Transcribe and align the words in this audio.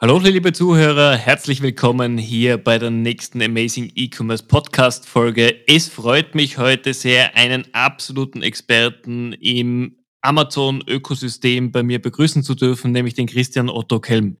Hallo 0.00 0.20
liebe 0.20 0.52
Zuhörer, 0.52 1.16
herzlich 1.16 1.60
willkommen 1.60 2.18
hier 2.18 2.56
bei 2.56 2.78
der 2.78 2.88
nächsten 2.88 3.42
Amazing 3.42 3.90
E-Commerce 3.96 4.44
Podcast 4.44 5.08
Folge. 5.08 5.56
Es 5.66 5.88
freut 5.88 6.36
mich 6.36 6.56
heute 6.56 6.94
sehr, 6.94 7.34
einen 7.34 7.66
absoluten 7.74 8.42
Experten 8.42 9.32
im 9.32 9.96
Amazon-Ökosystem 10.20 11.72
bei 11.72 11.82
mir 11.82 12.00
begrüßen 12.00 12.44
zu 12.44 12.54
dürfen, 12.54 12.92
nämlich 12.92 13.14
den 13.14 13.26
Christian 13.26 13.68
Otto 13.68 13.98
Kelm. 13.98 14.36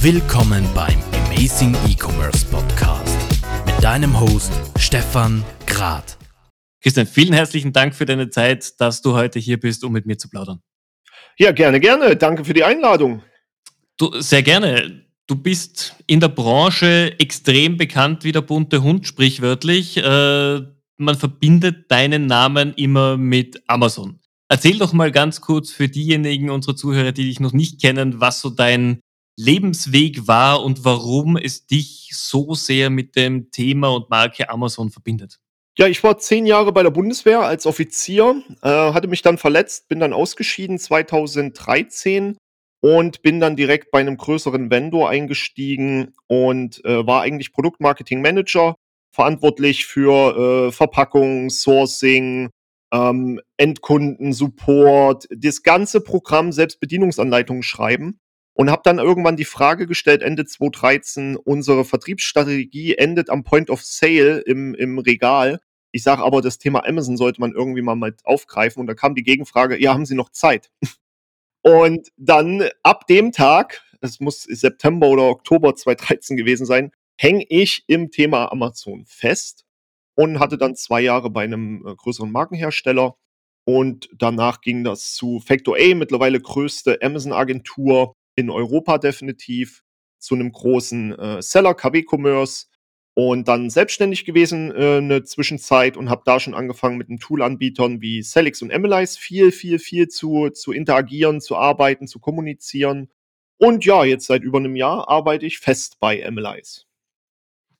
Willkommen 0.00 0.66
beim 0.74 0.98
Amazing 1.26 1.76
E-Commerce 1.86 2.46
Podcast 2.46 3.18
mit 3.66 3.84
deinem 3.84 4.18
Host 4.18 4.54
Stefan 4.78 5.44
Grad. 5.66 6.16
Christian, 6.80 7.06
vielen 7.06 7.34
herzlichen 7.34 7.74
Dank 7.74 7.94
für 7.94 8.06
deine 8.06 8.30
Zeit, 8.30 8.80
dass 8.80 9.02
du 9.02 9.12
heute 9.12 9.38
hier 9.38 9.60
bist, 9.60 9.84
um 9.84 9.92
mit 9.92 10.06
mir 10.06 10.16
zu 10.16 10.30
plaudern. 10.30 10.62
Ja, 11.38 11.52
gerne, 11.52 11.80
gerne. 11.80 12.16
Danke 12.16 12.44
für 12.44 12.54
die 12.54 12.64
Einladung. 12.64 13.22
Du, 13.98 14.20
sehr 14.20 14.42
gerne. 14.42 15.04
Du 15.26 15.34
bist 15.36 15.96
in 16.06 16.20
der 16.20 16.28
Branche 16.28 17.18
extrem 17.18 17.76
bekannt 17.76 18.24
wie 18.24 18.32
der 18.32 18.42
bunte 18.42 18.82
Hund, 18.82 19.06
sprichwörtlich. 19.06 19.96
Äh, 19.96 20.62
man 20.98 21.14
verbindet 21.16 21.90
deinen 21.90 22.26
Namen 22.26 22.72
immer 22.74 23.16
mit 23.16 23.62
Amazon. 23.66 24.20
Erzähl 24.48 24.78
doch 24.78 24.92
mal 24.92 25.10
ganz 25.10 25.40
kurz 25.40 25.72
für 25.72 25.88
diejenigen 25.88 26.50
unserer 26.50 26.76
Zuhörer, 26.76 27.12
die 27.12 27.24
dich 27.24 27.40
noch 27.40 27.52
nicht 27.52 27.80
kennen, 27.80 28.20
was 28.20 28.40
so 28.40 28.50
dein 28.50 29.00
Lebensweg 29.36 30.26
war 30.28 30.62
und 30.62 30.84
warum 30.84 31.36
es 31.36 31.66
dich 31.66 32.10
so 32.12 32.54
sehr 32.54 32.88
mit 32.88 33.16
dem 33.16 33.50
Thema 33.50 33.88
und 33.88 34.08
Marke 34.08 34.48
Amazon 34.48 34.90
verbindet. 34.90 35.38
Ja, 35.78 35.86
ich 35.86 36.02
war 36.02 36.16
zehn 36.16 36.46
Jahre 36.46 36.72
bei 36.72 36.82
der 36.82 36.90
Bundeswehr 36.90 37.40
als 37.40 37.66
Offizier, 37.66 38.42
äh, 38.62 38.68
hatte 38.68 39.08
mich 39.08 39.20
dann 39.20 39.36
verletzt, 39.36 39.88
bin 39.88 40.00
dann 40.00 40.14
ausgeschieden 40.14 40.78
2013 40.78 42.38
und 42.80 43.20
bin 43.20 43.40
dann 43.40 43.56
direkt 43.56 43.90
bei 43.90 44.00
einem 44.00 44.16
größeren 44.16 44.70
Vendor 44.70 45.10
eingestiegen 45.10 46.14
und 46.28 46.82
äh, 46.86 47.06
war 47.06 47.20
eigentlich 47.20 47.52
Produktmarketing-Manager, 47.52 48.74
verantwortlich 49.12 49.84
für 49.84 50.68
äh, 50.68 50.72
Verpackung, 50.72 51.50
Sourcing, 51.50 52.48
ähm, 52.90 53.40
Endkunden, 53.58 54.32
Support, 54.32 55.26
das 55.30 55.62
ganze 55.62 56.00
Programm, 56.00 56.52
selbst 56.52 56.80
Bedienungsanleitungen 56.80 57.62
schreiben. 57.62 58.18
Und 58.54 58.70
habe 58.70 58.80
dann 58.84 58.98
irgendwann 58.98 59.36
die 59.36 59.44
Frage 59.44 59.86
gestellt, 59.86 60.22
Ende 60.22 60.46
2013, 60.46 61.36
unsere 61.36 61.84
Vertriebsstrategie 61.84 62.94
endet 62.94 63.28
am 63.28 63.44
Point 63.44 63.68
of 63.68 63.82
Sale 63.82 64.38
im, 64.38 64.74
im 64.74 64.98
Regal. 64.98 65.60
Ich 65.96 66.02
sage 66.02 66.22
aber, 66.22 66.42
das 66.42 66.58
Thema 66.58 66.86
Amazon 66.86 67.16
sollte 67.16 67.40
man 67.40 67.52
irgendwie 67.52 67.80
mal 67.80 67.96
mit 67.96 68.20
aufgreifen. 68.26 68.80
Und 68.80 68.86
da 68.86 68.92
kam 68.92 69.14
die 69.14 69.22
Gegenfrage, 69.22 69.80
ja, 69.80 69.94
haben 69.94 70.04
Sie 70.04 70.14
noch 70.14 70.28
Zeit? 70.28 70.70
Und 71.62 72.12
dann 72.18 72.68
ab 72.82 73.06
dem 73.06 73.32
Tag, 73.32 73.82
es 74.02 74.20
muss 74.20 74.42
September 74.42 75.08
oder 75.08 75.22
Oktober 75.22 75.74
2013 75.74 76.36
gewesen 76.36 76.66
sein, 76.66 76.92
hänge 77.18 77.46
ich 77.48 77.84
im 77.86 78.10
Thema 78.10 78.52
Amazon 78.52 79.06
fest 79.06 79.64
und 80.14 80.38
hatte 80.38 80.58
dann 80.58 80.76
zwei 80.76 81.00
Jahre 81.00 81.30
bei 81.30 81.44
einem 81.44 81.86
äh, 81.86 81.94
größeren 81.94 82.30
Markenhersteller. 82.30 83.16
Und 83.64 84.10
danach 84.12 84.60
ging 84.60 84.84
das 84.84 85.14
zu 85.14 85.40
Factor 85.40 85.78
A, 85.78 85.94
mittlerweile 85.94 86.38
größte 86.38 86.98
Amazon-Agentur 87.00 88.12
in 88.36 88.50
Europa 88.50 88.98
definitiv, 88.98 89.82
zu 90.18 90.34
einem 90.34 90.52
großen 90.52 91.18
äh, 91.18 91.42
Seller, 91.42 91.74
KW 91.74 92.04
Commerce, 92.06 92.66
und 93.18 93.48
dann 93.48 93.70
selbstständig 93.70 94.26
gewesen 94.26 94.70
äh, 94.72 94.98
eine 94.98 95.24
Zwischenzeit 95.24 95.96
und 95.96 96.10
habe 96.10 96.20
da 96.26 96.38
schon 96.38 96.52
angefangen 96.52 96.98
mit 96.98 97.08
den 97.08 97.18
Toolanbietern 97.18 98.02
wie 98.02 98.22
Celix 98.22 98.60
und 98.60 98.68
Emily's 98.68 99.16
viel, 99.16 99.52
viel, 99.52 99.78
viel 99.78 100.08
zu, 100.08 100.50
zu 100.50 100.70
interagieren, 100.70 101.40
zu 101.40 101.56
arbeiten, 101.56 102.06
zu 102.06 102.18
kommunizieren. 102.18 103.08
Und 103.56 103.86
ja, 103.86 104.04
jetzt 104.04 104.26
seit 104.26 104.42
über 104.42 104.58
einem 104.58 104.76
Jahr 104.76 105.08
arbeite 105.08 105.46
ich 105.46 105.60
fest 105.60 105.96
bei 105.98 106.20
Emily's. 106.20 106.84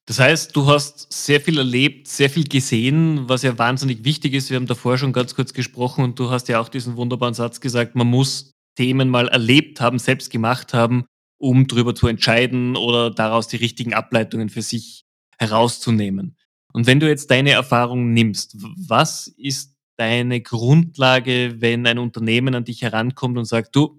Das 0.06 0.20
heißt, 0.20 0.56
du 0.56 0.68
hast 0.68 1.12
sehr 1.12 1.42
viel 1.42 1.58
erlebt, 1.58 2.08
sehr 2.08 2.30
viel 2.30 2.44
gesehen, 2.44 3.28
was 3.28 3.42
ja 3.42 3.58
wahnsinnig 3.58 4.04
wichtig 4.04 4.32
ist. 4.32 4.48
Wir 4.48 4.56
haben 4.56 4.66
davor 4.66 4.96
schon 4.96 5.12
ganz 5.12 5.34
kurz 5.34 5.52
gesprochen 5.52 6.02
und 6.02 6.18
du 6.18 6.30
hast 6.30 6.48
ja 6.48 6.60
auch 6.60 6.70
diesen 6.70 6.96
wunderbaren 6.96 7.34
Satz 7.34 7.60
gesagt, 7.60 7.94
man 7.94 8.06
muss 8.06 8.52
Themen 8.78 9.10
mal 9.10 9.28
erlebt 9.28 9.82
haben, 9.82 9.98
selbst 9.98 10.30
gemacht 10.30 10.72
haben, 10.72 11.04
um 11.38 11.66
darüber 11.66 11.94
zu 11.94 12.06
entscheiden 12.06 12.74
oder 12.74 13.10
daraus 13.10 13.48
die 13.48 13.56
richtigen 13.56 13.92
Ableitungen 13.92 14.48
für 14.48 14.62
sich 14.62 15.05
herauszunehmen. 15.38 16.36
Und 16.72 16.86
wenn 16.86 17.00
du 17.00 17.08
jetzt 17.08 17.30
deine 17.30 17.52
Erfahrung 17.52 18.12
nimmst, 18.12 18.56
was 18.76 19.28
ist 19.28 19.76
deine 19.96 20.40
Grundlage, 20.40 21.56
wenn 21.60 21.86
ein 21.86 21.98
Unternehmen 21.98 22.54
an 22.54 22.64
dich 22.64 22.82
herankommt 22.82 23.38
und 23.38 23.46
sagt, 23.46 23.74
du, 23.74 23.98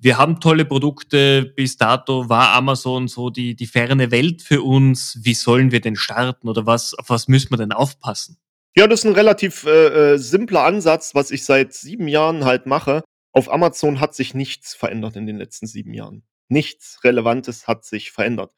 wir 0.00 0.16
haben 0.16 0.38
tolle 0.38 0.64
Produkte, 0.64 1.44
bis 1.56 1.76
dato 1.76 2.28
war 2.28 2.50
Amazon 2.50 3.08
so 3.08 3.30
die, 3.30 3.56
die 3.56 3.66
ferne 3.66 4.12
Welt 4.12 4.42
für 4.42 4.62
uns, 4.62 5.18
wie 5.22 5.34
sollen 5.34 5.72
wir 5.72 5.80
denn 5.80 5.96
starten 5.96 6.48
oder 6.48 6.66
was, 6.66 6.94
auf 6.94 7.10
was 7.10 7.26
müssen 7.26 7.50
wir 7.50 7.56
denn 7.56 7.72
aufpassen? 7.72 8.38
Ja, 8.76 8.86
das 8.86 9.00
ist 9.00 9.06
ein 9.06 9.14
relativ 9.14 9.64
äh, 9.64 10.12
äh 10.12 10.18
simpler 10.18 10.62
Ansatz, 10.62 11.16
was 11.16 11.32
ich 11.32 11.44
seit 11.44 11.74
sieben 11.74 12.06
Jahren 12.06 12.44
halt 12.44 12.66
mache. 12.66 13.02
Auf 13.32 13.52
Amazon 13.52 13.98
hat 13.98 14.14
sich 14.14 14.34
nichts 14.34 14.74
verändert 14.74 15.16
in 15.16 15.26
den 15.26 15.36
letzten 15.36 15.66
sieben 15.66 15.92
Jahren. 15.94 16.22
Nichts 16.48 17.02
Relevantes 17.02 17.66
hat 17.66 17.84
sich 17.84 18.12
verändert. 18.12 18.52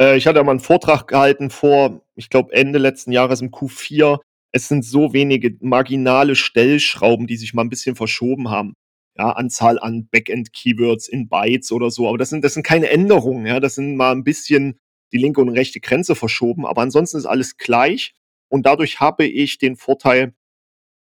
Äh, 0.00 0.16
ich 0.16 0.26
hatte 0.26 0.42
mal 0.44 0.52
einen 0.52 0.60
Vortrag 0.60 1.06
gehalten 1.08 1.50
vor, 1.50 2.02
ich 2.14 2.30
glaube, 2.30 2.52
Ende 2.52 2.78
letzten 2.78 3.12
Jahres 3.12 3.40
im 3.40 3.50
Q4. 3.50 4.18
Es 4.52 4.68
sind 4.68 4.84
so 4.84 5.12
wenige 5.12 5.56
marginale 5.60 6.36
Stellschrauben, 6.36 7.26
die 7.26 7.36
sich 7.36 7.54
mal 7.54 7.62
ein 7.62 7.70
bisschen 7.70 7.96
verschoben 7.96 8.50
haben. 8.50 8.74
Ja, 9.16 9.30
Anzahl 9.32 9.78
an 9.78 10.08
Backend-Keywords 10.10 11.08
in 11.08 11.28
Bytes 11.28 11.72
oder 11.72 11.90
so. 11.90 12.08
Aber 12.08 12.18
das 12.18 12.30
sind, 12.30 12.44
das 12.44 12.54
sind 12.54 12.62
keine 12.62 12.88
Änderungen. 12.88 13.46
Ja, 13.46 13.60
das 13.60 13.74
sind 13.74 13.96
mal 13.96 14.12
ein 14.12 14.24
bisschen 14.24 14.78
die 15.12 15.18
linke 15.18 15.40
und 15.40 15.50
rechte 15.50 15.80
Grenze 15.80 16.14
verschoben. 16.14 16.66
Aber 16.66 16.82
ansonsten 16.82 17.18
ist 17.18 17.26
alles 17.26 17.56
gleich. 17.58 18.14
Und 18.48 18.66
dadurch 18.66 19.00
habe 19.00 19.26
ich 19.26 19.58
den 19.58 19.76
Vorteil, 19.76 20.34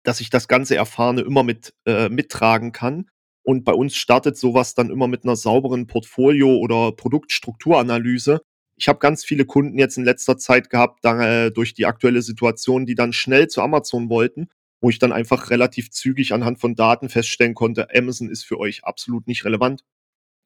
dass 0.04 0.20
ich 0.20 0.30
das 0.30 0.48
ganze 0.48 0.76
Erfahrene 0.76 1.22
immer 1.22 1.42
mit 1.42 1.74
äh, 1.84 2.08
mittragen 2.08 2.72
kann. 2.72 3.10
Und 3.44 3.64
bei 3.64 3.72
uns 3.72 3.96
startet 3.96 4.36
sowas 4.36 4.74
dann 4.74 4.90
immer 4.90 5.06
mit 5.08 5.24
einer 5.24 5.36
sauberen 5.36 5.86
Portfolio- 5.86 6.58
oder 6.58 6.92
Produktstrukturanalyse, 6.92 8.40
ich 8.76 8.88
habe 8.88 8.98
ganz 8.98 9.24
viele 9.24 9.44
Kunden 9.44 9.78
jetzt 9.78 9.96
in 9.96 10.04
letzter 10.04 10.36
Zeit 10.36 10.70
gehabt, 10.70 11.04
da, 11.04 11.46
äh, 11.46 11.50
durch 11.50 11.74
die 11.74 11.86
aktuelle 11.86 12.22
Situation, 12.22 12.86
die 12.86 12.94
dann 12.94 13.12
schnell 13.12 13.48
zu 13.48 13.62
Amazon 13.62 14.10
wollten, 14.10 14.48
wo 14.80 14.90
ich 14.90 14.98
dann 14.98 15.12
einfach 15.12 15.50
relativ 15.50 15.90
zügig 15.90 16.32
anhand 16.32 16.60
von 16.60 16.74
Daten 16.74 17.08
feststellen 17.08 17.54
konnte, 17.54 17.88
Amazon 17.94 18.28
ist 18.30 18.44
für 18.44 18.58
euch 18.58 18.84
absolut 18.84 19.26
nicht 19.26 19.44
relevant. 19.44 19.82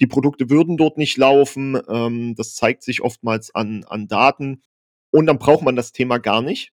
Die 0.00 0.06
Produkte 0.06 0.48
würden 0.48 0.76
dort 0.76 0.96
nicht 0.96 1.16
laufen. 1.18 1.78
Ähm, 1.88 2.34
das 2.34 2.54
zeigt 2.54 2.82
sich 2.82 3.02
oftmals 3.02 3.54
an, 3.54 3.84
an 3.84 4.08
Daten. 4.08 4.62
Und 5.10 5.26
dann 5.26 5.38
braucht 5.38 5.62
man 5.62 5.76
das 5.76 5.92
Thema 5.92 6.18
gar 6.18 6.40
nicht. 6.40 6.72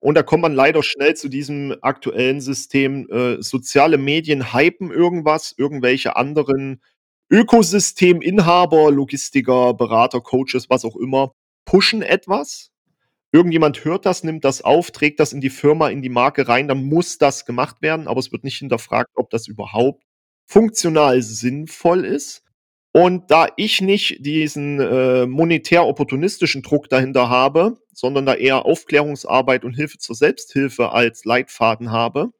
Und 0.00 0.14
da 0.14 0.22
kommt 0.22 0.42
man 0.42 0.54
leider 0.54 0.82
schnell 0.82 1.14
zu 1.16 1.28
diesem 1.28 1.76
aktuellen 1.82 2.40
System. 2.40 3.08
Äh, 3.10 3.42
soziale 3.42 3.98
Medien 3.98 4.54
hypen 4.54 4.90
irgendwas, 4.90 5.54
irgendwelche 5.56 6.16
anderen 6.16 6.80
Ökosysteminhaber, 7.30 8.90
Logistiker, 8.90 9.72
Berater, 9.74 10.20
Coaches, 10.20 10.68
was 10.68 10.84
auch 10.84 10.96
immer, 10.96 11.32
pushen 11.64 12.02
etwas. 12.02 12.72
Irgendjemand 13.30 13.84
hört 13.84 14.04
das, 14.04 14.24
nimmt 14.24 14.44
das 14.44 14.62
auf, 14.62 14.90
trägt 14.90 15.20
das 15.20 15.32
in 15.32 15.40
die 15.40 15.50
Firma, 15.50 15.90
in 15.90 16.02
die 16.02 16.08
Marke 16.08 16.48
rein, 16.48 16.66
dann 16.66 16.82
muss 16.82 17.18
das 17.18 17.46
gemacht 17.46 17.82
werden, 17.82 18.08
aber 18.08 18.18
es 18.18 18.32
wird 18.32 18.42
nicht 18.42 18.58
hinterfragt, 18.58 19.10
ob 19.14 19.30
das 19.30 19.46
überhaupt 19.46 20.02
funktional 20.46 21.22
sinnvoll 21.22 22.04
ist. 22.04 22.42
Und 22.92 23.30
da 23.30 23.46
ich 23.56 23.80
nicht 23.80 24.26
diesen 24.26 24.80
äh, 24.80 25.26
monetär-opportunistischen 25.26 26.62
Druck 26.62 26.88
dahinter 26.88 27.28
habe, 27.28 27.78
sondern 27.92 28.26
da 28.26 28.34
eher 28.34 28.66
Aufklärungsarbeit 28.66 29.64
und 29.64 29.74
Hilfe 29.74 29.98
zur 29.98 30.16
Selbsthilfe 30.16 30.90
als 30.90 31.24
Leitfaden 31.24 31.92
habe, 31.92 32.32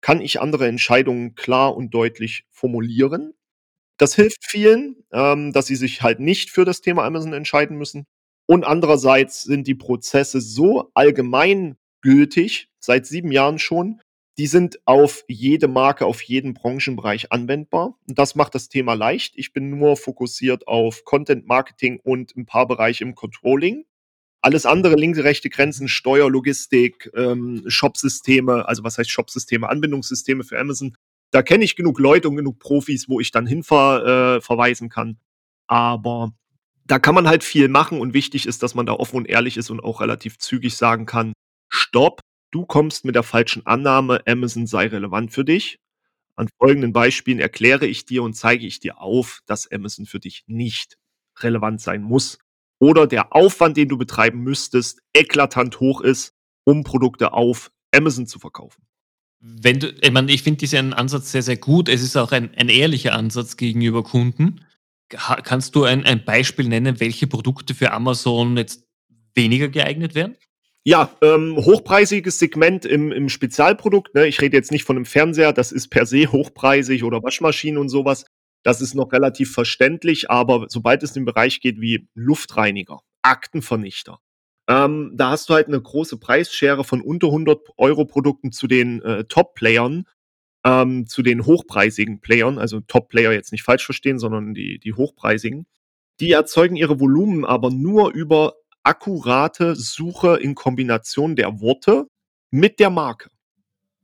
kann 0.00 0.22
ich 0.22 0.40
andere 0.40 0.66
Entscheidungen 0.66 1.34
klar 1.34 1.76
und 1.76 1.92
deutlich 1.92 2.46
formulieren 2.48 3.34
das 4.00 4.14
hilft 4.14 4.46
vielen, 4.46 4.96
ähm, 5.12 5.52
dass 5.52 5.66
sie 5.66 5.76
sich 5.76 6.00
halt 6.00 6.20
nicht 6.20 6.50
für 6.50 6.64
das 6.64 6.80
Thema 6.80 7.04
Amazon 7.04 7.34
entscheiden 7.34 7.76
müssen. 7.76 8.06
Und 8.46 8.64
andererseits 8.64 9.42
sind 9.42 9.66
die 9.66 9.74
Prozesse 9.74 10.40
so 10.40 10.90
allgemeingültig, 10.94 12.70
seit 12.78 13.06
sieben 13.06 13.30
Jahren 13.30 13.58
schon, 13.58 14.00
die 14.38 14.46
sind 14.46 14.80
auf 14.86 15.24
jede 15.28 15.68
Marke, 15.68 16.06
auf 16.06 16.22
jeden 16.22 16.54
Branchenbereich 16.54 17.30
anwendbar. 17.30 17.98
Und 18.08 18.18
das 18.18 18.34
macht 18.34 18.54
das 18.54 18.70
Thema 18.70 18.94
leicht. 18.94 19.34
Ich 19.36 19.52
bin 19.52 19.68
nur 19.68 19.98
fokussiert 19.98 20.66
auf 20.66 21.04
Content 21.04 21.46
Marketing 21.46 22.00
und 22.02 22.34
ein 22.36 22.46
paar 22.46 22.66
Bereiche 22.66 23.04
im 23.04 23.14
Controlling. 23.14 23.84
Alles 24.40 24.64
andere, 24.64 24.96
linke, 24.96 25.24
rechte 25.24 25.50
Grenzen, 25.50 25.88
Steuer, 25.88 26.30
Logistik, 26.30 27.10
ähm, 27.14 27.64
Shopsysteme, 27.66 28.66
also 28.66 28.82
was 28.82 28.96
heißt 28.96 29.10
Shopsysteme, 29.10 29.68
Anbindungssysteme 29.68 30.42
für 30.42 30.58
Amazon, 30.58 30.96
da 31.30 31.42
kenne 31.42 31.64
ich 31.64 31.76
genug 31.76 31.98
Leute 31.98 32.28
und 32.28 32.36
genug 32.36 32.58
Profis, 32.58 33.08
wo 33.08 33.20
ich 33.20 33.30
dann 33.30 33.46
hin 33.46 33.62
ver, 33.62 34.36
äh, 34.36 34.40
verweisen 34.40 34.88
kann. 34.88 35.18
Aber 35.66 36.32
da 36.86 36.98
kann 36.98 37.14
man 37.14 37.28
halt 37.28 37.44
viel 37.44 37.68
machen 37.68 38.00
und 38.00 38.14
wichtig 38.14 38.46
ist, 38.46 38.62
dass 38.62 38.74
man 38.74 38.86
da 38.86 38.92
offen 38.94 39.16
und 39.16 39.28
ehrlich 39.28 39.56
ist 39.56 39.70
und 39.70 39.80
auch 39.80 40.00
relativ 40.00 40.38
zügig 40.38 40.76
sagen 40.76 41.06
kann, 41.06 41.32
stopp, 41.68 42.20
du 42.50 42.66
kommst 42.66 43.04
mit 43.04 43.14
der 43.14 43.22
falschen 43.22 43.64
Annahme, 43.66 44.22
Amazon 44.26 44.66
sei 44.66 44.88
relevant 44.88 45.32
für 45.32 45.44
dich. 45.44 45.78
An 46.34 46.48
folgenden 46.58 46.92
Beispielen 46.92 47.38
erkläre 47.38 47.86
ich 47.86 48.06
dir 48.06 48.22
und 48.22 48.34
zeige 48.34 48.66
ich 48.66 48.80
dir 48.80 49.00
auf, 49.00 49.40
dass 49.46 49.70
Amazon 49.70 50.06
für 50.06 50.18
dich 50.18 50.44
nicht 50.46 50.96
relevant 51.38 51.80
sein 51.80 52.02
muss 52.02 52.38
oder 52.80 53.06
der 53.06 53.34
Aufwand, 53.34 53.76
den 53.76 53.88
du 53.88 53.98
betreiben 53.98 54.40
müsstest, 54.40 55.00
eklatant 55.12 55.78
hoch 55.80 56.00
ist, 56.00 56.34
um 56.64 56.82
Produkte 56.82 57.34
auf 57.34 57.70
Amazon 57.94 58.26
zu 58.26 58.38
verkaufen. 58.38 58.82
Wenn 59.40 59.80
du, 59.80 59.88
ich 60.00 60.10
meine, 60.10 60.30
ich 60.30 60.42
finde 60.42 60.58
diesen 60.58 60.92
Ansatz 60.92 61.32
sehr, 61.32 61.42
sehr 61.42 61.56
gut. 61.56 61.88
Es 61.88 62.02
ist 62.02 62.16
auch 62.16 62.32
ein, 62.32 62.54
ein 62.56 62.68
ehrlicher 62.68 63.14
Ansatz 63.14 63.56
gegenüber 63.56 64.02
Kunden. 64.02 64.60
Kannst 65.08 65.74
du 65.74 65.84
ein, 65.84 66.04
ein 66.04 66.24
Beispiel 66.24 66.68
nennen, 66.68 67.00
welche 67.00 67.26
Produkte 67.26 67.74
für 67.74 67.90
Amazon 67.92 68.56
jetzt 68.56 68.84
weniger 69.34 69.68
geeignet 69.68 70.14
wären? 70.14 70.36
Ja, 70.84 71.10
ähm, 71.20 71.56
hochpreisiges 71.56 72.38
Segment 72.38 72.84
im, 72.84 73.12
im 73.12 73.28
Spezialprodukt. 73.28 74.14
Ne? 74.14 74.26
Ich 74.26 74.40
rede 74.40 74.56
jetzt 74.56 74.70
nicht 74.70 74.84
von 74.84 74.96
einem 74.96 75.04
Fernseher, 75.04 75.52
das 75.52 75.72
ist 75.72 75.88
per 75.88 76.06
se 76.06 76.30
hochpreisig 76.32 77.04
oder 77.04 77.22
Waschmaschinen 77.22 77.78
und 77.78 77.88
sowas. 77.88 78.24
Das 78.62 78.80
ist 78.80 78.94
noch 78.94 79.12
relativ 79.12 79.52
verständlich, 79.52 80.30
aber 80.30 80.66
sobald 80.68 81.02
es 81.02 81.10
in 81.10 81.22
den 81.22 81.26
Bereich 81.26 81.60
geht 81.60 81.80
wie 81.80 82.08
Luftreiniger, 82.14 83.00
Aktenvernichter, 83.22 84.20
ähm, 84.70 85.10
da 85.14 85.30
hast 85.30 85.50
du 85.50 85.54
halt 85.54 85.66
eine 85.66 85.82
große 85.82 86.16
Preisschere 86.18 86.84
von 86.84 87.00
unter 87.00 87.26
100 87.26 87.70
Euro 87.76 88.04
Produkten 88.04 88.52
zu 88.52 88.68
den 88.68 89.02
äh, 89.02 89.24
Top-Playern, 89.24 90.04
ähm, 90.64 91.08
zu 91.08 91.22
den 91.22 91.44
hochpreisigen 91.44 92.20
Playern, 92.20 92.56
also 92.56 92.78
Top-Player 92.78 93.32
jetzt 93.32 93.50
nicht 93.50 93.64
falsch 93.64 93.84
verstehen, 93.84 94.20
sondern 94.20 94.54
die, 94.54 94.78
die 94.78 94.92
hochpreisigen. 94.92 95.66
Die 96.20 96.30
erzeugen 96.30 96.76
ihre 96.76 97.00
Volumen 97.00 97.44
aber 97.44 97.70
nur 97.70 98.12
über 98.12 98.54
akkurate 98.84 99.74
Suche 99.74 100.36
in 100.36 100.54
Kombination 100.54 101.34
der 101.34 101.60
Worte 101.60 102.06
mit 102.52 102.78
der 102.78 102.90
Marke. 102.90 103.28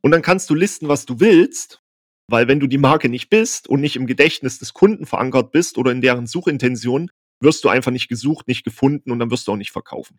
Und 0.03 0.11
dann 0.11 0.23
kannst 0.23 0.51
du 0.51 0.55
listen, 0.57 0.89
was 0.89 1.07
du 1.07 1.21
willst, 1.21 1.81
weil 2.29 2.49
wenn 2.49 2.59
du 2.59 2.67
die 2.67 2.79
Marke 2.79 3.09
nicht 3.09 3.31
bist 3.31 3.69
und 3.69 3.81
nicht 3.81 3.95
im 3.95 4.09
Gedächtnis 4.09 4.59
des 4.59 4.75
Kunden 4.75 5.07
verankert 5.07 5.53
bist 5.53 5.79
oder 5.79 5.93
in 5.93 6.01
deren 6.01 6.27
Suchintention, 6.27 7.09
wirst 7.39 7.63
du 7.63 7.69
einfach 7.69 7.93
nicht 7.93 8.09
gesucht, 8.09 8.49
nicht 8.49 8.65
gefunden 8.65 9.13
und 9.13 9.21
dann 9.21 9.31
wirst 9.31 9.47
du 9.47 9.53
auch 9.53 9.57
nicht 9.57 9.71
verkaufen. 9.71 10.19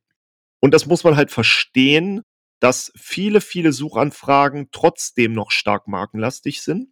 Und 0.59 0.73
das 0.73 0.85
muss 0.85 1.03
man 1.03 1.15
halt 1.15 1.31
verstehen, 1.31 2.21
dass 2.59 2.91
viele, 2.95 3.41
viele 3.41 3.71
Suchanfragen 3.71 4.69
trotzdem 4.71 5.33
noch 5.33 5.51
stark 5.51 5.87
markenlastig 5.87 6.61
sind. 6.61 6.89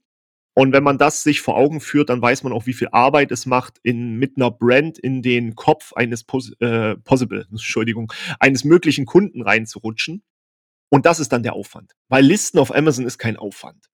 Und 0.57 0.71
wenn 0.71 0.83
man 0.83 0.97
das 0.97 1.23
sich 1.23 1.41
vor 1.41 1.57
Augen 1.57 1.81
führt, 1.81 2.09
dann 2.09 2.21
weiß 2.21 2.43
man 2.43 2.53
auch, 2.53 2.65
wie 2.65 2.73
viel 2.73 2.87
Arbeit 2.91 3.31
es 3.31 3.45
macht, 3.45 3.77
in, 3.83 4.15
mit 4.15 4.37
einer 4.37 4.51
Brand 4.51 4.97
in 4.97 5.21
den 5.21 5.55
Kopf 5.55 5.91
eines 5.93 6.23
Pos 6.23 6.53
äh, 6.61 6.95
Possible, 6.95 7.45
Entschuldigung, 7.51 8.13
eines 8.39 8.63
möglichen 8.63 9.05
Kunden 9.05 9.41
reinzurutschen. 9.41 10.23
Und 10.89 11.05
das 11.05 11.19
ist 11.19 11.33
dann 11.33 11.43
der 11.43 11.53
Aufwand. 11.53 11.91
Weil 12.07 12.23
Listen 12.23 12.57
auf 12.57 12.73
Amazon 12.73 13.05
ist 13.05 13.17
kein 13.17 13.35
Aufwand, 13.35 13.89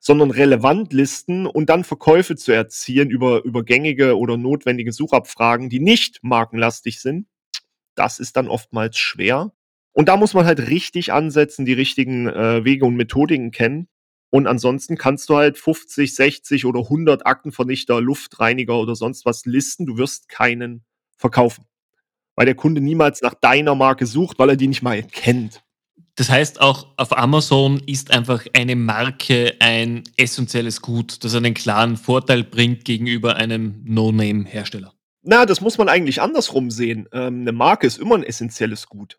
sondern 0.00 0.32
relevant 0.32 0.92
Listen 0.92 1.46
und 1.46 1.68
dann 1.70 1.84
Verkäufe 1.84 2.34
zu 2.34 2.50
erzielen 2.50 3.08
über, 3.08 3.44
über 3.44 3.62
gängige 3.62 4.18
oder 4.18 4.36
notwendige 4.36 4.90
Suchabfragen, 4.90 5.68
die 5.68 5.78
nicht 5.78 6.18
markenlastig 6.22 7.00
sind. 7.00 7.28
Das 7.94 8.18
ist 8.18 8.36
dann 8.36 8.48
oftmals 8.48 8.98
schwer. 8.98 9.52
Und 9.92 10.08
da 10.08 10.16
muss 10.16 10.34
man 10.34 10.46
halt 10.46 10.68
richtig 10.68 11.12
ansetzen, 11.12 11.64
die 11.64 11.72
richtigen 11.72 12.28
äh, 12.28 12.64
Wege 12.64 12.84
und 12.84 12.96
Methodiken 12.96 13.50
kennen. 13.50 13.88
Und 14.30 14.46
ansonsten 14.46 14.96
kannst 14.96 15.28
du 15.28 15.36
halt 15.36 15.58
50, 15.58 16.14
60 16.14 16.64
oder 16.64 16.80
100 16.80 17.26
Aktenvernichter, 17.26 18.00
Luftreiniger 18.00 18.78
oder 18.78 18.94
sonst 18.94 19.26
was 19.26 19.44
listen. 19.44 19.86
Du 19.86 19.98
wirst 19.98 20.28
keinen 20.28 20.84
verkaufen. 21.16 21.64
Weil 22.36 22.46
der 22.46 22.54
Kunde 22.54 22.80
niemals 22.80 23.22
nach 23.22 23.34
deiner 23.34 23.74
Marke 23.74 24.06
sucht, 24.06 24.38
weil 24.38 24.50
er 24.50 24.56
die 24.56 24.68
nicht 24.68 24.82
mal 24.82 25.02
kennt. 25.02 25.62
Das 26.14 26.30
heißt, 26.30 26.60
auch 26.60 26.86
auf 26.96 27.16
Amazon 27.16 27.80
ist 27.86 28.12
einfach 28.12 28.44
eine 28.52 28.76
Marke 28.76 29.54
ein 29.58 30.04
essentielles 30.16 30.82
Gut, 30.82 31.24
das 31.24 31.34
einen 31.34 31.54
klaren 31.54 31.96
Vorteil 31.96 32.44
bringt 32.44 32.84
gegenüber 32.84 33.36
einem 33.36 33.82
No-Name-Hersteller. 33.84 34.92
Na, 35.24 35.44
das 35.44 35.60
muss 35.60 35.76
man 35.76 35.88
eigentlich 35.88 36.22
andersrum 36.22 36.70
sehen. 36.70 37.08
Ähm, 37.12 37.44
'ne 37.44 37.52
Marke 37.52 37.86
ist 37.86 37.98
immer 37.98 38.14
ein 38.16 38.22
essentielles 38.22 38.86
Gut. 38.86 39.18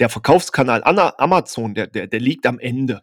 Der 0.00 0.08
Verkaufskanal 0.10 0.82
Amazon, 0.84 1.74
der 1.74 1.88
der 1.88 2.06
der 2.08 2.20
liegt 2.20 2.46
am 2.46 2.58
Ende. 2.60 3.02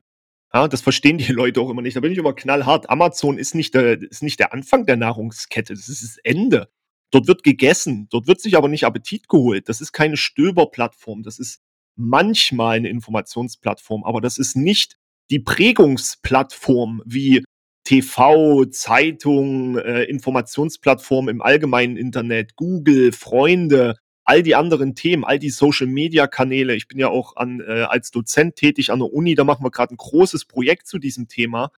Ja, 0.53 0.67
das 0.69 0.81
verstehen 0.81 1.17
die 1.19 1.25
Leute 1.33 1.61
auch 1.61 1.69
immer 1.71 1.81
nicht. 1.83 1.95
Da 1.97 2.01
bin 2.01 2.11
ich 2.13 2.19
immer 2.19 2.33
knallhart. 2.35 2.89
Amazon 2.89 3.37
ist 3.39 3.55
nicht 3.55 3.75
der 3.75 4.01
ist 4.01 4.23
nicht 4.23 4.39
der 4.39 4.53
Anfang 4.53 4.85
der 4.85 4.97
Nahrungskette, 4.97 5.73
das 5.75 5.89
ist 5.89 6.03
das 6.03 6.17
Ende. 6.23 6.69
Dort 7.11 7.27
wird 7.27 7.43
gegessen, 7.43 8.07
dort 8.11 8.27
wird 8.27 8.41
sich 8.41 8.57
aber 8.57 8.69
nicht 8.69 8.85
Appetit 8.85 9.29
geholt. 9.29 9.69
Das 9.69 9.81
ist 9.81 9.93
keine 9.93 10.17
Stöberplattform, 10.17 11.23
das 11.23 11.39
ist 11.39 11.61
manchmal 11.97 12.77
eine 12.77 12.89
Informationsplattform, 12.89 14.03
aber 14.05 14.21
das 14.21 14.37
ist 14.39 14.55
nicht 14.57 14.97
die 15.31 15.39
Prägungsplattform 15.39 17.03
wie 17.05 17.43
TV, 17.83 18.65
Zeitung, 18.65 19.77
äh, 19.77 20.03
Informationsplattformen 20.03 21.35
im 21.35 21.41
allgemeinen 21.41 21.97
Internet, 21.97 22.55
Google, 22.55 23.11
Freunde, 23.11 23.95
all 24.23 24.41
die 24.41 24.55
anderen 24.55 24.95
Themen, 24.95 25.23
all 25.23 25.39
die 25.39 25.49
Social-Media-Kanäle. 25.49 26.75
Ich 26.75 26.87
bin 26.87 26.99
ja 26.99 27.09
auch 27.09 27.35
an, 27.35 27.59
äh, 27.59 27.83
als 27.83 28.11
Dozent 28.11 28.55
tätig 28.55 28.91
an 28.91 28.99
der 28.99 29.11
Uni, 29.11 29.35
da 29.35 29.43
machen 29.43 29.65
wir 29.65 29.71
gerade 29.71 29.93
ein 29.93 29.97
großes 29.97 30.45
Projekt 30.45 30.87
zu 30.87 30.97
diesem 30.97 31.27
Thema. 31.27 31.71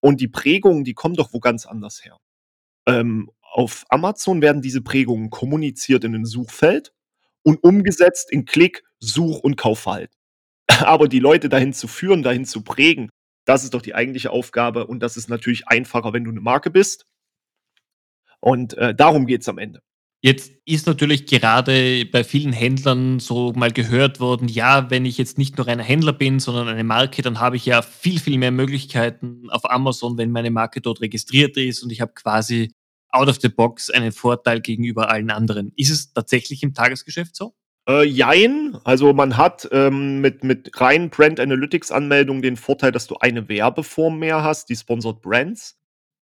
Und 0.00 0.20
die 0.20 0.28
Prägungen, 0.28 0.84
die 0.84 0.94
kommen 0.94 1.14
doch 1.14 1.32
wo 1.32 1.40
ganz 1.40 1.66
anders 1.66 2.04
her. 2.04 2.18
Ähm, 2.86 3.30
auf 3.40 3.84
Amazon 3.88 4.42
werden 4.42 4.62
diese 4.62 4.82
Prägungen 4.82 5.30
kommuniziert 5.30 6.04
in 6.04 6.14
ein 6.14 6.26
Suchfeld 6.26 6.92
und 7.42 7.62
umgesetzt 7.64 8.30
in 8.30 8.44
Klick, 8.44 8.84
Such- 9.00 9.40
und 9.40 9.56
Kaufverhalten. 9.56 10.14
Aber 10.68 11.08
die 11.08 11.18
Leute 11.18 11.48
dahin 11.48 11.72
zu 11.72 11.88
führen, 11.88 12.22
dahin 12.22 12.44
zu 12.44 12.62
prägen, 12.62 13.10
das 13.48 13.64
ist 13.64 13.72
doch 13.72 13.80
die 13.80 13.94
eigentliche 13.94 14.30
Aufgabe 14.30 14.86
und 14.86 15.00
das 15.00 15.16
ist 15.16 15.30
natürlich 15.30 15.68
einfacher, 15.68 16.12
wenn 16.12 16.24
du 16.24 16.30
eine 16.30 16.40
Marke 16.40 16.70
bist. 16.70 17.06
Und 18.40 18.74
äh, 18.74 18.94
darum 18.94 19.26
geht 19.26 19.40
es 19.40 19.48
am 19.48 19.56
Ende. 19.56 19.80
Jetzt 20.20 20.52
ist 20.66 20.86
natürlich 20.86 21.26
gerade 21.26 22.04
bei 22.06 22.24
vielen 22.24 22.52
Händlern 22.52 23.20
so 23.20 23.52
mal 23.54 23.72
gehört 23.72 24.20
worden, 24.20 24.48
ja, 24.48 24.90
wenn 24.90 25.06
ich 25.06 25.16
jetzt 25.16 25.38
nicht 25.38 25.56
nur 25.56 25.66
ein 25.66 25.78
Händler 25.78 26.12
bin, 26.12 26.40
sondern 26.40 26.68
eine 26.68 26.84
Marke, 26.84 27.22
dann 27.22 27.40
habe 27.40 27.56
ich 27.56 27.64
ja 27.64 27.82
viel, 27.82 28.18
viel 28.18 28.36
mehr 28.36 28.50
Möglichkeiten 28.50 29.48
auf 29.48 29.70
Amazon, 29.70 30.18
wenn 30.18 30.30
meine 30.30 30.50
Marke 30.50 30.80
dort 30.80 31.00
registriert 31.00 31.56
ist 31.56 31.82
und 31.82 31.90
ich 31.90 32.00
habe 32.00 32.12
quasi 32.14 32.74
out 33.10 33.28
of 33.28 33.40
the 33.40 33.48
box 33.48 33.88
einen 33.88 34.12
Vorteil 34.12 34.60
gegenüber 34.60 35.08
allen 35.08 35.30
anderen. 35.30 35.72
Ist 35.76 35.90
es 35.90 36.12
tatsächlich 36.12 36.62
im 36.62 36.74
Tagesgeschäft 36.74 37.34
so? 37.34 37.54
Äh, 37.88 38.04
jein. 38.04 38.76
Also 38.84 39.12
man 39.14 39.36
hat 39.36 39.68
ähm, 39.72 40.20
mit, 40.20 40.44
mit 40.44 40.80
reinen 40.80 41.10
Brand 41.10 41.40
Analytics 41.40 41.90
Anmeldungen 41.90 42.42
den 42.42 42.56
Vorteil, 42.56 42.92
dass 42.92 43.06
du 43.06 43.16
eine 43.16 43.48
Werbeform 43.48 44.18
mehr 44.18 44.44
hast, 44.44 44.68
die 44.68 44.76
Sponsored 44.76 45.22
Brands. 45.22 45.78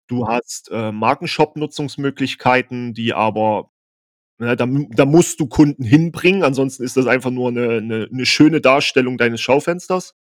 Du 0.06 0.22
mhm. 0.22 0.28
hast 0.28 0.70
äh, 0.70 0.92
Markenshop-Nutzungsmöglichkeiten, 0.92 2.94
die 2.94 3.12
aber, 3.12 3.70
ne, 4.38 4.56
da, 4.56 4.69
da 4.91 5.05
musst 5.05 5.41
du 5.41 5.48
Kunden 5.48 5.82
hinbringen, 5.82 6.44
ansonsten 6.44 6.84
ist 6.84 6.96
das 6.96 7.08
einfach 7.08 7.31
nur 7.31 7.48
eine, 7.48 7.79
eine, 7.79 8.08
eine 8.12 8.26
schöne 8.26 8.60
Darstellung 8.60 9.19
deines 9.19 9.41
Schaufensters. 9.41 10.14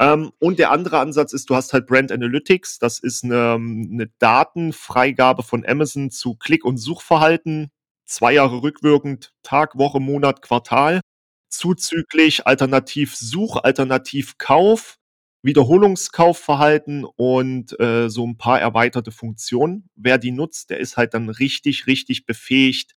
Ähm, 0.00 0.32
und 0.40 0.58
der 0.58 0.72
andere 0.72 0.98
Ansatz 0.98 1.32
ist, 1.32 1.48
du 1.50 1.54
hast 1.54 1.72
halt 1.72 1.86
Brand 1.86 2.10
Analytics, 2.10 2.80
das 2.80 2.98
ist 2.98 3.22
eine, 3.22 3.54
eine 3.54 4.10
Datenfreigabe 4.18 5.44
von 5.44 5.64
Amazon 5.64 6.10
zu 6.10 6.34
Klick- 6.34 6.64
und 6.64 6.78
Suchverhalten 6.78 7.70
zwei 8.08 8.34
Jahre 8.34 8.62
rückwirkend, 8.62 9.32
Tag, 9.42 9.78
Woche, 9.78 10.00
Monat, 10.00 10.42
Quartal, 10.42 11.00
zuzüglich 11.48 12.46
Alternativ 12.46 13.16
Such, 13.16 13.56
Alternativ 13.62 14.38
Kauf, 14.38 14.96
Wiederholungskaufverhalten 15.42 17.04
und 17.04 17.78
äh, 17.80 18.10
so 18.10 18.26
ein 18.26 18.36
paar 18.36 18.60
erweiterte 18.60 19.12
Funktionen. 19.12 19.88
Wer 19.94 20.18
die 20.18 20.32
nutzt, 20.32 20.70
der 20.70 20.80
ist 20.80 20.96
halt 20.96 21.14
dann 21.14 21.28
richtig, 21.28 21.86
richtig 21.86 22.26
befähigt 22.26 22.96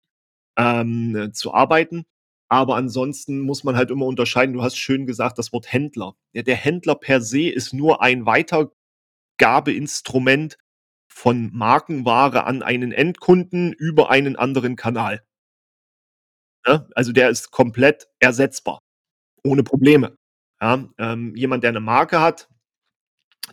ähm, 0.58 1.32
zu 1.34 1.54
arbeiten. 1.54 2.06
Aber 2.50 2.76
ansonsten 2.76 3.40
muss 3.42 3.64
man 3.64 3.76
halt 3.78 3.92
immer 3.92 4.06
unterscheiden. 4.08 4.54
Du 4.54 4.64
hast 4.64 4.78
schön 4.78 5.06
gesagt, 5.08 5.38
das 5.38 5.54
Wort 5.54 5.72
Händler. 5.72 6.16
Ja, 6.34 6.42
der 6.44 6.58
Händler 6.58 6.96
per 6.96 7.22
se 7.22 7.50
ist 7.50 7.74
nur 7.74 8.02
ein 8.02 8.26
Weitergabeinstrument 8.26 10.58
von 11.22 11.52
Markenware 11.54 12.46
an 12.46 12.64
einen 12.64 12.92
Endkunden 12.92 13.74
über 13.74 14.10
einen 14.10 14.38
anderen 14.38 14.76
Kanal. 14.76 15.22
Ne? 16.66 16.88
Also 16.96 17.12
der 17.12 17.30
ist 17.30 17.52
komplett 17.52 18.08
ersetzbar, 18.20 18.80
ohne 19.44 19.62
Probleme. 19.62 20.16
Ja, 20.60 20.84
ähm, 20.98 21.36
jemand, 21.36 21.64
der 21.64 21.70
eine 21.70 21.80
Marke 21.80 22.22
hat, 22.22 22.50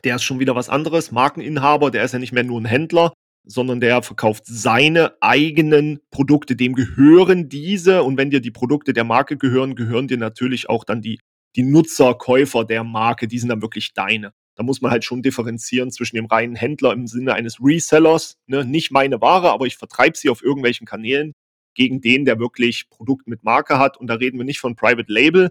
der 0.03 0.17
ist 0.17 0.23
schon 0.23 0.39
wieder 0.39 0.57
was 0.57 0.71
anderes. 0.71 1.13
Markeninhaber, 1.13 1.91
der 1.91 2.05
ist 2.05 2.13
ja 2.13 2.19
nicht 2.19 2.33
mehr 2.33 2.43
nur 2.43 2.59
ein 2.59 2.65
Händler, 2.65 3.13
sondern 3.45 3.81
der 3.81 4.01
verkauft 4.01 4.45
seine 4.47 5.19
eigenen 5.21 6.01
Produkte. 6.11 6.57
Dem 6.57 6.73
gehören 6.73 7.51
diese 7.51 8.03
und 8.03 8.17
wenn 8.17 8.31
dir 8.31 8.41
die 8.41 8.51
Produkte 8.51 8.95
der 8.95 9.05
Marke 9.05 9.37
gehören, 9.37 9.75
gehören 9.75 10.09
dir 10.09 10.17
natürlich 10.17 10.71
auch 10.71 10.85
dann 10.85 11.03
die, 11.03 11.21
die 11.55 11.65
Nutzer, 11.65 12.15
Käufer 12.15 12.65
der 12.65 12.83
Marke. 12.83 13.29
Die 13.29 13.39
sind 13.39 13.51
dann 13.51 13.61
wirklich 13.61 13.93
deine. 13.93 14.33
Da 14.59 14.65
muss 14.65 14.81
man 14.81 14.91
halt 14.91 15.05
schon 15.05 15.23
differenzieren 15.23 15.93
zwischen 15.93 16.17
dem 16.17 16.27
reinen 16.27 16.57
Händler 16.57 16.93
im 16.93 17.07
Sinne 17.07 17.35
eines 17.35 17.61
Resellers, 17.63 18.39
ne, 18.49 18.65
nicht 18.65 18.91
meine 18.91 19.21
Ware, 19.21 19.53
aber 19.53 19.67
ich 19.67 19.77
vertreibe 19.77 20.19
sie 20.19 20.31
auf 20.31 20.43
irgendwelchen 20.43 20.85
Kanälen 20.85 21.33
gegen 21.75 22.01
den, 22.01 22.25
der 22.25 22.41
wirklich 22.41 22.91
Produkt 22.91 23.29
mit 23.29 23.45
Marke 23.45 23.79
hat. 23.79 23.97
Und 23.97 24.09
da 24.09 24.15
reden 24.15 24.37
wir 24.37 24.45
nicht 24.45 24.59
von 24.59 24.75
Private 24.75 25.13
Label 25.13 25.51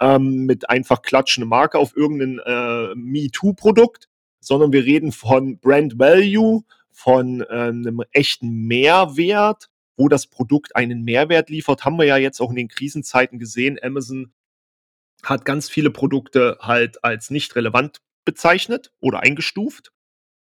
ähm, 0.00 0.44
mit 0.46 0.68
einfach 0.68 1.02
klatschende 1.02 1.46
Marke 1.46 1.78
auf 1.78 1.96
irgendein 1.96 2.40
äh, 2.44 2.96
MeToo-Produkt, 2.96 4.08
sondern 4.40 4.72
wir 4.72 4.84
reden 4.84 5.12
von 5.12 5.60
Brand 5.60 5.96
Value, 5.96 6.64
von 6.90 7.42
äh, 7.42 7.70
'nem 7.70 8.02
echten 8.10 8.66
Mehrwert, 8.66 9.68
wo 9.96 10.08
das 10.08 10.26
Produkt 10.26 10.74
einen 10.74 11.04
Mehrwert 11.04 11.48
liefert. 11.48 11.84
Haben 11.84 11.98
wir 11.98 12.06
ja 12.06 12.16
jetzt 12.16 12.40
auch 12.40 12.50
in 12.50 12.56
den 12.56 12.66
Krisenzeiten 12.66 13.38
gesehen. 13.38 13.78
Amazon 13.80 14.32
hat 15.22 15.44
ganz 15.44 15.70
viele 15.70 15.92
Produkte 15.92 16.58
halt 16.60 17.04
als 17.04 17.30
nicht 17.30 17.54
relevant 17.54 18.00
bezeichnet 18.28 18.92
oder 19.00 19.20
eingestuft. 19.20 19.90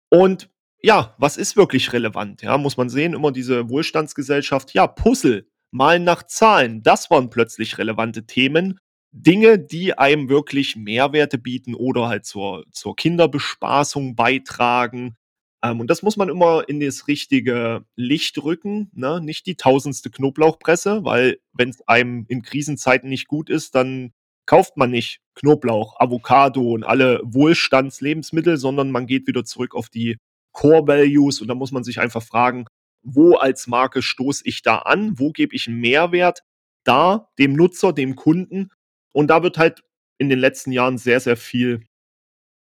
Und 0.09 0.49
ja, 0.81 1.17
was 1.19 1.37
ist 1.37 1.57
wirklich 1.57 1.93
relevant? 1.93 2.43
Ja, 2.43 2.57
muss 2.59 2.77
man 2.77 2.89
sehen, 2.89 3.13
immer 3.13 3.33
diese 3.33 3.69
Wohlstandsgesellschaft, 3.69 4.73
ja, 4.73 4.87
Puzzle, 4.87 5.49
malen 5.73 6.05
nach 6.05 6.23
Zahlen, 6.23 6.85
das 6.85 7.11
waren 7.11 7.29
plötzlich 7.29 7.79
relevante 7.79 8.25
Themen. 8.25 8.79
Dinge, 9.11 9.59
die 9.59 9.99
einem 9.99 10.29
wirklich 10.29 10.77
Mehrwerte 10.77 11.39
bieten 11.39 11.75
oder 11.75 12.07
halt 12.09 12.25
zur 12.25 12.65
zur 12.71 12.95
Kinderbespaßung 12.97 14.15
beitragen. 14.15 15.17
Ähm, 15.63 15.81
und 15.81 15.89
das 15.91 16.03
muss 16.03 16.17
man 16.17 16.29
immer 16.29 16.69
in 16.69 16.81
das 16.81 17.09
richtige 17.09 17.85
Licht 17.97 18.43
rücken, 18.43 18.91
ne? 18.95 19.21
Nicht 19.21 19.47
die 19.47 19.57
tausendste 19.57 20.11
Knoblauchpresse, 20.11 21.05
weil 21.05 21.39
wenn's 21.53 21.83
einem 21.83 22.27
in 22.29 22.43
Krisenzeiten 22.43 23.09
nicht 23.11 23.29
gut 23.29 23.51
ist, 23.51 23.75
dann 23.75 24.13
kauft 24.47 24.77
man 24.77 24.91
nicht 24.91 25.21
Knoblauch, 25.35 25.99
Avocado 25.99 26.73
und 26.73 26.85
alle 26.85 27.21
Wohlstandslebensmittel, 27.25 28.57
sondern 28.57 28.91
man 28.91 29.07
geht 29.07 29.27
wieder 29.27 29.45
zurück 29.45 29.75
auf 29.75 29.89
die 29.89 30.19
Core 30.53 30.87
Values 30.87 31.41
und 31.41 31.49
da 31.49 31.55
muss 31.55 31.73
man 31.73 31.85
sich 31.85 32.01
einfach 32.01 32.23
fragen: 32.23 32.67
„Wo 33.03 33.37
als 33.37 33.67
Marke 33.67 34.03
stoße 34.03 34.43
ich 34.47 34.63
da 34.63 34.79
an? 34.79 35.19
Wo 35.19 35.31
gebe 35.33 35.55
ich 35.57 35.69
'n 35.69 35.75
Mehrwert 35.77 36.43
da 36.85 37.29
dem 37.39 37.55
Nutzer, 37.55 37.93
dem 37.93 38.17
Kunden?“ 38.17 38.71
Und 39.13 39.29
da 39.29 39.43
wird 39.43 39.59
halt 39.59 39.83
in 40.19 40.29
den 40.29 40.39
letzten 40.39 40.73
Jahren 40.73 40.99
sehr, 40.99 41.21
sehr 41.21 41.37
viel 41.37 41.87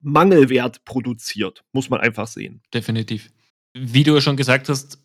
Mangelwert 0.02 0.84
produziert, 0.86 1.64
muss 1.74 1.90
man 1.90 2.00
einfach 2.02 2.28
sehen. 2.28 2.62
Definitiv. 2.74 3.30
Wie 3.74 4.04
du 4.04 4.16
ja 4.16 4.22
schon 4.22 4.38
gesagt 4.38 4.70
hast, 4.70 5.00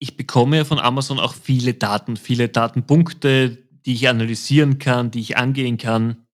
ich 0.00 0.16
bekomme 0.16 0.58
ja 0.58 0.64
von 0.64 0.78
Amazon 0.80 1.20
auch 1.20 1.34
viele 1.34 1.74
Daten, 1.74 2.16
viele 2.16 2.48
Datenpunkte, 2.48 3.58
die 3.86 3.94
ich 3.94 4.08
analysieren 4.08 4.78
kann, 4.78 5.10
die 5.10 5.20
ich 5.20 5.36
angehen 5.36 5.78
kann. 5.78 6.26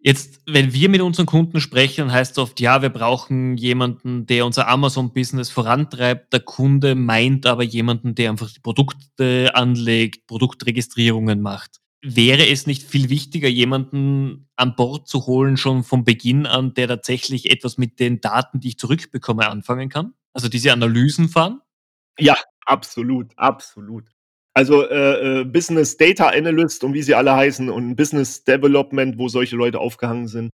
Jetzt, 0.00 0.42
wenn 0.46 0.72
wir 0.74 0.88
mit 0.90 1.00
unseren 1.02 1.26
Kunden 1.26 1.60
sprechen, 1.60 2.12
heißt's 2.12 2.38
oft: 2.38 2.60
„Ja, 2.60 2.82
wir 2.82 2.90
brauchen 2.90 3.56
jemanden, 3.56 4.26
der 4.26 4.46
unser 4.46 4.68
Amazon-Business 4.68 5.50
vorantreibt.“ 5.50 6.32
Der 6.32 6.40
Kunde 6.40 6.94
meint 6.94 7.46
aber 7.46 7.64
jemanden, 7.64 8.14
der 8.14 8.30
einfach 8.30 8.50
die 8.52 8.60
Produkte 8.60 9.50
anlegt, 9.54 10.26
Produktregistrierungen 10.28 11.40
macht. 11.42 11.78
Wäre 12.02 12.48
es 12.48 12.66
nicht 12.66 12.84
viel 12.84 13.10
wichtiger, 13.10 13.48
jemanden 13.48 14.48
an 14.56 14.76
Bord 14.76 15.08
zu 15.08 15.26
holen, 15.26 15.56
schon 15.56 15.84
von 15.84 16.04
Beginn 16.04 16.46
an, 16.46 16.74
der 16.74 16.88
tatsächlich 16.88 17.50
etwas 17.50 17.78
mit 17.78 18.00
den 18.00 18.20
Daten, 18.20 18.60
die 18.60 18.68
ich 18.68 18.78
zurückbekomme, 18.78 19.48
anfangen 19.48 19.88
kann? 19.88 20.14
Also, 20.34 20.48
diese 20.48 20.72
Analysen 20.72 21.28
fahren? 21.28 21.60
Ja, 22.18 22.36
absolut, 22.66 23.32
absolut. 23.38 24.10
Also, 24.58 24.82
äh, 24.88 25.42
äh, 25.42 25.44
Business 25.44 25.96
Data 25.98 26.26
Analyst 26.30 26.82
und 26.82 26.92
wie 26.92 27.02
sie 27.02 27.14
alle 27.14 27.32
heißen 27.36 27.70
und 27.70 27.94
Business 27.94 28.42
Development, 28.42 29.16
wo 29.16 29.28
solche 29.28 29.54
Leute 29.54 29.78
aufgehangen 29.78 30.26
sind. 30.26 30.50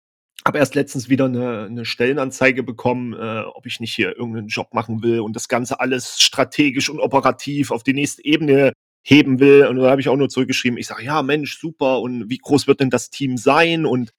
Habe 0.47 0.59
erst 0.59 0.75
letztens 0.75 1.09
wieder 1.11 1.29
'ne 1.29 1.69
'ne 1.71 1.85
Stellenanzeige 1.85 2.63
bekommen, 2.63 3.15
äh, 3.15 3.43
ob 3.55 3.67
ich 3.67 3.81
nicht 3.81 3.95
hier 3.95 4.17
irgend 4.17 4.37
'nen 4.37 4.49
Job 4.49 4.69
machen 4.75 5.03
will 5.03 5.21
und 5.21 5.37
das 5.37 5.49
Ganze 5.49 5.81
alles 5.81 6.21
strategisch 6.21 6.91
und 6.91 7.01
operativ 7.01 7.71
auf 7.73 7.83
die 7.83 7.95
nächste 7.95 8.25
Ebene 8.25 8.73
heben 9.07 9.41
will. 9.41 9.67
Und 9.67 9.77
da 9.79 9.91
habe 9.91 10.01
ich 10.03 10.09
auch 10.11 10.17
nur 10.17 10.29
zurückgeschrieben. 10.31 10.79
Ich 10.79 10.89
sage: 10.89 11.05
„Ja, 11.05 11.23
Mensch, 11.23 11.59
super 11.59 12.01
und 12.01 12.31
wie 12.31 12.39
groß 12.39 12.69
wird 12.69 12.81
denn 12.81 12.91
das 12.91 13.11
Team 13.11 13.37
sein?“ 13.39 13.87
Und, 13.87 14.13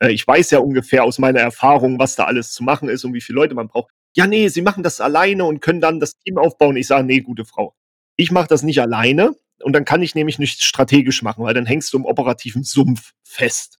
äh, 0.00 0.12
ich 0.12 0.26
weiß 0.28 0.50
ja 0.52 0.60
ungefähr 0.60 1.04
aus 1.04 1.18
meiner 1.18 1.40
Erfahrung, 1.40 1.98
was 2.00 2.16
da 2.16 2.24
alles 2.24 2.52
zu 2.52 2.64
machen 2.64 2.88
ist 2.90 3.04
und 3.06 3.14
wie 3.14 3.22
viele 3.22 3.36
Leute 3.38 3.54
man 3.56 3.68
braucht. 3.68 3.90
„Ja, 4.16 4.26
ne, 4.28 4.50
Sie 4.50 4.62
machen 4.62 4.82
das 4.84 5.00
alleine 5.00 5.44
und 5.46 5.60
können 5.62 5.80
dann 5.82 6.00
das 6.00 6.14
Team 6.18 6.38
aufbauen.“ 6.38 6.76
Ich 6.76 6.88
sage: 6.88 7.04
„Ne, 7.06 7.22
gute 7.22 7.44
Frau. 7.46 7.74
Ich 8.18 8.30
mache 8.30 8.48
das 8.48 8.62
nicht 8.62 8.80
alleine 8.80 9.34
und 9.62 9.74
dann 9.74 9.84
kann 9.84 10.02
ich 10.02 10.14
nämlich 10.14 10.38
nicht 10.38 10.62
strategisch 10.62 11.22
machen, 11.22 11.44
weil 11.44 11.52
dann 11.54 11.66
hängst 11.66 11.92
du 11.92 11.98
im 11.98 12.06
operativen 12.06 12.64
Sumpf 12.64 13.12
fest.“ 13.22 13.78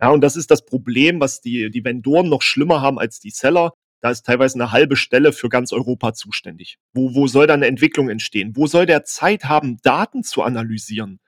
Ja, 0.00 0.10
und 0.10 0.22
das 0.22 0.36
ist 0.36 0.50
das 0.52 0.64
Problem, 0.66 1.20
was 1.20 1.40
die 1.42 1.70
die 1.70 1.84
Vendoren 1.84 2.28
noch 2.28 2.42
schlimmer 2.42 2.82
haben 2.82 2.98
als 3.00 3.20
die 3.20 3.30
Seller. 3.30 3.72
Da 4.02 4.10
ist 4.10 4.26
teilweise 4.26 4.58
'ne 4.58 4.72
halbe 4.72 4.96
Stelle 4.96 5.32
für 5.32 5.48
ganz 5.50 5.72
Europa 5.72 6.14
zuständig. 6.14 6.78
Wo 6.94 7.14
wo 7.16 7.26
soll 7.28 7.48
da 7.48 7.56
'ne 7.56 7.66
Entwicklung 7.66 8.10
entstehen? 8.10 8.52
Wo 8.56 8.68
soll 8.68 8.86
der 8.86 9.04
Zeit 9.04 9.46
haben, 9.46 9.78
Daten 9.82 10.24
zu 10.24 10.42
analysieren? 10.42 11.20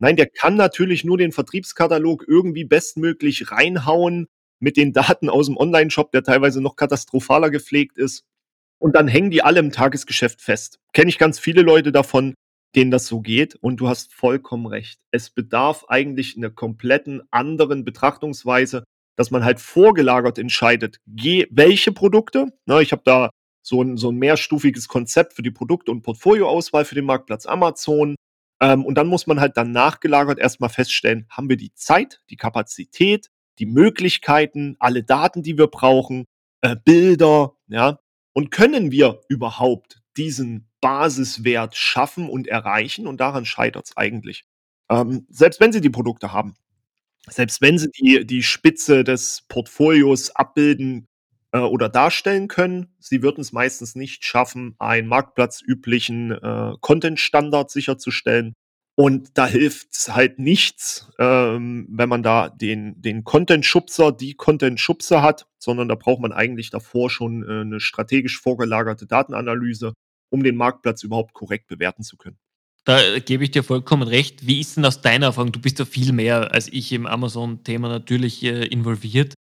Nein, 0.00 0.16
der 0.16 0.28
kann 0.28 0.56
natürlich 0.56 1.04
nur 1.04 1.18
den 1.18 1.32
Vertriebskatalog 1.32 2.24
irgendwie 2.28 2.64
bestmöglich 2.64 3.52
reinhauen 3.52 4.28
mit 4.60 4.76
den 4.78 4.92
Daten 4.94 5.30
aus'm 5.30 5.56
Onlineshop, 5.58 6.12
der 6.12 6.22
teilweise 6.24 6.62
noch 6.62 6.76
katastrophaler 6.76 7.50
gepflegt 7.50 7.98
ist. 7.98 8.22
Und 8.82 8.96
dann 8.96 9.08
hängen 9.08 9.30
die 9.30 9.42
alle 9.42 9.60
im 9.60 9.72
Tagesgeschäft 9.72 10.40
fest. 10.40 10.80
Kenne 10.94 11.10
ich 11.10 11.18
ganz 11.18 11.38
viele 11.38 11.60
Leute 11.62 11.92
davon, 11.92 12.34
denen 12.74 12.90
das 12.90 13.06
so 13.06 13.20
geht 13.20 13.54
und 13.56 13.76
du 13.78 13.88
hast 13.88 14.14
vollkommen 14.14 14.66
recht. 14.66 15.00
Es 15.10 15.28
bedarf 15.30 15.84
eigentlich 15.88 16.36
'ner 16.36 16.50
kompletten 16.50 17.20
anderen 17.30 17.84
Betrachtungsweise, 17.84 18.84
dass 19.16 19.30
man 19.30 19.44
halt 19.44 19.60
vorgelagert 19.60 20.38
entscheidet, 20.38 20.98
welche 21.50 21.92
Produkte, 21.92 22.46
ne? 22.66 22.80
Ich 22.80 22.92
habe 22.92 23.02
da 23.04 23.28
so 23.62 23.82
'n 23.82 23.98
so 23.98 24.08
'n 24.08 24.16
mehrstufiges 24.16 24.88
Konzept 24.88 25.34
für 25.34 25.42
die 25.42 25.50
Produkt 25.50 25.90
und 25.90 26.00
Portfolioauswahl 26.02 26.86
für 26.86 26.94
den 26.94 27.04
Marktplatz 27.04 27.44
Amazon. 27.46 28.14
Ähm, 28.62 28.84
und 28.86 28.94
dann 28.96 29.08
muss 29.08 29.26
man 29.26 29.40
halt 29.40 29.56
dann 29.58 29.72
nachgelagert 29.72 30.38
erst 30.38 30.60
mal 30.60 30.68
feststellen: 30.70 31.26
Haben 31.28 31.50
wir 31.50 31.56
die 31.58 31.74
Zeit, 31.74 32.22
die 32.30 32.36
Kapazität, 32.36 33.28
die 33.58 33.66
Möglichkeiten, 33.66 34.76
alle 34.78 35.02
Daten, 35.02 35.42
die 35.42 35.58
wir 35.58 35.66
brauchen, 35.66 36.24
äh, 36.62 36.76
Bilder, 36.82 37.52
ja? 37.68 37.98
Und 38.32 38.50
können 38.50 38.90
wir 38.92 39.20
überhaupt 39.28 40.02
diesen 40.16 40.68
Basiswert 40.80 41.76
schaffen 41.76 42.28
und 42.28 42.46
erreichen? 42.48 43.06
Und 43.06 43.20
daran 43.20 43.44
scheitert's 43.44 43.96
eigentlich. 43.96 44.44
Ähm, 44.90 45.26
selbst 45.30 45.60
wenn 45.60 45.72
sie 45.72 45.80
die 45.80 45.90
Produkte 45.90 46.32
haben, 46.32 46.54
selbst 47.28 47.60
wenn 47.62 47.78
sie 47.78 47.90
die 47.90 48.26
die 48.26 48.42
Spitze 48.42 49.04
des 49.04 49.44
Portfolios 49.48 50.30
abbilden, 50.30 51.08
äh, 51.52 51.58
oder 51.58 51.88
darstellen 51.88 52.48
können, 52.48 52.94
sie 52.98 53.22
würden's 53.22 53.52
meistens 53.52 53.94
nicht 53.94 54.24
schaffen, 54.24 54.74
einen 54.78 55.08
marktplatzüblichen, 55.08 56.32
äh, 56.32 56.72
Content-Standard 56.80 57.70
sicherzustellen. 57.70 58.54
Und 59.00 59.38
da 59.38 59.46
hilft's 59.46 60.14
halt 60.14 60.38
nichts, 60.38 61.08
ähm, 61.18 61.86
wenn 61.90 62.10
man 62.10 62.22
da 62.22 62.50
den 62.50 63.00
den 63.00 63.24
Content-Schubser, 63.24 64.12
die 64.12 64.34
Content-Schubser 64.34 65.22
hat, 65.22 65.46
sondern 65.58 65.88
da 65.88 65.94
braucht 65.94 66.20
man 66.20 66.32
eigentlich 66.32 66.68
davor 66.68 67.08
schon, 67.08 67.42
äh, 67.48 67.64
'ne 67.64 67.80
strategisch 67.80 68.38
vorgelagerte 68.38 69.06
Datenanalyse, 69.06 69.94
um 70.28 70.42
den 70.42 70.54
Marktplatz 70.56 71.02
überhaupt 71.02 71.32
korrekt 71.32 71.66
bewerten 71.68 72.02
zu 72.02 72.18
können. 72.18 72.36
Da, 72.86 73.00
äh, 73.02 73.20
gebe 73.20 73.44
ich 73.44 73.50
dir 73.50 73.62
vollkommen 73.62 74.02
recht. 74.02 74.46
Wie 74.46 74.60
ist 74.60 74.76
denn 74.76 74.84
aus 74.84 75.00
deiner 75.02 75.26
Erfahrung 75.26 75.52
du 75.52 75.60
bist 75.60 75.78
ja 75.78 75.84
viel 75.84 76.12
mehr 76.12 76.52
als 76.54 76.68
ich 76.68 76.92
im 76.92 77.06
Amazon-Thema 77.06 77.88
natürlich, 77.88 78.42
äh, 78.42 78.64
involviert. 78.66 79.34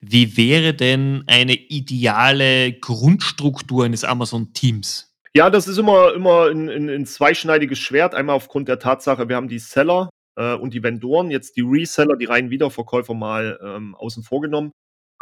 Wie 0.00 0.36
wäre 0.36 0.74
denn 0.74 1.24
eine 1.26 1.54
ideale 1.54 2.72
Grundstruktur 2.74 3.84
eines 3.84 4.04
Amazon-Teams? 4.04 5.05
Ja, 5.36 5.50
das 5.50 5.68
ist 5.68 5.76
immer 5.76 6.14
immer 6.14 6.46
'n 6.48 6.70
'n 6.70 6.88
'n 6.88 7.04
zweischneidiges 7.04 7.78
Schwert. 7.78 8.14
Einmal 8.14 8.34
aufgrund 8.36 8.68
der 8.68 8.78
Tatsache, 8.78 9.28
wir 9.28 9.36
haben 9.36 9.48
die 9.48 9.58
Seller, 9.58 10.08
äh, 10.36 10.54
und 10.54 10.72
die 10.72 10.82
Vendoren, 10.82 11.30
jetzt 11.30 11.58
die 11.58 11.60
Reseller, 11.60 12.16
die 12.16 12.24
reinen 12.24 12.48
Wiederverkäufer 12.48 13.12
mal, 13.12 13.58
ähm, 13.62 13.94
außen 13.96 14.22
vor 14.22 14.40
genommen. 14.40 14.72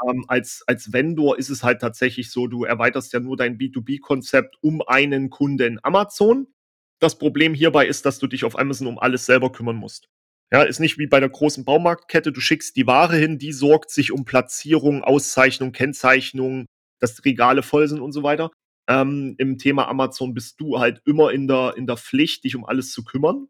Ähm, 0.08 0.24
als 0.28 0.62
als 0.68 0.92
Vendor 0.92 1.36
ist 1.36 1.50
es 1.50 1.64
halt 1.64 1.80
tatsächlich 1.80 2.30
so, 2.30 2.46
du 2.46 2.62
erweiterst 2.62 3.12
ja 3.12 3.18
nur 3.18 3.36
dein 3.36 3.58
B2B-Konzept 3.58 4.54
um 4.60 4.82
einen 4.86 5.30
Kunden 5.30 5.80
Amazon. 5.82 6.46
Das 7.00 7.18
Problem 7.18 7.52
hierbei 7.52 7.84
ist, 7.88 8.06
dass 8.06 8.20
du 8.20 8.28
dich 8.28 8.44
auf 8.44 8.56
Amazon 8.56 8.86
um 8.86 9.00
alles 9.00 9.26
selber 9.26 9.50
kümmern 9.50 9.74
musst. 9.76 10.06
Ja, 10.52 10.62
ist 10.62 10.78
nicht 10.78 10.96
wie 10.96 11.08
bei 11.08 11.18
der 11.18 11.28
großen 11.28 11.64
Baumarktkette. 11.64 12.30
Du 12.30 12.40
schickst 12.40 12.76
die 12.76 12.86
Ware 12.86 13.16
hin, 13.16 13.38
die 13.40 13.52
sorgt 13.52 13.90
sich 13.90 14.12
um 14.12 14.24
Platzierung, 14.24 15.02
Auszeichnung, 15.02 15.72
Kennzeichnung, 15.72 16.66
dass 17.00 17.24
Regale 17.24 17.64
voll 17.64 17.88
sind 17.88 18.00
und 18.00 18.12
so 18.12 18.22
weiter. 18.22 18.50
Ähm, 18.88 19.34
im 19.38 19.58
Thema 19.58 19.88
Amazon 19.88 20.34
bist 20.34 20.60
du 20.60 20.78
halt 20.78 21.00
immer 21.06 21.32
in 21.32 21.48
der 21.48 21.74
in 21.76 21.86
der 21.86 21.96
Pflicht, 21.96 22.44
dich 22.44 22.56
um 22.56 22.64
alles 22.64 22.92
zu 22.92 23.04
kümmern. 23.04 23.48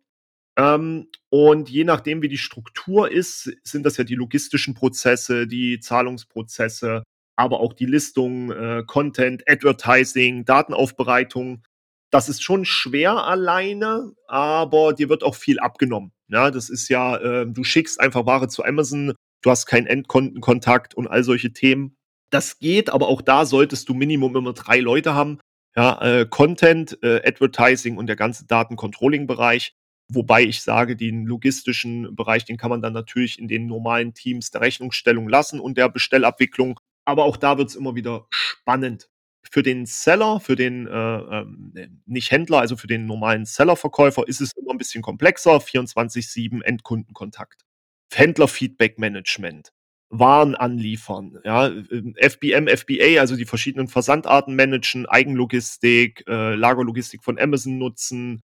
Ähm, 0.56 1.08
und 1.30 1.68
je 1.68 1.84
nachdem, 1.84 2.22
wie 2.22 2.28
die 2.28 2.38
Struktur 2.38 3.10
ist, 3.10 3.50
sind 3.64 3.84
das 3.84 3.96
ja 3.96 4.04
die 4.04 4.14
logistischen 4.14 4.74
Prozesse, 4.74 5.46
die 5.48 5.80
Zahlungsprozesse, 5.80 7.02
aber 7.36 7.60
auch 7.60 7.72
die 7.72 7.86
Listung, 7.86 8.52
äh, 8.52 8.84
Content, 8.86 9.42
Advertising, 9.48 10.44
Datenaufbereitung. 10.44 11.62
Das 12.10 12.28
ist 12.28 12.42
schon 12.42 12.64
schwer 12.64 13.24
alleine, 13.24 14.12
aber 14.28 14.92
dir 14.92 15.08
wird 15.08 15.24
auch 15.24 15.34
viel 15.34 15.58
abgenommen. 15.58 16.12
Ja, 16.28 16.50
das 16.52 16.70
ist 16.70 16.88
ja, 16.88 17.16
äh 17.16 17.46
du 17.46 17.64
schickst 17.64 18.00
einfach 18.00 18.26
Ware 18.26 18.48
zu 18.48 18.64
Amazon, 18.64 19.14
du 19.42 19.50
hast 19.50 19.66
keinen 19.66 19.86
Endkundenkontakt 19.88 20.94
und 20.94 21.08
all 21.08 21.24
solche 21.24 21.52
Themen. 21.52 21.96
Das 22.34 22.58
geht, 22.58 22.90
aber 22.90 23.06
auch 23.06 23.22
da 23.22 23.46
solltest 23.46 23.88
du 23.88 23.94
Minimum 23.94 24.34
immer 24.34 24.52
3 24.54 24.80
Leute 24.80 25.14
haben. 25.14 25.38
Ja, 25.76 26.00
äh, 26.02 26.26
Content, 26.28 26.98
äh, 27.00 27.22
Advertising 27.24 27.96
und 27.96 28.08
der 28.08 28.16
ganze 28.16 28.44
Daten-Controlling-Bereich. 28.46 29.72
Wobei 30.12 30.42
ich 30.42 30.62
sage, 30.62 30.96
den 30.96 31.26
logistischen 31.26 32.16
Bereich, 32.16 32.44
den 32.44 32.56
kann 32.56 32.70
man 32.70 32.82
dann 32.82 32.92
natürlich 32.92 33.38
in 33.38 33.46
den 33.46 33.68
normalen 33.68 34.14
Teams 34.14 34.50
der 34.50 34.62
Rechnungsstellung 34.62 35.28
lassen 35.28 35.60
und 35.60 35.78
der 35.78 35.88
Bestellabwicklung. 35.88 36.80
Aber 37.04 37.22
auch 37.24 37.36
da 37.36 37.56
wird's 37.56 37.76
immer 37.76 37.94
wieder 37.94 38.26
spannend. 38.30 39.08
Für 39.48 39.62
den 39.62 39.86
Seller, 39.86 40.40
für 40.40 40.56
den, 40.56 40.88
äh, 40.88 40.90
ähm, 40.90 41.72
nicht 42.06 42.32
Händler, 42.32 42.58
also 42.58 42.76
für 42.76 42.88
den 42.88 43.06
normalen 43.06 43.44
Seller-Verkäufer 43.44 44.26
ist 44.26 44.40
es 44.40 44.50
immer 44.56 44.72
'n 44.72 44.78
bisschen 44.78 45.02
komplexer, 45.02 45.60
24/7 45.60 46.62
Endkundenkontakt. 46.62 47.62
Händler-Feedback-Management, 48.12 49.72
Waren 50.18 50.54
anliefern, 50.54 51.38
ja, 51.44 51.66
ähm, 51.68 52.14
FBM, 52.16 52.68
FBA, 52.68 53.20
also 53.20 53.36
die 53.36 53.46
verschiedenen 53.46 53.88
Versandarten 53.88 54.54
managen, 54.54 55.06
Eigenlogistik, 55.06 56.24
äh, 56.28 56.54
Lagerlogistik 56.54 57.24
von 57.24 57.38
Amazon 57.38 57.78
nutzen, 57.78 58.42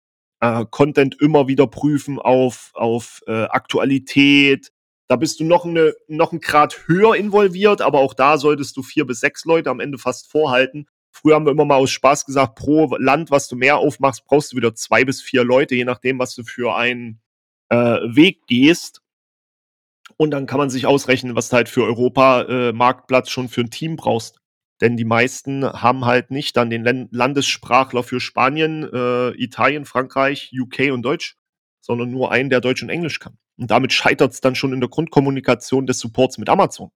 äh, 0.40 0.64
Content 0.70 1.16
immer 1.20 1.48
wieder 1.48 1.66
prüfen 1.68 2.18
auf 2.18 2.70
auf, 2.74 3.22
äh, 3.28 3.44
Aktualität. 3.44 4.70
Da 5.08 5.16
bist 5.16 5.40
du 5.40 5.44
noch 5.44 5.64
'ne 5.66 5.94
noch 6.08 6.32
'n 6.32 6.40
Grad 6.40 6.88
höher 6.88 7.14
involviert, 7.16 7.82
aber 7.82 8.00
auch 8.00 8.14
da 8.14 8.38
solltest 8.38 8.76
du 8.76 8.82
4 8.82 9.06
bis 9.06 9.20
6 9.20 9.44
Leute 9.44 9.70
am 9.70 9.80
Ende 9.80 9.98
fast 9.98 10.30
vorhalten. 10.30 10.86
Früher 11.12 11.34
haben 11.36 11.46
wir 11.46 11.52
immer 11.52 11.66
mal 11.66 11.76
aus 11.76 11.90
Spaß 11.92 12.24
gesagt, 12.26 12.56
pro 12.56 12.96
Land, 12.98 13.30
was 13.30 13.46
du 13.48 13.56
mehr 13.56 13.76
aufmachst, 13.78 14.24
brauchst 14.26 14.52
du 14.52 14.56
wieder 14.56 14.74
2 14.74 15.04
bis 15.04 15.22
4 15.22 15.44
Leute, 15.44 15.74
je 15.76 15.84
nachdem, 15.84 16.18
was 16.18 16.34
du 16.34 16.42
für 16.44 16.74
einen, 16.76 17.20
äh, 17.70 17.76
Weg 17.76 18.46
gehst. 18.48 19.00
Und 20.18 20.30
dann 20.30 20.46
kann 20.46 20.58
man 20.58 20.70
sich 20.70 20.86
ausrechnen, 20.86 21.34
was 21.36 21.48
du 21.48 21.56
halt 21.56 21.68
für 21.68 21.84
Europa, 21.84 22.42
äh, 22.42 22.72
schon 23.26 23.48
für 23.48 23.60
'n 23.62 23.70
Team 23.70 23.96
brauchst. 23.96 24.38
Denn 24.80 24.96
die 24.96 25.04
meisten 25.04 25.64
haben 25.64 26.04
halt 26.06 26.30
nicht 26.30 26.56
dann 26.56 26.70
den 26.70 27.08
Landessprachler 27.12 28.02
für 28.02 28.20
Spanien, 28.20 28.82
äh, 28.92 29.30
Italien, 29.42 29.84
Frankreich, 29.84 30.50
UK 30.52 30.90
und 30.92 31.02
Deutsch, 31.02 31.36
sondern 31.80 32.10
nur 32.10 32.32
einen, 32.32 32.50
der 32.50 32.60
Deutsch 32.60 32.82
und 32.82 32.88
Englisch 32.90 33.20
kann. 33.20 33.38
Und 33.58 33.70
damit 33.70 33.92
scheitert's 33.92 34.40
dann 34.40 34.54
schon 34.56 34.72
in 34.72 34.80
der 34.80 34.88
Grundkommunikation 34.90 35.86
des 35.86 35.98
Supports 36.00 36.38
mit 36.38 36.48
Amazon. 36.48 36.90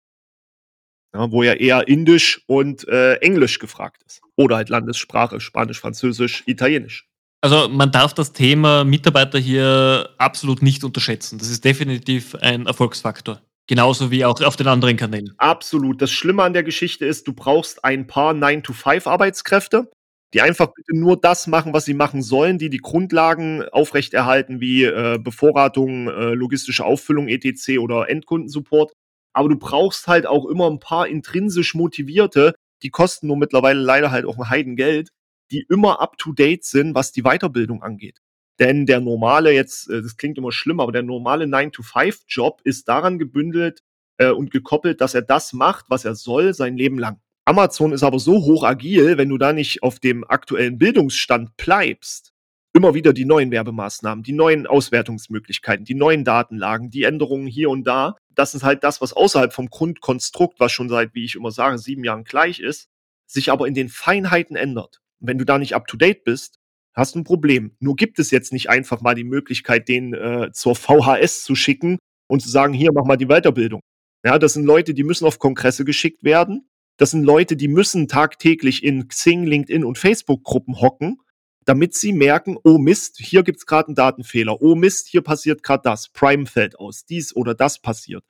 Ja, 1.14 1.30
wo 1.30 1.42
ja 1.42 1.54
eher 1.54 1.88
Indisch 1.88 2.42
und, 2.46 2.86
äh, 2.88 3.14
Englisch 3.16 3.58
gefragt 3.58 4.02
ist 4.06 4.20
oder 4.36 4.56
halt 4.56 4.68
Landessprache, 4.68 5.40
Spanisch, 5.40 5.80
Französisch, 5.80 6.42
Italienisch. 6.46 7.06
Also, 7.46 7.68
man 7.68 7.92
darf 7.92 8.12
das 8.12 8.32
Thema 8.32 8.82
Mitarbeiter 8.82 9.38
hier 9.38 10.08
absolut 10.18 10.62
nicht 10.62 10.82
unterschätzen. 10.82 11.38
Das 11.38 11.48
ist 11.48 11.64
definitiv 11.64 12.34
ein 12.34 12.66
Erfolgsfaktor, 12.66 13.40
genauso 13.68 14.10
wie 14.10 14.24
auch 14.24 14.40
auf 14.40 14.56
den 14.56 14.66
anderen 14.66 14.96
Kanälen. 14.96 15.32
Absolut. 15.38 16.02
Das 16.02 16.10
Schlimme 16.10 16.42
an 16.42 16.54
der 16.54 16.64
Geschichte 16.64 17.06
ist, 17.06 17.28
du 17.28 17.32
brauchst 17.34 17.84
ein 17.84 18.08
paar 18.08 18.34
Nine-to-Five-Arbeitskräfte, 18.34 19.88
die 20.34 20.40
einfach 20.40 20.72
bitte 20.74 20.98
nur 20.98 21.20
das 21.20 21.46
machen, 21.46 21.72
was 21.72 21.84
sie 21.84 21.94
machen 21.94 22.20
sollen, 22.20 22.58
die 22.58 22.68
die 22.68 22.78
Grundlagen 22.78 23.62
aufrechterhalten 23.68 24.60
wie, 24.60 24.82
äh, 24.82 25.16
Bevorratung, 25.22 26.08
äh, 26.08 26.34
logistische 26.34 26.84
Auffüllung 26.84 27.28
et 27.28 27.42
cetera 27.60 27.80
oder 27.80 28.08
Endkundensupport. 28.08 28.92
Aber 29.34 29.48
du 29.50 29.56
brauchst 29.56 30.08
halt 30.08 30.26
auch 30.26 30.46
immer 30.46 30.66
'n 30.66 30.80
paar 30.80 31.06
intrinsisch 31.06 31.76
Motivierte, 31.76 32.54
die 32.82 32.90
kosten 32.90 33.28
nur 33.28 33.36
mittlerweile 33.36 33.78
leider 33.78 34.10
halt 34.10 34.24
auch 34.26 34.36
'n 34.36 34.50
Heidengeld, 34.50 35.10
die 35.50 35.66
immer 35.68 36.00
up 36.00 36.18
to 36.18 36.32
date 36.32 36.64
sind, 36.64 36.94
was 36.94 37.12
die 37.12 37.22
Weiterbildung 37.22 37.82
angeht. 37.82 38.20
Denn 38.58 38.86
der 38.86 39.00
normale 39.00 39.52
jetzt 39.52 39.90
äh, 39.90 40.02
das 40.02 40.16
klingt 40.16 40.38
immer 40.38 40.52
schlimm, 40.52 40.80
aber 40.80 40.92
der 40.92 41.02
normale 41.02 41.46
Nine-to-Five-Job 41.46 42.60
ist 42.64 42.88
daran 42.88 43.18
gebündelt, 43.18 43.82
äh, 44.18 44.30
und 44.30 44.50
gekoppelt, 44.50 45.00
dass 45.00 45.14
er 45.14 45.22
das 45.22 45.52
macht, 45.52 45.86
was 45.88 46.04
er 46.04 46.14
soll, 46.14 46.54
sein 46.54 46.76
Leben 46.76 46.98
lang. 46.98 47.20
Amazon 47.44 47.92
ist 47.92 48.02
aber 48.02 48.18
so 48.18 48.44
hoch 48.44 48.64
agil, 48.64 49.18
wenn 49.18 49.28
du 49.28 49.38
da 49.38 49.52
nicht 49.52 49.82
auf 49.82 50.00
dem 50.00 50.24
aktuellen 50.28 50.78
Bildungsstand 50.78 51.56
bleibst, 51.56 52.32
immer 52.72 52.94
wieder 52.94 53.12
die 53.12 53.24
neuen 53.24 53.50
Werbemaßnahmen, 53.50 54.24
die 54.24 54.32
neuen 54.32 54.66
Auswertungsmöglichkeiten, 54.66 55.84
die 55.84 55.94
neuen 55.94 56.24
Datenlagen, 56.24 56.90
die 56.90 57.04
Änderungen 57.04 57.46
hier 57.46 57.70
und 57.70 57.84
da. 57.84 58.16
Das 58.34 58.54
ist 58.54 58.64
halt 58.64 58.82
das, 58.84 59.00
was 59.00 59.12
außerhalb 59.12 59.52
vom 59.52 59.68
Grundkonstrukt, 59.70 60.58
was 60.58 60.72
schon 60.72 60.88
seit, 60.88 61.14
wie 61.14 61.24
ich 61.24 61.36
immer 61.36 61.52
sage, 61.52 61.78
7 61.78 62.02
Jahren 62.04 62.24
gleich 62.24 62.58
ist, 62.58 62.88
sich 63.26 63.50
aber 63.50 63.68
in 63.68 63.74
den 63.74 63.88
Feinheiten 63.88 64.56
ändert. 64.56 65.00
Wenn 65.20 65.38
du 65.38 65.44
da 65.44 65.58
nicht 65.58 65.74
up 65.74 65.86
to 65.86 65.96
date 65.96 66.24
bist, 66.24 66.58
hast 66.94 67.14
du 67.14 67.18
'n 67.20 67.24
Problem. 67.24 67.72
Nur 67.80 67.96
gibt 67.96 68.18
es 68.18 68.30
jetzt 68.30 68.52
nicht 68.52 68.68
einfach 68.70 69.00
mal 69.00 69.14
die 69.14 69.24
Möglichkeit, 69.24 69.88
den, 69.88 70.14
äh, 70.14 70.50
zur 70.52 70.74
VHS 70.76 71.42
zu 71.44 71.54
schicken 71.54 71.98
und 72.28 72.40
zu 72.42 72.48
sagen: 72.50 72.72
„Hier, 72.74 72.90
mach 72.92 73.04
mal 73.04 73.16
die 73.16 73.26
Weiterbildung.“ 73.26 73.80
Ja, 74.24 74.38
das 74.38 74.54
sind 74.54 74.64
Leute, 74.64 74.94
die 74.94 75.04
müssen 75.04 75.26
auf 75.26 75.38
Kongresse 75.38 75.84
geschickt 75.84 76.24
werden. 76.24 76.68
Das 76.98 77.10
sind 77.12 77.24
Leute, 77.24 77.56
die 77.56 77.68
müssen 77.68 78.08
tagtäglich 78.08 78.82
in 78.84 79.08
Xing, 79.08 79.44
LinkedIn 79.44 79.84
und 79.84 79.98
Facebook-Gruppen 79.98 80.80
hocken, 80.80 81.18
damit 81.64 81.94
sie 81.94 82.12
merken: 82.12 82.56
„Oh 82.64 82.78
Mist, 82.78 83.18
hier 83.20 83.42
gibt's 83.42 83.66
grad 83.66 83.88
'n 83.88 83.94
Datenfehler. 83.94 84.60
Oh 84.62 84.74
Mist, 84.74 85.08
hier 85.08 85.22
passiert 85.22 85.62
grad 85.62 85.86
das. 85.86 86.08
Prime 86.10 86.46
fällt 86.46 86.78
aus. 86.78 87.04
Dies 87.06 87.34
oder 87.36 87.54
das 87.54 87.80
passiert.“ 87.80 88.24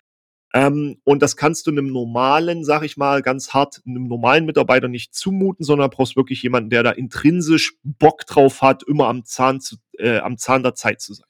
Ähm, 0.54 0.98
und 1.04 1.22
das 1.22 1.36
kannst 1.36 1.66
du 1.66 1.72
'nem 1.72 1.88
normalen, 1.92 2.64
sage 2.64 2.86
ich 2.86 2.96
mal, 2.96 3.22
ganz 3.22 3.50
hart 3.54 3.80
'nem 3.84 4.06
normalen 4.08 4.46
Mitarbeiter 4.46 4.88
nicht 4.88 5.14
zumuten, 5.14 5.64
sondern 5.64 5.90
brauchst 5.90 6.16
wirklich 6.16 6.42
jemanden, 6.42 6.70
der 6.70 6.82
da 6.82 6.90
intrinsisch 6.92 7.74
Bock 7.82 8.26
drauf 8.26 8.62
hat, 8.62 8.82
immer 8.84 9.08
am 9.08 9.24
Zahn 9.24 9.60
zu 9.60 9.76
äh, 9.98 10.18
am 10.18 10.38
Zahn 10.38 10.62
der 10.62 10.74
Zeit 10.74 11.00
zu 11.00 11.14
sein. 11.14 11.26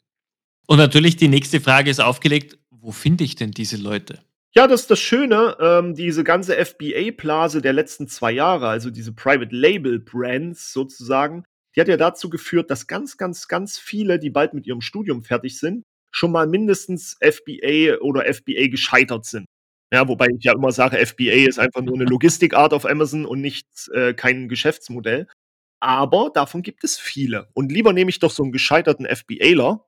Und 0.66 0.78
natürlich 0.78 1.16
die 1.16 1.28
nächste 1.28 1.60
Frage 1.60 1.90
ist 1.90 2.00
aufgelegt: 2.00 2.58
Wo 2.70 2.92
finde 2.92 3.24
ich 3.24 3.36
denn 3.36 3.52
diese 3.52 3.76
Leute? 3.76 4.20
Ja, 4.54 4.66
das 4.66 4.82
ist 4.82 4.90
das 4.90 5.00
Schöne, 5.00 5.56
ähm, 5.60 5.94
diese 5.94 6.24
ganze 6.24 6.56
FBA-Blase 6.56 7.60
der 7.60 7.74
letzten 7.74 8.08
2 8.08 8.32
Jahre, 8.32 8.68
also 8.68 8.90
diese 8.90 9.12
Private 9.12 9.54
Label 9.54 9.98
Brands 9.98 10.72
sozusagen, 10.72 11.44
die 11.76 11.80
hat 11.82 11.88
ja 11.88 11.98
dazu 11.98 12.30
geführt, 12.30 12.70
dass 12.70 12.86
ganz, 12.86 13.18
ganz, 13.18 13.48
ganz 13.48 13.78
viele, 13.78 14.18
die 14.18 14.30
bald 14.30 14.54
mit 14.54 14.66
ihrem 14.66 14.80
Studium 14.80 15.22
fertig 15.24 15.58
sind, 15.58 15.84
schon 16.16 16.32
mal 16.32 16.46
mindestens 16.46 17.16
FBA 17.20 17.98
oder 18.00 18.26
FBA 18.34 18.68
gescheitert 18.68 19.26
sind. 19.26 19.46
Ja, 19.92 20.08
wobei 20.08 20.26
ich 20.36 20.44
ja 20.44 20.54
immer 20.54 20.72
sage, 20.72 20.98
FBA 20.98 21.48
ist 21.48 21.58
einfach 21.60 21.82
nur 21.82 21.96
'ne 21.98 22.04
Logistikart 22.04 22.72
auf 22.74 22.86
Amazon 22.86 23.26
und 23.26 23.40
nichts 23.42 23.88
äh, 23.88 24.14
kein 24.14 24.48
Geschäftsmodell. 24.48 25.28
Aber 25.80 26.30
davon 26.34 26.62
gibt 26.62 26.84
es 26.84 26.98
viele. 26.98 27.48
Und 27.54 27.72
lieber 27.72 27.92
nehme 27.94 28.10
ich 28.10 28.20
doch 28.20 28.30
so 28.32 28.44
'n 28.44 28.52
gescheiterten 28.52 29.06
FBAler 29.06 29.86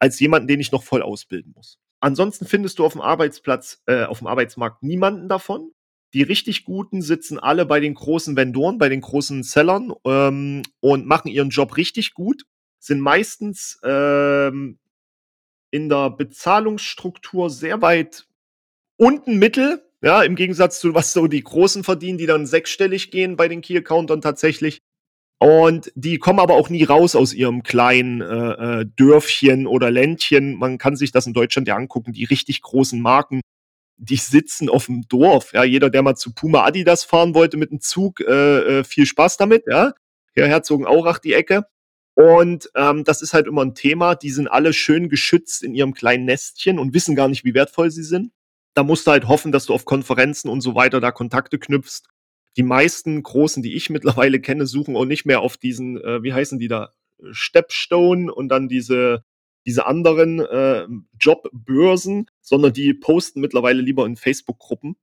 als 0.00 0.20
jemanden, 0.20 0.48
den 0.48 0.60
ich 0.60 0.72
noch 0.72 0.84
voll 0.84 1.02
ausbilden 1.02 1.52
muss. 1.56 1.78
Ansonsten 2.00 2.46
findest 2.46 2.78
du 2.80 2.86
auf'm 2.86 3.02
Arbeitsplatz 3.02 3.82
äh, 3.86 4.04
auf'm 4.06 4.28
Arbeitsmarkt 4.28 4.82
niemanden 4.84 5.28
davon. 5.28 5.72
Die 6.14 6.22
richtig 6.22 6.64
Guten 6.64 7.02
sitzen 7.02 7.38
alle 7.40 7.66
bei 7.66 7.80
den 7.80 7.94
großen 7.94 8.36
Vendoren, 8.36 8.78
bei 8.78 8.88
den 8.90 9.00
großen 9.02 9.42
Sellern, 9.44 9.92
ähm, 10.06 10.62
und 10.80 11.06
machen 11.06 11.28
ihren 11.30 11.50
Job 11.50 11.76
richtig 11.78 12.14
gut, 12.14 12.44
sind 12.80 13.00
meistens, 13.00 13.80
ähm, 13.84 14.78
in 15.70 15.88
der 15.88 16.10
Bezahlungsstruktur 16.10 17.50
sehr 17.50 17.82
weit 17.82 18.26
unten 18.96 19.38
Mittel, 19.38 19.82
ja, 20.02 20.22
im 20.22 20.36
Gegensatz 20.36 20.80
zu 20.80 20.94
was 20.94 21.12
so 21.12 21.26
die 21.26 21.42
Großen 21.42 21.84
verdienen, 21.84 22.18
die 22.18 22.26
dann 22.26 22.46
sechsstellig 22.46 23.10
gehen 23.10 23.36
bei 23.36 23.48
den 23.48 23.60
Key-Accountern 23.60 24.20
tatsächlich. 24.20 24.80
Und 25.40 25.92
die 25.94 26.18
kommen 26.18 26.40
aber 26.40 26.54
auch 26.54 26.68
nie 26.68 26.82
raus 26.82 27.14
aus 27.14 27.32
ihrem 27.32 27.62
kleinen, 27.62 28.20
äh, 28.20 28.80
äh, 28.80 28.86
Dörfchen 28.96 29.66
oder 29.68 29.90
Ländchen. 29.90 30.54
Man 30.56 30.78
kann 30.78 30.96
sich 30.96 31.12
das 31.12 31.26
in 31.26 31.32
Deutschland 31.32 31.68
ja 31.68 31.76
angucken, 31.76 32.12
die 32.12 32.24
richtig 32.24 32.60
großen 32.60 33.00
Marken, 33.00 33.40
die 33.96 34.16
sitzen 34.16 34.68
auf'm 34.68 35.04
Dorf, 35.08 35.52
ja. 35.52 35.64
Jeder, 35.64 35.90
der 35.90 36.02
mal 36.02 36.16
zu 36.16 36.32
Puma, 36.34 36.64
Adidas 36.64 37.04
fahren 37.04 37.34
wollte 37.34 37.56
mit'm 37.56 37.80
Zug, 37.80 38.20
äh, 38.20 38.80
äh, 38.80 38.84
viel 38.84 39.06
Spaß 39.06 39.36
damit, 39.36 39.64
ja. 39.68 39.92
Hier 40.34 40.46
Herzogenaurach 40.46 41.18
die 41.18 41.34
Ecke. 41.34 41.66
Und, 42.18 42.68
ähm, 42.74 43.04
das 43.04 43.22
ist 43.22 43.32
halt 43.32 43.46
immer 43.46 43.62
'n 43.62 43.76
Thema. 43.76 44.16
Die 44.16 44.30
sind 44.30 44.48
alle 44.48 44.72
schön 44.72 45.08
geschützt 45.08 45.62
in 45.62 45.72
ihrem 45.72 45.94
kleinen 45.94 46.24
Nestchen 46.24 46.80
und 46.80 46.92
wissen 46.92 47.14
gar 47.14 47.28
nicht, 47.28 47.44
wie 47.44 47.54
wertvoll 47.54 47.92
sie 47.92 48.02
sind. 48.02 48.32
Da 48.74 48.82
musst 48.82 49.06
du 49.06 49.12
halt 49.12 49.28
hoffen, 49.28 49.52
dass 49.52 49.66
du 49.66 49.74
auf 49.74 49.84
Konferenzen 49.84 50.48
und 50.48 50.60
so 50.60 50.74
weiter 50.74 51.00
da 51.00 51.12
Kontakte 51.12 51.60
knüpfst. 51.60 52.08
Die 52.56 52.64
meisten 52.64 53.22
Großen, 53.22 53.62
die 53.62 53.74
ich 53.76 53.88
mittlerweile 53.90 54.40
kenne, 54.40 54.66
suchen 54.66 54.96
auch 54.96 55.04
nicht 55.04 55.26
mehr 55.26 55.40
auf 55.42 55.56
diesen, 55.58 55.96
äh, 56.02 56.20
wie 56.24 56.32
heißen 56.32 56.58
die 56.58 56.66
da, 56.68 56.92
Stepstone 57.30 58.32
und 58.34 58.48
dann 58.48 58.68
diese 58.68 59.24
diese 59.66 59.86
anderen, 59.86 60.40
äh, 60.40 60.86
Jobbörsen, 61.20 62.26
sondern 62.40 62.72
die 62.72 62.94
posten 62.94 63.40
mittlerweile 63.40 63.82
lieber 63.82 64.06
in 64.06 64.16
Facebook-Gruppen 64.16 64.96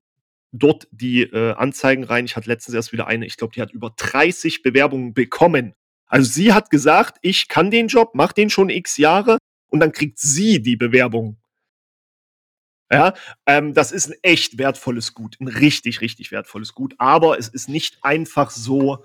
dort 0.53 0.87
die, 0.91 1.23
äh, 1.23 1.53
Anzeigen 1.53 2.03
rein. 2.05 2.25
Ich 2.25 2.35
hatte 2.35 2.49
letztens 2.49 2.75
erst 2.75 2.91
wieder 2.93 3.07
eine, 3.07 3.25
ich 3.27 3.37
glaube, 3.37 3.53
die 3.53 3.61
hat 3.61 3.71
über 3.73 3.93
30 3.97 4.63
Bewerbungen 4.63 5.13
bekommen. 5.13 5.75
Also, 6.09 6.31
sie 6.31 6.53
hat 6.53 6.69
gesagt: 6.69 7.17
„Ich 7.21 7.47
kann 7.47 7.71
den 7.71 7.87
Job, 7.87 8.13
mache 8.15 8.33
den 8.33 8.49
schon 8.49 8.69
X 8.69 8.97
Jahre“, 8.97 9.37
und 9.69 9.79
dann 9.79 9.91
kriegt 9.91 10.19
sie 10.19 10.61
die 10.61 10.75
Bewerbung. 10.77 11.37
Ja, 12.91 13.13
ähm, 13.47 13.73
das 13.73 13.91
ist 13.91 14.07
'n 14.09 14.15
echt 14.21 14.57
wertvolles 14.59 15.13
Gut, 15.13 15.37
'n 15.39 15.47
richtig, 15.47 16.01
richtig 16.01 16.31
wertvolles 16.31 16.73
Gut. 16.75 16.93
Aber 16.99 17.39
es 17.39 17.47
ist 17.47 17.67
nicht 17.67 17.97
einfach 18.03 18.51
so, 18.51 19.03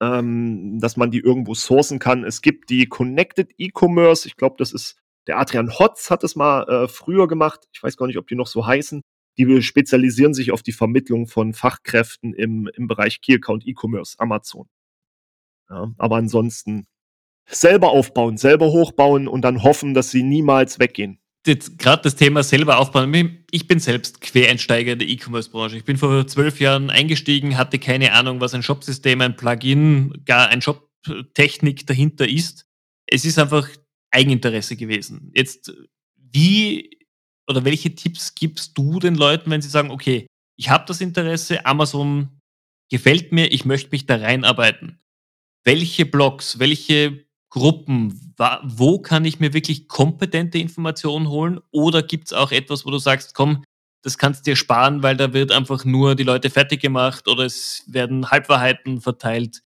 ähm, 0.00 0.80
dass 0.80 0.96
man 0.96 1.10
die 1.12 1.20
irgendwo 1.20 1.54
sourcen 1.54 1.98
kann. 2.00 2.24
Es 2.24 2.42
gibt 2.42 2.70
die 2.70 2.86
Connected 2.86 3.52
E-Commerce. 3.58 4.26
Ich 4.26 4.36
glaube, 4.36 4.56
das 4.58 4.72
ist 4.72 4.96
der 5.28 5.38
Adrian 5.38 5.78
Hotz 5.78 6.10
hat 6.10 6.22
das 6.24 6.34
mal, 6.34 6.62
äh, 6.68 6.88
früher 6.88 7.28
gemacht. 7.28 7.60
Ich 7.72 7.82
weiß 7.82 7.96
gar 7.96 8.06
nicht, 8.06 8.16
ob 8.18 8.26
die 8.26 8.34
noch 8.34 8.46
so 8.48 8.66
heißen. 8.66 9.02
Die 9.38 9.62
spezialisieren 9.62 10.34
sich 10.34 10.50
auf 10.50 10.62
die 10.62 10.72
Vermittlung 10.72 11.26
von 11.28 11.52
Fachkräften 11.54 12.34
im 12.34 12.68
im 12.74 12.88
Bereich 12.88 13.20
Key 13.20 13.34
Account 13.36 13.64
E-Commerce, 13.66 14.16
Amazon. 14.18 14.66
Ja, 15.70 15.92
aber 15.98 16.16
ansonsten 16.16 16.86
selber 17.46 17.90
aufbauen, 17.90 18.36
selber 18.36 18.66
hochbauen 18.66 19.28
und 19.28 19.42
dann 19.42 19.62
hoffen, 19.62 19.94
dass 19.94 20.10
sie 20.10 20.22
niemals 20.22 20.78
weggehen. 20.78 21.20
gerade 21.44 22.02
das 22.02 22.16
Thema 22.16 22.42
selber 22.42 22.78
aufbauen. 22.78 23.44
Ich 23.50 23.66
bin 23.66 23.78
selbst 23.78 24.20
Quereinsteiger 24.20 24.92
in 24.92 24.98
der 24.98 25.08
E-Commerce-Branche. 25.08 25.76
Ich 25.76 25.84
bin 25.84 25.96
vor 25.96 26.26
zwölf 26.26 26.60
Jahren 26.60 26.90
eingestiegen, 26.90 27.56
hatte 27.56 27.78
keine 27.78 28.12
Ahnung, 28.12 28.40
was 28.40 28.54
ein 28.54 28.62
Shopsystem, 28.62 29.20
ein 29.20 29.36
Plugin, 29.36 30.22
gar 30.26 30.48
ein 30.48 30.60
Shop-Technik 30.60 31.86
dahinter 31.86 32.28
ist. 32.28 32.66
Es 33.06 33.24
ist 33.24 33.38
einfach 33.38 33.68
Eigeninteresse 34.10 34.76
gewesen. 34.76 35.32
Jetzt, 35.34 35.72
wie 36.16 36.98
oder 37.48 37.64
welche 37.64 37.94
Tipps 37.94 38.34
gibst 38.34 38.76
du 38.76 39.00
den 39.00 39.14
Leuten, 39.16 39.50
wenn 39.50 39.62
sie 39.62 39.68
sagen, 39.68 39.90
okay, 39.90 40.26
ich 40.56 40.68
habe 40.68 40.84
das 40.86 41.00
Interesse, 41.00 41.64
Amazon 41.66 42.40
gefällt 42.90 43.32
mir, 43.32 43.50
ich 43.52 43.64
möchte 43.64 43.90
mich 43.90 44.06
da 44.06 44.16
reinarbeiten. 44.16 45.00
Welche 45.64 46.06
Blogs, 46.06 46.58
welche 46.58 47.24
Gruppen, 47.50 48.34
wo 48.62 49.00
kann 49.00 49.24
ich 49.24 49.40
mir 49.40 49.52
wirklich 49.52 49.88
kompetente 49.88 50.58
Informationen 50.58 51.28
holen? 51.28 51.60
Oder 51.70 52.02
gibt 52.02 52.28
es 52.28 52.32
auch 52.32 52.52
etwas, 52.52 52.86
wo 52.86 52.90
du 52.90 52.98
sagst, 52.98 53.34
komm, 53.34 53.64
das 54.02 54.16
kannst 54.16 54.46
du 54.46 54.52
dir 54.52 54.56
sparen, 54.56 55.02
weil 55.02 55.16
da 55.16 55.32
wird 55.32 55.52
einfach 55.52 55.84
nur 55.84 56.14
die 56.14 56.22
Leute 56.22 56.48
fertig 56.48 56.80
gemacht 56.80 57.28
oder 57.28 57.44
es 57.44 57.84
werden 57.86 58.30
Halbwahrheiten 58.30 59.00
verteilt. 59.00 59.62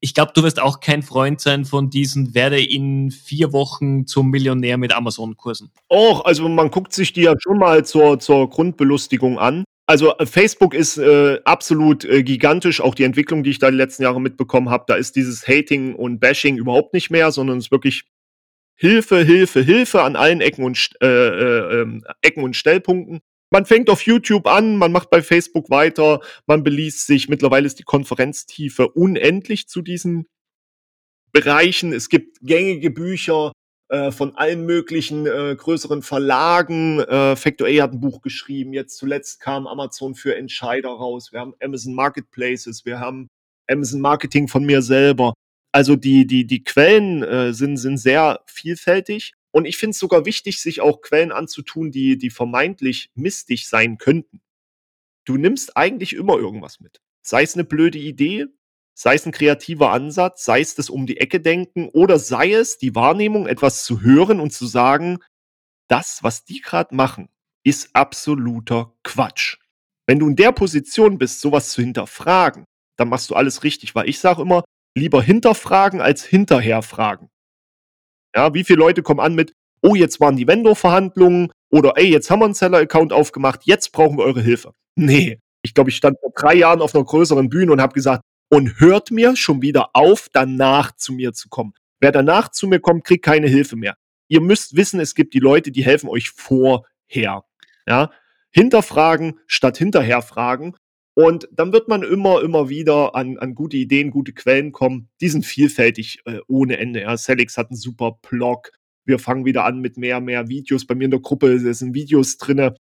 Ich 0.00 0.14
glaube, 0.14 0.32
du 0.34 0.42
wirst 0.42 0.60
auch 0.60 0.80
kein 0.80 1.02
Freund 1.02 1.40
sein 1.40 1.64
von 1.64 1.90
diesen 1.90 2.34
werde 2.34 2.62
in 2.62 3.10
vier 3.10 3.52
Wochen 3.52 4.06
zum 4.06 4.30
Millionär 4.30 4.76
mit 4.76 4.92
Amazon-Kursen. 4.92 5.72
Och, 5.90 6.24
also 6.24 6.48
man 6.48 6.70
guckt 6.70 6.92
sich 6.92 7.12
die 7.12 7.22
ja 7.22 7.34
schon 7.38 7.58
mal 7.58 7.84
zur, 7.84 8.20
zur 8.20 8.48
Grundbelustigung 8.48 9.38
an. 9.38 9.64
Also 9.88 10.14
äh, 10.18 10.26
Facebook 10.26 10.74
ist 10.74 10.98
äh, 10.98 11.40
absolut 11.44 12.04
äh, 12.04 12.22
gigantisch. 12.22 12.82
Auch 12.82 12.94
die 12.94 13.04
Entwicklung, 13.04 13.42
die 13.42 13.50
ich 13.50 13.58
da 13.58 13.70
die 13.70 13.76
letzten 13.76 14.02
Jahre 14.02 14.20
mitbekommen 14.20 14.68
habe, 14.68 14.84
da 14.86 14.96
ist 14.96 15.16
dieses 15.16 15.48
Hating 15.48 15.94
und 15.94 16.20
Bashing 16.20 16.58
überhaupt 16.58 16.92
nicht 16.92 17.10
mehr, 17.10 17.32
sondern 17.32 17.56
es 17.56 17.66
ist 17.66 17.70
wirklich 17.70 18.04
Hilfe, 18.76 19.24
Hilfe, 19.24 19.62
Hilfe 19.62 20.02
an 20.02 20.14
allen 20.14 20.42
Ecken 20.42 20.64
und, 20.64 20.90
äh, 21.00 21.06
äh, 21.06 21.80
ähm, 21.80 22.04
Ecken 22.20 22.44
und 22.44 22.54
Stellpunkten. 22.54 23.20
Man 23.50 23.64
fängt 23.64 23.88
auf 23.88 24.02
YouTube 24.02 24.46
an, 24.46 24.76
man 24.76 24.92
macht 24.92 25.08
bei 25.08 25.22
Facebook 25.22 25.70
weiter, 25.70 26.20
man 26.46 26.62
beliest 26.62 27.06
sich. 27.06 27.30
Mittlerweile 27.30 27.66
ist 27.66 27.78
die 27.78 27.84
Konferenztiefe 27.84 28.88
unendlich 28.90 29.68
zu 29.68 29.80
diesen 29.80 30.26
Bereichen. 31.32 31.94
Es 31.94 32.10
gibt 32.10 32.40
gängige 32.42 32.90
Bücher, 32.90 33.52
äh, 33.88 34.10
von 34.10 34.36
allen 34.36 34.66
möglichen 34.66 35.26
äh, 35.26 35.56
größeren 35.56 36.02
Verlagen. 36.02 37.00
Äh, 37.00 37.36
Factor 37.36 37.66
A 37.68 37.82
hat 37.82 37.92
ein 37.92 38.00
Buch 38.00 38.20
geschrieben. 38.20 38.72
Jetzt 38.72 38.98
zuletzt 38.98 39.40
kam 39.40 39.66
Amazon 39.66 40.14
für 40.14 40.36
Entscheider 40.36 40.90
raus. 40.90 41.32
Wir 41.32 41.40
haben 41.40 41.54
Amazon 41.62 41.94
Marketplaces. 41.94 42.84
Wir 42.84 43.00
haben 43.00 43.28
Amazon 43.66 44.00
Marketing 44.00 44.48
von 44.48 44.64
mir 44.64 44.82
selber. 44.82 45.32
Also 45.72 45.96
die, 45.96 46.26
die, 46.26 46.46
die 46.46 46.64
Quellen 46.64 47.22
äh, 47.22 47.52
sind, 47.52 47.76
sind 47.78 47.98
sehr 47.98 48.40
vielfältig. 48.46 49.32
Und 49.50 49.64
ich 49.64 49.76
finde 49.76 49.92
es 49.92 49.98
sogar 49.98 50.26
wichtig, 50.26 50.60
sich 50.60 50.80
auch 50.80 51.00
Quellen 51.00 51.32
anzutun, 51.32 51.90
die, 51.90 52.18
die 52.18 52.30
vermeintlich 52.30 53.10
mistig 53.14 53.68
sein 53.68 53.98
könnten. 53.98 54.40
Du 55.24 55.36
nimmst 55.36 55.76
eigentlich 55.76 56.14
immer 56.14 56.36
irgendwas 56.36 56.80
mit. 56.80 57.00
Sei 57.22 57.42
es 57.42 57.54
eine 57.54 57.64
blöde 57.64 57.98
Idee, 57.98 58.46
sei 58.98 59.14
es 59.14 59.24
ein 59.24 59.32
kreativer 59.32 59.92
Ansatz, 59.92 60.44
sei 60.44 60.60
es 60.60 60.74
das 60.74 60.90
um 60.90 61.06
die 61.06 61.18
Ecke 61.18 61.40
denken 61.40 61.88
oder 61.92 62.18
sei 62.18 62.52
es 62.52 62.78
die 62.78 62.96
Wahrnehmung, 62.96 63.46
etwas 63.46 63.84
zu 63.84 64.00
hören 64.00 64.40
und 64.40 64.52
zu 64.52 64.66
sagen, 64.66 65.18
das, 65.86 66.18
was 66.22 66.44
die 66.44 66.60
gerade 66.60 66.96
machen, 66.96 67.28
ist 67.62 67.94
absoluter 67.94 68.92
Quatsch. 69.04 69.58
Wenn 70.08 70.18
du 70.18 70.26
in 70.28 70.34
der 70.34 70.50
Position 70.50 71.16
bist, 71.16 71.40
sowas 71.40 71.70
zu 71.70 71.80
hinterfragen, 71.80 72.64
dann 72.96 73.08
machst 73.08 73.30
du 73.30 73.36
alles 73.36 73.62
richtig, 73.62 73.94
weil 73.94 74.08
ich 74.08 74.18
sage 74.18 74.42
immer, 74.42 74.64
lieber 74.96 75.22
hinterfragen 75.22 76.00
als 76.00 76.24
hinterherfragen. 76.24 77.28
Ja, 78.34 78.52
wie 78.52 78.64
viele 78.64 78.80
Leute 78.80 79.04
kommen 79.04 79.20
an 79.20 79.36
mit, 79.36 79.52
oh, 79.80 79.94
jetzt 79.94 80.18
waren 80.18 80.36
die 80.36 80.48
Vendor-Verhandlungen 80.48 81.52
oder 81.70 81.92
ey, 81.96 82.10
jetzt 82.10 82.32
haben 82.32 82.40
wir 82.40 82.46
einen 82.46 82.54
Seller-Account 82.54 83.12
aufgemacht, 83.12 83.60
jetzt 83.62 83.92
brauchen 83.92 84.18
wir 84.18 84.24
eure 84.24 84.42
Hilfe. 84.42 84.74
Nee, 84.96 85.38
ich 85.62 85.72
glaube, 85.72 85.90
ich 85.90 85.96
stand 85.96 86.18
vor 86.18 86.32
drei 86.34 86.54
Jahren 86.54 86.82
auf 86.82 86.96
einer 86.96 87.04
größeren 87.04 87.48
Bühne 87.48 87.70
und 87.70 87.80
habe 87.80 87.94
gesagt, 87.94 88.22
und 88.48 88.80
hört 88.80 89.10
mir 89.10 89.36
schon 89.36 89.62
wieder 89.62 89.90
auf, 89.94 90.28
danach 90.32 90.94
zu 90.96 91.12
mir 91.12 91.32
zu 91.32 91.48
kommen. 91.48 91.74
Wer 92.00 92.12
danach 92.12 92.50
zu 92.50 92.66
mir 92.66 92.80
kommt, 92.80 93.04
kriegt 93.04 93.24
keine 93.24 93.48
Hilfe 93.48 93.76
mehr. 93.76 93.96
Ihr 94.28 94.40
müsst 94.40 94.76
wissen, 94.76 95.00
es 95.00 95.14
gibt 95.14 95.34
die 95.34 95.40
Leute, 95.40 95.72
die 95.72 95.84
helfen 95.84 96.08
euch 96.08 96.30
vorher. 96.30 97.44
Ja? 97.86 98.10
Hinterfragen 98.50 99.40
statt 99.46 99.78
hinterherfragen. 99.78 100.76
Und 101.14 101.48
dann 101.50 101.72
wird 101.72 101.88
man 101.88 102.04
immer, 102.04 102.42
immer 102.42 102.68
wieder 102.68 103.16
an, 103.16 103.38
an 103.38 103.54
gute 103.56 103.76
Ideen, 103.76 104.10
gute 104.10 104.32
Quellen 104.32 104.70
kommen. 104.70 105.08
Die 105.20 105.28
sind 105.28 105.44
vielfältig 105.44 106.20
äh, 106.26 106.38
ohne 106.46 106.78
Ende. 106.78 107.00
Ja. 107.00 107.16
Celix 107.16 107.56
hat 107.56 107.70
einen 107.70 107.76
super 107.76 108.18
Blog. 108.22 108.70
Wir 109.04 109.18
fangen 109.18 109.44
wieder 109.44 109.64
an 109.64 109.80
mit 109.80 109.96
mehr, 109.96 110.20
mehr 110.20 110.48
Videos. 110.48 110.86
Bei 110.86 110.94
mir 110.94 111.06
in 111.06 111.10
der 111.10 111.20
Gruppe 111.20 111.58
sind 111.74 111.94
Videos 111.94 112.36
drinne 112.36 112.76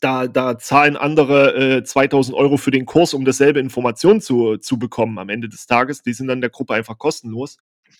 da, 0.00 0.26
da 0.26 0.58
zahlen 0.58 0.96
andere 0.96 1.78
äh, 1.78 1.84
2000 1.84 2.36
Euro 2.36 2.56
für 2.56 2.70
den 2.70 2.86
Kurs, 2.86 3.14
um 3.14 3.24
dasselbe 3.24 3.60
Information 3.60 4.20
zu, 4.20 4.56
zu 4.58 4.78
bekommen 4.78 5.18
am 5.18 5.28
Ende 5.28 5.48
des 5.48 5.66
Tages. 5.66 6.02
Die 6.02 6.12
sind 6.12 6.28
dann 6.28 6.40
der 6.40 6.50
Gruppe 6.50 6.74
einfach 6.74 6.98
kostenlos. 6.98 7.58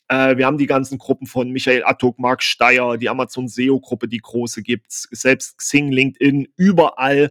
Äh, 0.08 0.36
wir 0.36 0.46
haben 0.46 0.58
die 0.58 0.66
ganzen 0.66 0.98
Gruppen 0.98 1.26
von 1.26 1.50
Michael 1.50 1.84
Attok, 1.84 2.18
Marc 2.18 2.42
Steyer, 2.42 2.96
die 2.96 3.08
Amazon 3.08 3.48
SEO-Gruppe, 3.48 4.08
die 4.08 4.18
große 4.18 4.62
gibt's, 4.62 5.08
selbst 5.10 5.58
Xing, 5.58 5.90
LinkedIn, 5.90 6.48
überall 6.56 7.28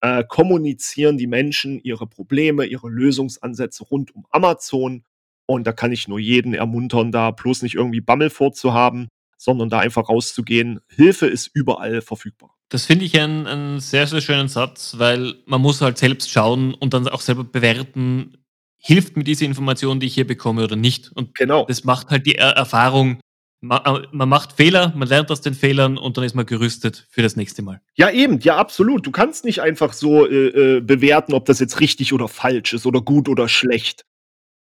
äh, 0.00 0.24
kommunizieren 0.24 1.18
die 1.18 1.26
Menschen 1.26 1.80
ihre 1.82 2.06
Probleme, 2.06 2.66
ihre 2.66 2.88
Lösungsansätze 2.88 3.84
rund 3.84 4.14
um 4.14 4.26
Amazon. 4.30 5.04
Und 5.46 5.66
da 5.66 5.72
kann 5.72 5.92
ich 5.92 6.08
nur 6.08 6.18
jeden 6.18 6.54
ermuntern, 6.54 7.12
da 7.12 7.30
bloß 7.30 7.62
nicht 7.62 7.74
irgendwie 7.74 8.00
Bammel 8.00 8.30
vorzuhaben, 8.30 9.08
sondern 9.36 9.68
da 9.68 9.80
einfach 9.80 10.08
rauszugehen. 10.08 10.80
Hilfe 10.88 11.26
ist 11.26 11.50
überall 11.52 12.02
verfügbar. 12.02 12.54
Das 12.68 12.86
finde 12.86 13.04
ich 13.04 13.18
einen, 13.20 13.46
einen 13.46 13.80
sehr, 13.80 14.06
sehr 14.06 14.20
schönen 14.20 14.48
Satz, 14.48 14.94
weil 14.98 15.34
man 15.46 15.60
muss 15.60 15.80
halt 15.80 15.98
selbst 15.98 16.30
schauen 16.30 16.74
und 16.74 16.94
dann 16.94 17.06
auch 17.08 17.20
selber 17.20 17.44
bewerten, 17.44 18.38
hilft 18.78 19.16
mir 19.16 19.24
diese 19.24 19.44
Information, 19.44 20.00
die 20.00 20.06
ich 20.06 20.14
hier 20.14 20.26
bekomme 20.26 20.64
oder 20.64 20.76
nicht. 20.76 21.10
Und 21.14 21.34
genau. 21.34 21.64
das 21.66 21.84
macht 21.84 22.10
halt 22.10 22.26
die 22.26 22.34
er 22.34 22.50
Erfahrung, 22.50 23.18
man, 23.64 23.80
äh, 23.84 24.06
man, 24.12 24.28
macht 24.28 24.52
Fehler, 24.52 24.92
man 24.94 25.08
lernt 25.08 25.30
aus 25.30 25.40
den 25.40 25.54
Fehlern 25.54 25.96
und 25.96 26.16
dann 26.16 26.24
ist 26.24 26.34
man 26.34 26.46
gerüstet 26.46 27.06
für 27.10 27.22
das 27.22 27.34
nächste 27.34 27.62
Mal. 27.62 27.80
Ja, 27.94 28.10
eben, 28.10 28.38
ja, 28.40 28.56
absolut. 28.56 29.06
Du 29.06 29.10
kannst 29.10 29.44
nicht 29.44 29.62
einfach 29.62 29.92
so 29.92 30.26
äh, 30.26 30.76
äh, 30.76 30.80
bewerten, 30.80 31.32
ob 31.32 31.46
das 31.46 31.60
jetzt 31.60 31.80
richtig 31.80 32.12
oder 32.12 32.28
falsch 32.28 32.74
ist 32.74 32.86
oder 32.86 33.00
gut 33.00 33.28
oder 33.28 33.48
schlecht. 33.48 34.04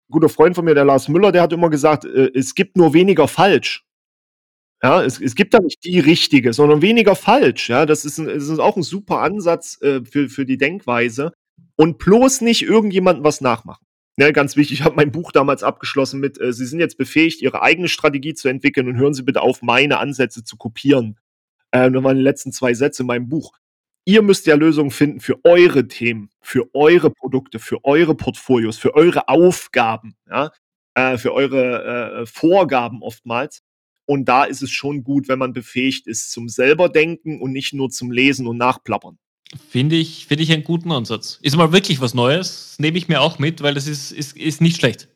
Ein 0.08 0.12
guter 0.12 0.28
Freund 0.28 0.54
von 0.54 0.64
mir, 0.64 0.74
der 0.74 0.85
Lars 0.85 1.08
Müller, 1.08 1.32
der 1.32 1.42
hat 1.42 1.52
immer 1.52 1.68
gesagt, 1.68 2.04
äh, 2.04 2.30
es 2.35 2.54
gibt 2.54 2.76
nur 2.76 2.94
weniger 2.94 3.26
falsch. 3.26 3.85
Ja, 4.85 5.03
es, 5.03 5.21
es 5.21 5.37
gibt 5.37 5.55
da 5.55 5.61
nicht 5.61 5.85
die 5.85 6.01
richtige, 6.01 6.53
sondern 6.53 6.83
weniger 6.83 7.14
falsch. 7.14 7.68
Ja, 7.68 7.87
das 7.87 8.05
ist, 8.05 8.18
ein, 8.18 8.27
das 8.27 8.49
ist 8.49 8.59
auch 8.59 8.77
ein 8.77 8.83
super 8.83 9.21
Ansatz 9.21 9.81
äh, 9.81 10.01
für, 10.05 10.29
für 10.29 10.45
die 10.45 10.59
Denkweise. 10.59 11.33
Und 11.77 11.99
bloß 11.99 12.40
nicht 12.40 12.62
irgendjemandem 12.62 13.25
was 13.25 13.40
nachmachen. 13.40 13.87
Ja, 14.18 14.31
ganz 14.31 14.57
wichtig, 14.57 14.81
ich 14.81 14.85
habe 14.85 14.97
mein 14.97 15.11
Buch 15.11 15.33
damals 15.33 15.62
abgeschlossen 15.62 16.21
mit, 16.21 16.38
äh, 16.40 16.53
Sie 16.53 16.66
sind 16.66 16.81
jetzt 16.81 16.99
befähigt, 16.99 17.40
Ihre 17.40 17.62
eigene 17.62 17.88
Strategie 17.88 18.35
zu 18.35 18.49
entwickeln 18.49 18.88
und 18.88 18.97
hören 18.97 19.14
Sie 19.14 19.23
bitte 19.23 19.40
auf, 19.40 19.62
meine 19.62 19.99
Ansätze 19.99 20.45
zu 20.45 20.57
kopieren. 20.57 21.18
Äh, 21.71 21.90
das 21.90 22.05
waren 22.05 22.16
die 22.16 22.23
letzten 22.23 22.53
zwei 22.53 22.75
Sätze 22.75 23.05
in 23.05 23.07
meinem 23.07 23.29
Buch. 23.29 23.53
Ihr 24.05 24.23
müsst 24.23 24.47
ja 24.47 24.57
Lösungen 24.57 24.90
finden 24.90 25.21
für 25.21 25.38
eure 25.45 25.87
Themen, 25.87 26.29
für 26.40 26.68
eure 26.75 27.11
Produkte, 27.11 27.59
für 27.61 27.85
eure 27.85 28.16
Portfolios, 28.16 28.77
für 28.77 28.95
eure 28.95 29.29
Aufgaben, 29.29 30.16
ja, 30.29 30.51
äh, 30.95 31.16
für 31.16 31.33
eure 31.33 32.23
äh, 32.23 32.27
Vorgaben 32.27 33.03
oftmals. 33.03 33.62
Und 34.06 34.26
da 34.26 34.44
ist 34.44 34.62
es 34.62 34.70
schon 34.70 35.04
gut, 35.04 35.28
wenn 35.28 35.38
man 35.38 35.52
befähigt 35.52 36.06
ist 36.06 36.32
zum 36.32 36.48
selber 36.48 36.88
denken 36.88 37.40
und 37.40 37.52
nicht 37.52 37.72
nur 37.72 37.90
zum 37.90 38.10
Lesen 38.10 38.46
und 38.46 38.58
Nachplappern. 38.58 39.18
Finde 39.68 39.96
ich, 39.96 40.26
finde 40.26 40.44
ich 40.44 40.52
einen 40.52 40.64
guten 40.64 40.90
Ansatz. 40.92 41.38
Ist 41.42 41.56
mal 41.56 41.72
wirklich 41.72 42.00
was 42.00 42.14
Neues, 42.14 42.76
nehme 42.78 42.96
ich 42.96 43.08
mir 43.08 43.20
auch 43.20 43.38
mit, 43.38 43.62
weil 43.62 43.74
das 43.74 43.86
ist, 43.86 44.10
ist, 44.10 44.36
ist 44.36 44.60
nicht 44.60 44.76
schlecht. 44.76 45.08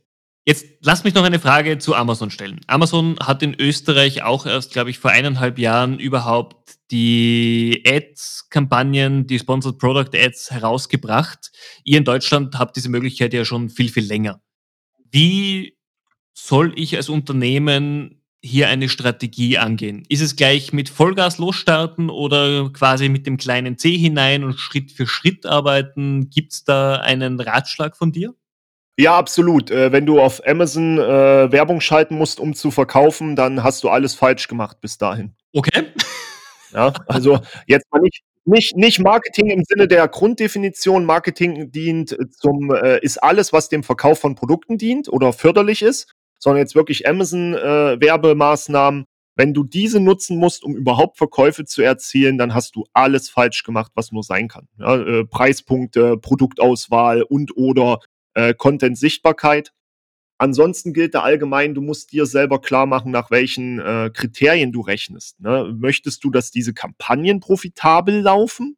Jetzt 0.49 0.66
lass 0.81 1.03
mich 1.03 1.14
noch 1.14 1.25
eine 1.25 1.40
Frage 1.40 1.79
zu 1.79 1.96
Amazon 1.96 2.31
stellen. 2.31 2.61
Amazon 2.68 3.16
hat 3.20 3.42
in 3.42 3.59
Österreich 3.59 4.22
auch 4.22 4.46
erst, 4.46 4.72
glaube 4.72 4.90
ich, 4.90 5.01
vor 5.01 5.11
eineinhalb 5.11 5.59
Jahren 5.59 5.99
überhaupt 5.99 6.77
die 6.92 7.83
Ads-Kampagnen, 7.85 9.27
die 9.27 9.40
Sponsored 9.40 9.79
Product 9.79 10.11
Ads 10.14 10.53
herausgebracht. 10.53 11.51
Ihr 11.83 11.99
in 11.99 12.05
Deutschland 12.05 12.61
habt 12.61 12.77
diese 12.77 12.90
Möglichkeit 12.90 13.35
ja 13.35 13.44
schon 13.44 13.70
viel, 13.70 13.88
viel 13.88 14.05
länger. 14.05 14.40
Wie 15.11 15.77
soll 16.33 16.72
ich 16.77 16.96
als 16.96 17.09
Unternehmen 17.09 18.16
hier 18.42 18.68
eine 18.68 18.88
Strategie 18.88 19.59
angehen? 19.59 20.05
Ist 20.09 20.20
es 20.20 20.37
gleich 20.37 20.72
mit 20.72 20.88
Vollgas 20.88 21.38
losstarten 21.38 22.11
oder 22.11 22.70
quasi 22.72 23.09
mit 23.09 23.27
dem 23.27 23.37
kleinen 23.37 23.79
C 23.79 23.96
hinein 23.96 24.44
und 24.44 24.59
Schritt 24.59 24.92
für 24.92 25.07
Schritt 25.07 25.46
arbeiten? 25.46 26.31
Gibt 26.31 26.53
es 26.53 26.64
da 26.64 26.96
einen 26.96 27.40
Ratschlag 27.40 27.96
von 27.96 28.12
dir? 28.12 28.35
Ja, 28.99 29.16
absolut. 29.18 29.70
Äh, 29.70 29.92
wenn 29.92 30.07
du 30.07 30.20
auf 30.20 30.46
Amazon 30.46 30.99
äh, 30.99 31.53
Werbung 31.53 31.81
schalten 31.81 32.16
musst, 32.16 32.40
um 32.40 32.55
zu 32.55 32.70
verkaufen, 32.70 33.37
dann 33.37 33.62
hast 33.62 33.85
du 33.85 33.90
alles 33.90 34.14
falsch 34.14 34.49
gemacht 34.49 34.81
bis 34.81 34.96
dahin. 34.96 35.35
Okay. 35.53 35.92
Ja, 36.72 36.92
also 37.07 37.38
jetzt 37.66 37.87
mal 37.90 38.01
nicht, 38.01 38.22
nicht, 38.44 38.77
nicht 38.77 38.99
Marketing 39.01 39.51
im 39.51 39.64
Sinne 39.64 39.87
der 39.87 40.09
Grunddefinition. 40.09 41.05
Marketing 41.05 41.70
dient 41.72 42.16
zum, 42.33 42.70
äh, 42.75 42.99
ist 43.01 43.22
alles, 43.22 43.53
was 43.53 43.68
dem 43.68 43.83
Verkauf 43.83 44.18
von 44.20 44.35
Produkten 44.35 44.79
dient 44.79 45.09
oder 45.09 45.33
förderlich 45.33 45.83
ist 45.83 46.16
sondern 46.38 46.61
jetzt 46.61 46.75
wirklich 46.75 47.09
Amazon-Werbemaßnahmen. 47.09 49.05
Wenn 49.38 49.53
du 49.53 49.64
diese 49.64 50.01
nutzen 50.01 50.38
musst, 50.38 50.64
um 50.64 50.75
überhaupt 50.75 51.18
Verkäufe 51.18 51.66
zu 51.66 51.83
erzielen, 51.83 52.38
dann 52.38 52.55
hast 52.55 52.75
du 52.75 52.87
alles 52.94 53.29
falsch 53.29 53.64
gemacht, 53.64 53.92
was 53.94 54.11
nur 54.11 54.22
sein 54.22 54.49
kann. 54.49 54.66
Ja, 54.79 54.96
äh, 54.96 55.25
Preispunkte, 55.27 56.16
Produktauswahl 56.16 57.22
und 57.22 57.55
oder 57.57 58.01
äh, 58.35 58.55
Content-Sichtbarkeit. 58.55 59.72
Ansonsten 60.38 60.92
gilt 60.92 61.14
da 61.14 61.20
allgemein, 61.20 61.75
du 61.75 61.81
musst 61.81 62.12
dir 62.12 62.27
selber 62.27 62.61
klar 62.61 62.87
machen, 62.87 63.11
nach 63.11 63.31
welchen 63.31 63.79
äh, 63.79 64.11
Kriterien 64.12 64.72
du 64.72 64.83
rechnest. 64.83 65.40
Ne? 65.40 65.75
Möchtest 65.75 66.25
du, 66.25 66.31
dass 66.31 66.51
diese 66.51 66.75
Kampagnen 66.75 67.40
profitabel 67.40 68.20
laufen? 68.20 68.77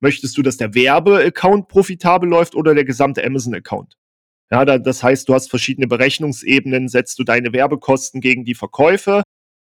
Möchtest 0.00 0.36
du, 0.36 0.42
dass 0.42 0.56
der 0.56 0.74
Werbeaccount 0.74 1.68
profitabel 1.68 2.28
läuft 2.28 2.54
oder 2.54 2.74
der 2.74 2.84
gesamte 2.84 3.24
Amazon-Account? 3.24 3.96
Ja, 4.50 4.64
da, 4.64 4.78
das 4.78 5.02
heißt, 5.02 5.28
du 5.28 5.34
hast 5.34 5.50
verschiedene 5.50 5.86
Berechnungsebenen, 5.86 6.88
setzt 6.88 7.18
du 7.18 7.24
deine 7.24 7.52
Werbekosten 7.52 8.20
gegen 8.20 8.44
die 8.44 8.54
Verkäufe, 8.54 9.22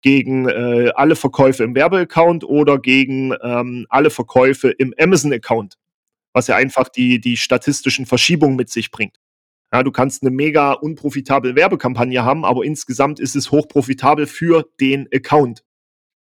gegen 0.03 0.49
äh, 0.49 0.91
alle 0.95 1.17
Verkäufe 1.17 1.65
im 1.65 1.75
Werbeaccount 1.75 2.45
oder 2.45 2.79
gegen 2.79 3.35
ähm, 3.43 3.87
alle 3.89 4.11
Verkäufe 4.11 4.71
im 4.71 4.95
Amazon-Account, 4.99 5.77
was 6.35 6.49
ja 6.49 6.57
einfach 6.57 6.89
die, 6.89 7.21
die 7.21 7.37
statistischen 7.37 8.05
Verschiebungen 8.05 8.57
mit 8.57 8.69
sich 8.69 8.91
bringt. 8.91 9.17
Ja, 9.73 9.83
du 9.83 9.91
kannst 9.91 10.23
eine 10.23 10.31
mega 10.31 10.73
unprofitable 10.73 11.57
Werbekampagne 11.57 12.25
haben, 12.25 12.45
aber 12.45 12.65
insgesamt 12.65 13.19
ist 13.19 13.35
es 13.35 13.51
hochprofitabel 13.51 14.27
für 14.27 14.69
den 14.81 15.09
Account. 15.13 15.65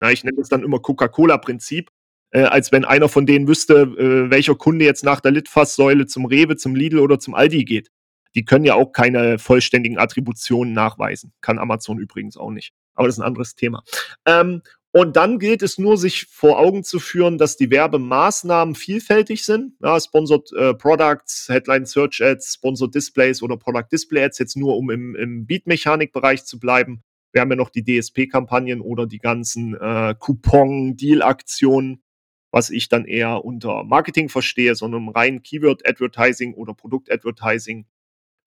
Ja, 0.01 0.10
ich 0.10 0.23
nenne 0.23 0.38
das 0.38 0.49
dann 0.49 0.63
immer 0.63 0.79
Coca-Cola-Prinzip, 0.79 1.89
äh, 2.31 2.41
als 2.41 2.71
wenn 2.71 2.86
einer 2.86 3.10
von 3.10 3.25
denen 3.25 3.47
wüsste, 3.47 3.81
äh, 3.97 4.29
welcher 4.31 4.55
Kunde 4.55 4.86
jetzt 4.86 5.03
nach 5.03 5.21
der 5.21 5.31
Litfaßsäule 5.31 6.07
zum 6.07 6.25
Rewe, 6.25 6.55
zum 6.55 6.75
Lidl 6.75 6.99
oder 6.99 7.19
zum 7.19 7.36
Aldi 7.36 7.63
geht. 7.63 7.89
Die 8.38 8.45
können 8.45 8.65
ja 8.65 8.76
auch 8.76 8.91
keine 8.91 9.39
vollständigen 9.39 9.97
Attributionen 9.97 10.71
nachweisen. 10.71 11.34
Kann 11.41 11.58
Amazon 11.58 11.97
übrigens 11.97 12.38
auch 12.38 12.52
nicht. 12.52 12.71
Aber 12.93 13.08
das 13.08 13.15
ist 13.15 13.19
ein 13.19 13.28
anderes 13.28 13.56
Thema. 13.56 13.84
Ähm, 14.26 14.62
und 14.91 15.15
dann 15.15 15.39
gilt 15.39 15.63
es 15.63 15.78
nur, 15.78 15.97
sich 15.97 16.28
vor 16.30 16.60
Augen 16.60 16.84
zu 16.84 17.00
führen, 17.00 17.39
dass 17.39 17.58
die 17.58 17.71
Werbemaßnahmen 17.71 18.76
vielfältig 18.76 19.43
sind. 19.43 19.73
Ja, 19.82 20.00
Sponsored 20.00 20.52
äh, 20.54 20.73
Products, 20.76 21.47
Headline 21.50 21.86
Search 21.86 22.21
Ads, 22.23 22.54
Sponsored 22.54 22.93
Displays 22.93 23.41
oder 23.41 23.58
Product 23.58 23.88
Display 23.91 24.23
Ads, 24.23 24.39
jetzt 24.39 24.56
nur 24.56 24.78
um 24.78 24.91
im, 24.91 25.15
im 25.15 25.45
Beat-Mechanik-Bereich 25.45 26.45
zu 26.45 26.60
bleiben. 26.60 27.04
Wir 27.32 27.41
haben 27.41 27.50
ja 27.50 27.56
noch 27.56 27.69
die 27.69 27.84
DSP-Kampagnen 27.84 28.82
oder 28.82 29.08
die 29.08 29.19
ganzen 29.19 29.76
äh, 29.76 30.15
Coupon-Deal-Aktionen, 30.17 32.04
was 32.52 32.69
ich 32.69 32.88
dann 32.88 33.06
eher 33.06 33.43
unter 33.43 33.84
Marketing 33.84 34.30
verstehe, 34.30 34.76
sondern 34.76 35.10
rein 35.10 35.43
Keyword-Advertising 35.43 36.54
oder 36.54 36.73
Produkt-Advertising. 36.73 37.86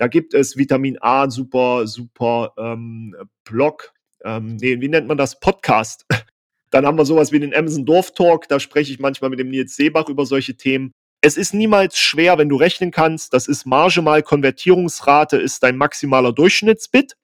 Da 0.01 0.07
gibt 0.07 0.33
es 0.33 0.57
Vitamin 0.57 0.97
A, 1.03 1.29
super, 1.29 1.87
super 1.87 2.55
ähm, 2.57 3.15
Blog, 3.45 3.93
ähm, 4.25 4.57
nee, 4.57 4.81
wie 4.81 4.89
nennt 4.89 5.07
man 5.07 5.19
das? 5.19 5.39
Podcast. 5.41 6.07
Dann 6.71 6.87
haben 6.87 6.97
wir 6.97 7.05
sowas 7.05 7.33
wie 7.33 7.39
den 7.39 7.55
Amazon 7.55 7.85
Dorf 7.85 8.15
Talk, 8.15 8.49
da 8.49 8.61
spreche 8.61 8.93
ich 8.93 8.99
manchmal 8.99 9.29
mit 9.29 9.41
dem 9.41 9.51
Nils 9.51 9.77
Seebach 9.77 10.09
über 10.09 10.25
solche 10.25 10.57
Themen. 10.57 10.93
Es 11.21 11.37
ist 11.37 11.53
niemals 11.53 11.99
schwer, 11.99 12.39
wenn 12.39 12.49
du 12.49 12.57
rechnen 12.57 12.93
kannst. 12.93 13.35
Das 13.35 13.47
ist 13.47 13.67
Marge 13.67 14.01
mal 14.01 14.23
Konvertierungsrate, 14.23 15.37
ist 15.37 15.63
dein 15.63 15.77
maximaler 15.77 16.33
Durchschnittsbit. 16.33 17.17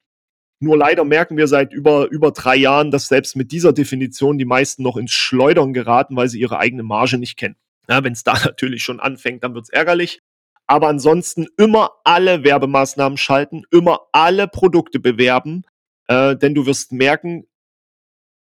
Nur 0.59 0.77
leider 0.77 1.03
merken 1.03 1.35
wir 1.35 1.47
seit 1.47 1.73
über, 1.73 2.07
über 2.11 2.29
drei 2.29 2.57
Jahren, 2.57 2.91
dass 2.91 3.07
selbst 3.07 3.35
mit 3.35 3.51
dieser 3.51 3.73
Definition 3.73 4.37
die 4.37 4.45
meisten 4.45 4.83
noch 4.83 4.97
ins 4.97 5.13
Schleudern 5.13 5.73
geraten, 5.73 6.15
weil 6.15 6.29
sie 6.29 6.39
ihre 6.39 6.59
eigene 6.59 6.83
Marge 6.83 7.17
nicht 7.17 7.37
kennen. 7.37 7.55
Ja, 7.89 8.03
wenn 8.03 8.13
es 8.13 8.23
da 8.23 8.33
natürlich 8.45 8.83
schon 8.83 8.99
anfängt, 8.99 9.43
dann 9.43 9.55
wird 9.55 9.63
es 9.63 9.69
ärgerlich. 9.69 10.21
Aber 10.67 10.89
ansonsten 10.89 11.47
immer 11.57 11.91
alle 12.03 12.43
Werbemaßnahmen 12.43 13.17
schalten, 13.17 13.63
immer 13.71 14.01
alle 14.11 14.47
Produkte 14.47 14.99
bewerben, 14.99 15.63
äh, 16.07 16.35
denn 16.35 16.53
du 16.53 16.65
wirst 16.65 16.91
merken, 16.91 17.47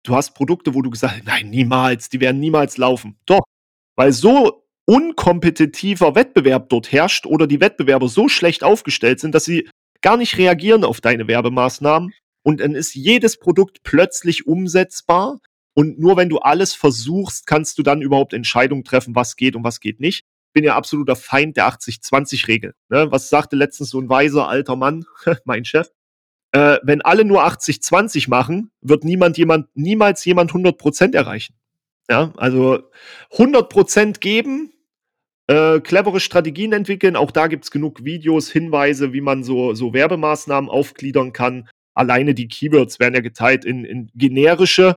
du 0.04 0.16
hast 0.16 0.34
Produkte, 0.34 0.76
wo 0.76 0.82
du 0.82 0.90
gesagt 0.90 1.14
hast, 1.14 1.26
nein, 1.26 1.50
niemals, 1.50 2.10
die 2.10 2.20
werden 2.20 2.40
niemals 2.40 2.78
laufen. 2.78 3.18
Doch, 3.26 3.44
weil 3.96 4.12
so 4.12 4.66
unkompetitiver 4.86 6.16
Wettbewerb 6.16 6.70
dort 6.70 6.92
herrscht 6.92 7.26
oder 7.26 7.48
die 7.48 7.62
Wettbewerber 7.62 8.08
so 8.08 8.28
schlecht 8.28 8.64
aufgestellt 8.64 9.20
sind, 9.20 9.36
dass 9.36 9.46
sie 9.46 9.70
gar 10.02 10.18
nicht 10.18 10.38
reagieren 10.38 10.84
auf 10.84 11.00
deine 11.00 11.28
Werbemaßnahmen 11.28 12.14
und 12.44 12.60
dann 12.60 12.76
ist 12.76 12.96
jedes 12.96 13.38
Produkt 13.38 13.84
plötzlich 13.84 14.48
umsetzbar 14.48 15.40
und 15.74 16.00
nur 16.00 16.18
wenn 16.18 16.30
du 16.30 16.40
alles 16.40 16.74
versuchst, 16.74 17.46
kannst 17.46 17.78
du 17.78 17.84
dann 17.84 18.02
überhaupt 18.02 18.34
Entscheidungen 18.34 18.84
treffen, 18.84 19.16
was 19.16 19.36
geht 19.36 19.56
und 19.56 19.64
was 19.64 19.80
geht 19.80 20.00
nicht. 20.00 20.26
Bin 20.54 20.64
ja 20.64 20.76
absoluter 20.76 21.16
Feind 21.16 21.58
der 21.58 21.68
80-20-Regel. 21.68 22.74
Ne? 22.90 23.12
Was 23.12 23.30
sagte 23.30 23.56
letztens 23.56 23.90
so 23.90 24.00
ein 24.00 24.10
weiser 24.10 24.48
alter 24.48 24.76
Mann, 24.76 25.06
mein 25.46 25.66
Chef? 25.66 25.90
äh, 26.52 26.78
wenn 26.84 27.02
alle 27.02 27.26
nur 27.26 27.46
80-20 27.46 28.30
machen, 28.30 28.72
wird 28.82 29.04
niemand 29.04 29.38
jemand, 29.38 29.68
niemals 29.76 30.26
jemand 30.26 30.52
100% 30.52 31.16
erreichen. 31.16 31.56
Ja, 32.10 32.34
also 32.38 32.90
100% 33.34 34.20
geben, 34.20 34.74
äh, 35.48 35.80
clevere 35.80 36.20
Strategien 36.20 36.74
entwickeln. 36.74 37.16
Auch 37.16 37.32
da 37.32 37.48
gibt 37.48 37.66
es 37.66 37.72
genug 37.72 38.04
Videos, 38.04 38.50
Hinweise, 38.50 39.14
wie 39.14 39.22
man 39.22 39.44
so, 39.44 39.76
so 39.76 39.94
Werbemaßnahmen 39.94 40.70
aufgliedern 40.70 41.34
kann. 41.34 41.70
Alleine 41.94 42.34
die 42.34 42.48
Keywords 42.48 43.00
werden 43.00 43.14
ja 43.14 43.22
geteilt 43.22 43.64
in, 43.64 43.86
in 43.86 44.10
generische, 44.16 44.96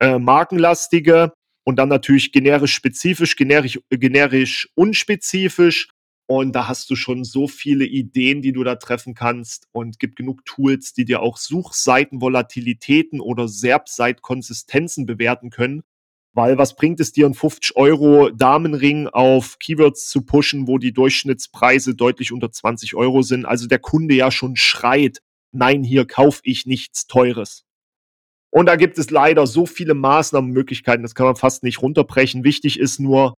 äh, 0.00 0.18
markenlastige 0.18 1.32
und 1.64 1.76
dann 1.76 1.88
natürlich 1.88 2.32
generisch 2.32 2.74
spezifisch, 2.74 3.36
generisch, 3.36 3.80
generisch 3.90 4.68
unspezifisch 4.74 5.88
und 6.30 6.52
da 6.52 6.68
hast 6.68 6.88
du 6.90 6.94
schon 6.94 7.24
so 7.24 7.48
viele 7.48 7.84
Ideen, 7.84 8.40
die 8.40 8.52
du 8.52 8.62
da 8.62 8.76
treffen 8.76 9.14
kannst 9.14 9.66
und 9.72 9.98
gibt 9.98 10.14
genug 10.14 10.44
Tools, 10.44 10.92
die 10.92 11.04
dir 11.04 11.22
auch 11.22 11.36
Suchseitenvolatilitäten 11.36 13.20
oder 13.20 13.48
SERP-Site-Konsistenzen 13.48 15.06
bewerten 15.06 15.50
können. 15.50 15.82
Weil 16.32 16.56
was 16.56 16.76
bringt 16.76 17.00
es 17.00 17.10
dir, 17.10 17.24
einen 17.24 17.34
50 17.34 17.74
Euro 17.74 18.30
Damenring 18.30 19.08
auf 19.08 19.58
Keywords 19.58 20.08
zu 20.08 20.22
pushen, 20.22 20.68
wo 20.68 20.78
die 20.78 20.92
Durchschnittspreise 20.92 21.96
deutlich 21.96 22.30
unter 22.30 22.52
20 22.52 22.94
Euro 22.94 23.22
sind? 23.22 23.44
Also 23.44 23.66
der 23.66 23.80
Kunde 23.80 24.14
ja 24.14 24.30
schon 24.30 24.54
schreit, 24.54 25.18
nein, 25.50 25.82
hier 25.82 26.06
kaufe 26.06 26.42
ich 26.44 26.64
nichts 26.64 27.08
Teures. 27.08 27.64
Und 28.50 28.66
da 28.66 28.76
gibt 28.76 28.98
es 28.98 29.10
leider 29.10 29.46
so 29.46 29.64
viele 29.64 29.94
Maßnahmenmöglichkeiten, 29.94 31.02
das 31.02 31.14
kann 31.14 31.26
man 31.26 31.36
fast 31.36 31.62
nicht 31.62 31.82
runterbrechen. 31.82 32.44
Wichtig 32.44 32.78
ist 32.80 32.98
nur, 32.98 33.34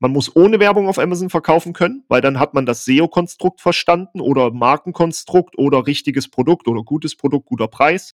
man 0.00 0.10
muss 0.10 0.34
ohne 0.34 0.58
Werbung 0.58 0.88
auf 0.88 0.98
Amazon 0.98 1.30
verkaufen 1.30 1.72
können, 1.72 2.04
weil 2.08 2.20
dann 2.20 2.38
hat 2.38 2.54
man 2.54 2.66
das 2.66 2.84
SEO-Konstrukt 2.84 3.60
verstanden 3.60 4.20
oder 4.20 4.50
Markenkonstrukt 4.50 5.58
oder 5.58 5.86
richtiges 5.86 6.28
Produkt 6.28 6.66
oder 6.66 6.82
gutes 6.82 7.16
Produkt, 7.16 7.46
guter 7.46 7.68
Preis. 7.68 8.14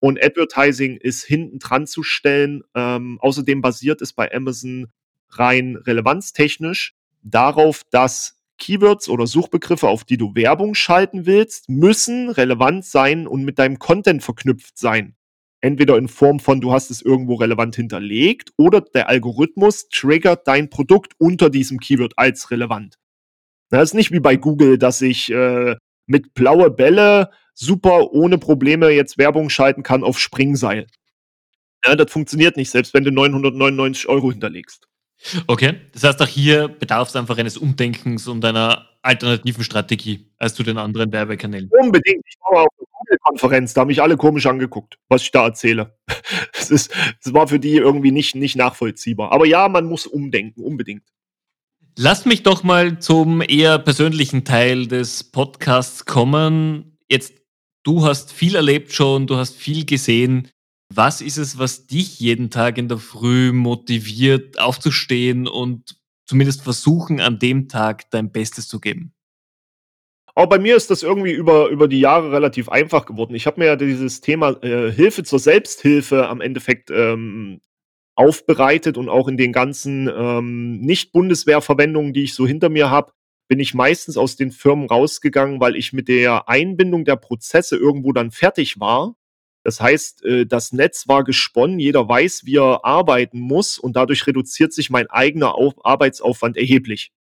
Und 0.00 0.22
Advertising 0.22 0.96
ist 0.96 1.24
hinten 1.24 1.60
dran 1.60 1.86
zu 1.86 2.02
stellen. 2.02 2.62
Ähm, 2.74 3.18
außerdem 3.20 3.62
basiert 3.62 4.02
es 4.02 4.12
bei 4.12 4.32
Amazon 4.34 4.88
rein 5.30 5.76
relevanztechnisch 5.76 6.94
darauf, 7.22 7.82
dass 7.90 8.36
Keywords 8.58 9.08
oder 9.08 9.26
Suchbegriffe, 9.26 9.88
auf 9.88 10.04
die 10.04 10.16
du 10.16 10.34
Werbung 10.34 10.74
schalten 10.74 11.26
willst, 11.26 11.68
müssen 11.68 12.28
relevant 12.28 12.84
sein 12.84 13.26
und 13.26 13.44
mit 13.44 13.58
deinem 13.58 13.78
Content 13.78 14.22
verknüpft 14.22 14.78
sein. 14.78 15.16
Entweder 15.64 15.96
in 15.96 16.08
Form 16.08 16.40
von, 16.40 16.60
du 16.60 16.72
hast 16.72 16.90
es 16.90 17.00
irgendwo 17.00 17.36
relevant 17.36 17.74
hinterlegt 17.74 18.52
oder 18.58 18.82
der 18.82 19.08
Algorithmus 19.08 19.88
triggert 19.88 20.46
dein 20.46 20.68
Produkt 20.68 21.14
unter 21.16 21.48
diesem 21.48 21.80
Keyword 21.80 22.12
als 22.18 22.50
relevant. 22.50 22.98
Das 23.70 23.84
ist 23.84 23.94
nicht 23.94 24.12
wie 24.12 24.20
bei 24.20 24.36
Google, 24.36 24.76
dass 24.76 25.00
ich 25.00 25.32
äh, 25.32 25.76
mit 26.04 26.34
blaue 26.34 26.70
Bälle 26.70 27.30
super 27.54 28.12
ohne 28.12 28.36
Probleme 28.36 28.90
jetzt 28.90 29.16
Werbung 29.16 29.48
schalten 29.48 29.82
kann 29.82 30.04
auf 30.04 30.20
Springseil. 30.20 30.86
Ja, 31.82 31.96
das 31.96 32.12
funktioniert 32.12 32.58
nicht, 32.58 32.68
selbst 32.70 32.92
wenn 32.92 33.04
du 33.04 33.10
999 33.10 34.06
Euro 34.10 34.32
hinterlegst. 34.32 34.86
Okay, 35.46 35.80
das 35.94 36.04
heißt 36.04 36.20
auch 36.20 36.28
hier 36.28 36.68
bedarf 36.68 37.08
es 37.08 37.16
einfach 37.16 37.38
eines 37.38 37.56
Umdenkens 37.56 38.28
und 38.28 38.44
einer 38.44 38.86
alternativen 39.04 39.64
Strategie 39.64 40.30
als 40.38 40.54
zu 40.54 40.62
den 40.62 40.78
anderen 40.78 41.12
Werbekanälen. 41.12 41.70
Unbedingt. 41.78 42.24
Ich 42.26 42.36
war 42.40 42.62
auf 42.62 42.68
der 42.78 42.86
Google-Konferenz, 42.90 43.74
da 43.74 43.82
haben 43.82 43.88
mich 43.88 44.02
alle 44.02 44.16
komisch 44.16 44.46
angeguckt, 44.46 44.98
was 45.08 45.22
ich 45.22 45.30
da 45.30 45.44
erzähle. 45.44 45.96
Es 46.56 46.70
ist, 46.70 46.94
das 47.22 47.34
war 47.34 47.46
für 47.46 47.58
die 47.58 47.76
irgendwie 47.76 48.10
nicht, 48.10 48.34
nicht 48.34 48.56
nachvollziehbar. 48.56 49.32
Aber 49.32 49.44
ja, 49.44 49.68
man 49.68 49.84
muss 49.84 50.06
umdenken, 50.06 50.62
unbedingt. 50.62 51.02
Lass 51.98 52.24
mich 52.24 52.42
doch 52.42 52.62
mal 52.62 52.98
zum 53.00 53.42
eher 53.42 53.78
persönlichen 53.78 54.46
Teil 54.46 54.86
des 54.86 55.24
Podcasts 55.24 56.06
kommen. 56.06 56.96
Jetzt, 57.10 57.34
du 57.82 58.02
hast 58.02 58.32
viel 58.32 58.54
erlebt 58.54 58.94
schon, 58.94 59.26
du 59.26 59.36
hast 59.36 59.56
viel 59.56 59.84
gesehen. 59.84 60.48
Was 60.90 61.20
ist 61.20 61.36
es, 61.36 61.58
was 61.58 61.86
dich 61.86 62.18
jeden 62.18 62.48
Tag 62.48 62.78
in 62.78 62.88
der 62.88 62.98
Früh 62.98 63.52
motiviert, 63.52 64.58
aufzustehen 64.58 65.46
und 65.46 65.96
zumindest 66.26 66.62
versuchen, 66.62 67.20
an 67.20 67.38
dem 67.38 67.68
Tag 67.68 68.10
dein 68.10 68.32
Bestes 68.32 68.68
zu 68.68 68.80
geben? 68.80 69.14
Auch 70.36 70.46
bei 70.46 70.58
mir 70.58 70.74
ist 70.74 70.90
das 70.90 71.04
irgendwie 71.04 71.32
über, 71.32 71.68
über 71.68 71.86
die 71.86 72.00
Jahre 72.00 72.32
relativ 72.32 72.68
einfach 72.68 73.06
geworden. 73.06 73.34
Ich 73.36 73.46
habe 73.46 73.60
mir 73.60 73.66
ja 73.66 73.76
dieses 73.76 74.20
Thema 74.20 74.50
äh, 74.64 74.90
Hilfe 74.90 75.22
zur 75.22 75.38
Selbsthilfe 75.38 76.28
am 76.28 76.40
Endeffekt 76.40 76.90
ähm, 76.90 77.60
aufbereitet 78.16 78.96
und 78.96 79.08
auch 79.08 79.28
in 79.28 79.36
den 79.36 79.52
ganzen 79.52 80.08
ähm, 80.08 80.80
Nicht-Bundeswehr-Verwendungen, 80.80 82.12
die 82.12 82.24
ich 82.24 82.34
so 82.34 82.46
hinter 82.46 82.68
mir 82.68 82.90
habe, 82.90 83.12
bin 83.48 83.60
ich 83.60 83.74
meistens 83.74 84.16
aus 84.16 84.36
den 84.36 84.50
Firmen 84.50 84.88
rausgegangen, 84.88 85.60
weil 85.60 85.76
ich 85.76 85.92
mit 85.92 86.08
der 86.08 86.48
Einbindung 86.48 87.04
der 87.04 87.16
Prozesse 87.16 87.76
irgendwo 87.76 88.12
dann 88.12 88.30
fertig 88.30 88.80
war 88.80 89.14
Das 89.64 89.80
heißt, 89.80 90.24
äh, 90.24 90.46
das 90.46 90.72
Netz 90.72 91.08
war 91.08 91.24
gesponnen, 91.24 91.78
jeder 91.78 92.06
weiß, 92.06 92.42
wie 92.44 92.58
er 92.58 92.84
arbeiten 92.84 93.40
muss 93.40 93.78
und 93.78 93.96
dadurch 93.96 94.26
reduziert 94.26 94.72
sich 94.72 94.90
mein 94.90 95.08
eigener 95.10 95.54
Au 95.56 95.72
Arbeitsaufwand 95.82 96.56
erheblich. 96.56 97.12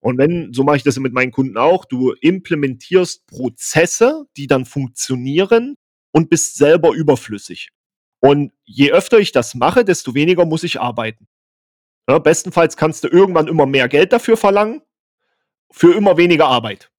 Und 0.00 0.18
wenn 0.18 0.52
so 0.52 0.64
mache 0.64 0.76
ich 0.76 0.82
das 0.82 0.98
mit 0.98 1.12
meinen 1.12 1.32
Kunden 1.32 1.56
auch, 1.56 1.84
du 1.84 2.12
implementierst 2.12 3.26
Prozesse, 3.26 4.26
die 4.36 4.46
dann 4.46 4.64
funktionieren 4.64 5.76
und 6.12 6.28
bist 6.28 6.56
selber 6.56 6.92
überflüssig. 6.92 7.70
Und 8.20 8.52
je 8.64 8.90
öfter 8.92 9.18
ich 9.18 9.32
das 9.32 9.54
mache, 9.54 9.84
desto 9.84 10.14
weniger 10.14 10.44
muss 10.44 10.64
ich 10.64 10.80
arbeiten. 10.80 11.28
Ja, 12.08 12.18
bestenfalls 12.18 12.76
kannst 12.76 13.04
du 13.04 13.08
irgendwann 13.08 13.48
immer 13.48 13.66
mehr 13.66 13.88
Geld 13.88 14.12
dafür 14.12 14.36
verlangen, 14.36 14.82
für 15.70 15.94
immer 15.94 16.16
weniger 16.16 16.46
Arbeit. 16.46 16.90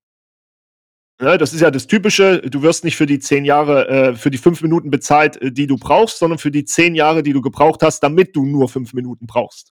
Ja, 1.19 1.35
das 1.37 1.51
ist 1.51 1.61
ja 1.61 1.71
das 1.71 1.87
Typische, 1.87 2.41
du 2.41 2.61
wirst 2.61 2.83
nicht 2.83 2.95
für 2.95 3.07
die 3.07 3.17
zehn 3.17 3.43
Jahre, 3.43 3.87
äh, 3.87 4.15
für 4.15 4.29
die 4.29 4.37
fünf 4.37 4.61
Minuten 4.61 4.91
bezahlt, 4.91 5.41
äh, 5.41 5.51
die 5.51 5.65
du 5.65 5.77
brauchst, 5.77 6.19
sondern 6.19 6.37
für 6.37 6.51
die 6.51 6.63
zehn 6.63 6.93
Jahre, 6.93 7.23
die 7.23 7.33
du 7.33 7.41
gebraucht 7.41 7.81
hast, 7.81 8.01
damit 8.01 8.35
du 8.35 8.45
nur 8.45 8.69
fünf 8.69 8.93
Minuten 8.93 9.25
brauchst. 9.25 9.73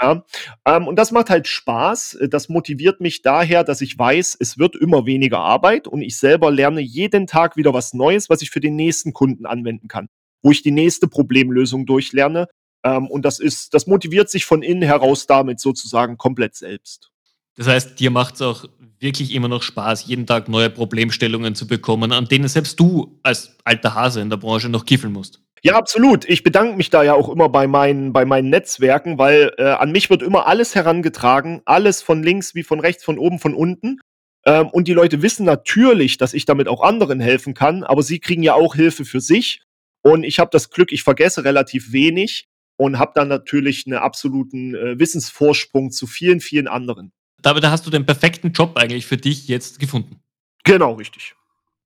Ja, 0.00 0.24
ähm, 0.64 0.86
und 0.86 0.96
das 0.96 1.10
macht 1.10 1.28
halt 1.28 1.48
Spaß. 1.48 2.18
Das 2.30 2.48
motiviert 2.48 3.00
mich 3.00 3.22
daher, 3.22 3.64
dass 3.64 3.80
ich 3.80 3.98
weiß, 3.98 4.36
es 4.38 4.56
wird 4.56 4.76
immer 4.76 5.06
weniger 5.06 5.40
Arbeit 5.40 5.88
und 5.88 6.02
ich 6.02 6.16
selber 6.18 6.50
lerne 6.50 6.80
jeden 6.80 7.26
Tag 7.26 7.56
wieder 7.56 7.74
was 7.74 7.94
Neues, 7.94 8.30
was 8.30 8.40
ich 8.40 8.50
für 8.50 8.60
den 8.60 8.76
nächsten 8.76 9.12
Kunden 9.12 9.44
anwenden 9.44 9.88
kann, 9.88 10.08
wo 10.42 10.50
ich 10.52 10.62
die 10.62 10.70
nächste 10.70 11.08
Problemlösung 11.08 11.84
durchlerne. 11.84 12.46
Ähm, 12.84 13.08
und 13.08 13.24
das 13.24 13.40
ist, 13.40 13.74
das 13.74 13.86
motiviert 13.86 14.30
sich 14.30 14.44
von 14.44 14.62
innen 14.62 14.82
heraus 14.82 15.26
damit 15.26 15.60
sozusagen 15.60 16.16
komplett 16.16 16.54
selbst. 16.54 17.10
Das 17.58 17.66
heißt, 17.66 17.98
dir 17.98 18.12
macht 18.12 18.36
es 18.36 18.42
auch 18.42 18.66
wirklich 19.00 19.34
immer 19.34 19.48
noch 19.48 19.62
Spaß, 19.62 20.06
jeden 20.06 20.26
Tag 20.26 20.48
neue 20.48 20.70
Problemstellungen 20.70 21.56
zu 21.56 21.66
bekommen, 21.66 22.12
an 22.12 22.26
denen 22.26 22.46
selbst 22.46 22.78
du 22.78 23.18
als 23.24 23.56
alter 23.64 23.96
Hase 23.96 24.20
in 24.20 24.30
der 24.30 24.36
Branche 24.36 24.68
noch 24.68 24.86
kiffeln 24.86 25.12
musst. 25.12 25.42
Ja, 25.64 25.74
absolut. 25.74 26.24
Ich 26.28 26.44
bedanke 26.44 26.76
mich 26.76 26.88
da 26.88 27.02
ja 27.02 27.14
auch 27.14 27.28
immer 27.28 27.48
bei 27.48 27.66
meinen, 27.66 28.12
bei 28.12 28.24
meinen 28.24 28.48
Netzwerken, 28.48 29.18
weil 29.18 29.52
äh, 29.58 29.64
an 29.64 29.90
mich 29.90 30.08
wird 30.08 30.22
immer 30.22 30.46
alles 30.46 30.76
herangetragen, 30.76 31.60
alles 31.64 32.00
von 32.00 32.22
links 32.22 32.54
wie 32.54 32.62
von 32.62 32.78
rechts, 32.78 33.02
von 33.02 33.18
oben, 33.18 33.40
von 33.40 33.54
unten. 33.54 33.98
Ähm, 34.46 34.68
und 34.68 34.86
die 34.86 34.94
Leute 34.94 35.20
wissen 35.20 35.44
natürlich, 35.44 36.16
dass 36.16 36.34
ich 36.34 36.44
damit 36.44 36.68
auch 36.68 36.80
anderen 36.80 37.18
helfen 37.18 37.54
kann, 37.54 37.82
aber 37.82 38.04
sie 38.04 38.20
kriegen 38.20 38.44
ja 38.44 38.54
auch 38.54 38.76
Hilfe 38.76 39.04
für 39.04 39.20
sich. 39.20 39.62
Und 40.02 40.22
ich 40.22 40.38
habe 40.38 40.50
das 40.52 40.70
Glück, 40.70 40.92
ich 40.92 41.02
vergesse 41.02 41.42
relativ 41.42 41.90
wenig 41.90 42.46
und 42.76 43.00
habe 43.00 43.10
dann 43.16 43.26
natürlich 43.26 43.84
einen 43.84 43.98
absoluten 43.98 44.76
äh, 44.76 44.96
Wissensvorsprung 45.00 45.90
zu 45.90 46.06
vielen, 46.06 46.38
vielen 46.38 46.68
anderen. 46.68 47.10
Damit 47.42 47.64
hast 47.64 47.86
du 47.86 47.90
den 47.90 48.06
perfekten 48.06 48.52
Job 48.52 48.76
eigentlich 48.76 49.06
für 49.06 49.16
dich 49.16 49.48
jetzt 49.48 49.78
gefunden. 49.78 50.20
Genau, 50.64 50.94
richtig. 50.94 51.34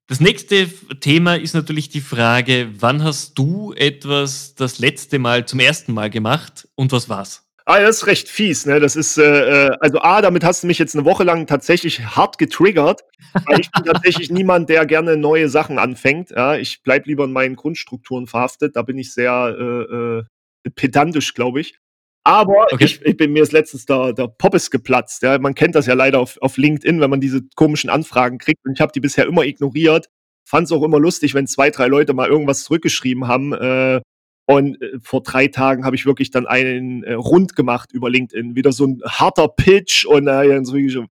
Das 0.09 0.21
nächste 0.21 0.69
Thema 1.01 1.37
ist 1.37 1.55
natürlich 1.55 1.89
die 1.89 2.01
Frage, 2.01 2.69
wann 2.79 3.05
hast 3.05 3.39
du 3.39 3.73
etwas 3.73 4.55
das 4.55 4.79
letzte 4.79 5.19
Mal 5.19 5.47
zum 5.47 5.61
ersten 5.61 5.95
Mal 5.95 6.11
gemacht 6.11 6.69
und 6.75 6.93
was 6.93 7.09
war's? 7.09 7.49
Ah, 7.65 7.81
das 7.81 7.99
ist 7.99 8.07
recht 8.09 8.29
fies, 8.29 8.67
ne? 8.67 8.81
Das 8.81 8.97
ist, 8.97 9.19
äh, 9.19 9.69
äh 9.69 9.77
also 9.81 10.01
A, 10.01 10.21
damit 10.21 10.43
hast 10.43 10.65
du 10.65 10.67
mich 10.67 10.79
jetzt 10.79 10.97
eine 10.97 11.05
Woche 11.05 11.23
lang 11.23 11.47
tatsächlich 11.47 12.01
hart 12.01 12.37
getriggert, 12.37 13.03
weil 13.47 13.61
ich 13.61 13.71
bin 13.71 13.85
tatsächlich 13.85 14.31
niemand, 14.33 14.69
der 14.69 14.85
gerne 14.85 15.17
neue 15.17 15.49
Sachen 15.49 15.79
anfängt. 15.79 16.31
Ja, 16.31 16.57
ich 16.57 16.83
bleibe 16.83 17.09
lieber 17.09 17.25
in 17.25 17.33
meinen 17.33 17.55
Grundstrukturen 17.55 18.27
verhaftet. 18.27 18.75
Da 18.75 18.83
bin 18.83 18.99
ich 18.99 19.15
sehr 19.15 19.55
äh, 19.57 19.93
äh, 19.95 20.71
pedantisch, 20.75 21.35
glaube 21.35 21.61
ich. 21.61 21.79
Aber 22.25 22.69
okay. 22.73 22.85
ich, 22.85 23.03
ich 23.03 23.17
bin 23.17 23.33
mir 23.33 23.43
ist 23.43 23.53
letztens 23.53 23.85
der, 23.85 24.13
der 24.13 24.29
Poppes 24.29 24.71
geplatzt. 24.71 25.23
Ja. 25.23 25.39
Man 25.39 25.55
kennt 25.55 25.75
das 25.75 25.87
ja 25.87 25.95
leider 25.95 26.21
auf, 26.21 26.39
auf 26.41 26.57
LinkedIn, 26.57 27.01
wenn 27.01 27.11
man 27.11 27.21
diese 27.21 27.43
komischen 27.57 27.91
Anfragen 27.91 28.39
kriegt. 28.39 28.65
Und 28.65 28.75
ich 28.75 28.81
habe 28.81 28.93
die 28.93 29.01
bisher 29.01 29.27
immer 29.27 29.45
ignoriert. 29.45 30.09
Fand 30.45 30.67
es 30.67 30.73
auch 30.73 30.83
immer 30.83 31.01
lustig, 31.01 31.35
wenn 31.35 31.47
zwei, 31.47 31.71
drei 31.71 31.87
Leute 31.87 32.15
mal 32.15 32.29
irgendwas 32.29 32.63
zurückgeschrieben 32.65 33.27
haben. 33.27 33.53
Äh, 33.53 34.01
und 34.47 34.81
äh, 34.81 34.99
vor 35.03 35.23
drei 35.23 35.49
Tagen 35.49 35.85
habe 35.85 35.97
ich 35.97 36.07
wirklich 36.07 36.31
dann 36.31 36.47
einen 36.47 37.03
äh, 37.05 37.15
rund 37.15 37.57
gemacht 37.57 37.93
über 37.93 38.09
LinkedIn. 38.09 38.55
Wieder 38.55 38.73
so 38.73 38.87
ein 38.87 39.01
harter 39.05 39.49
Pitch 39.49 40.05
und 40.05 40.29
äh, 40.29 40.65
so, 40.65 41.07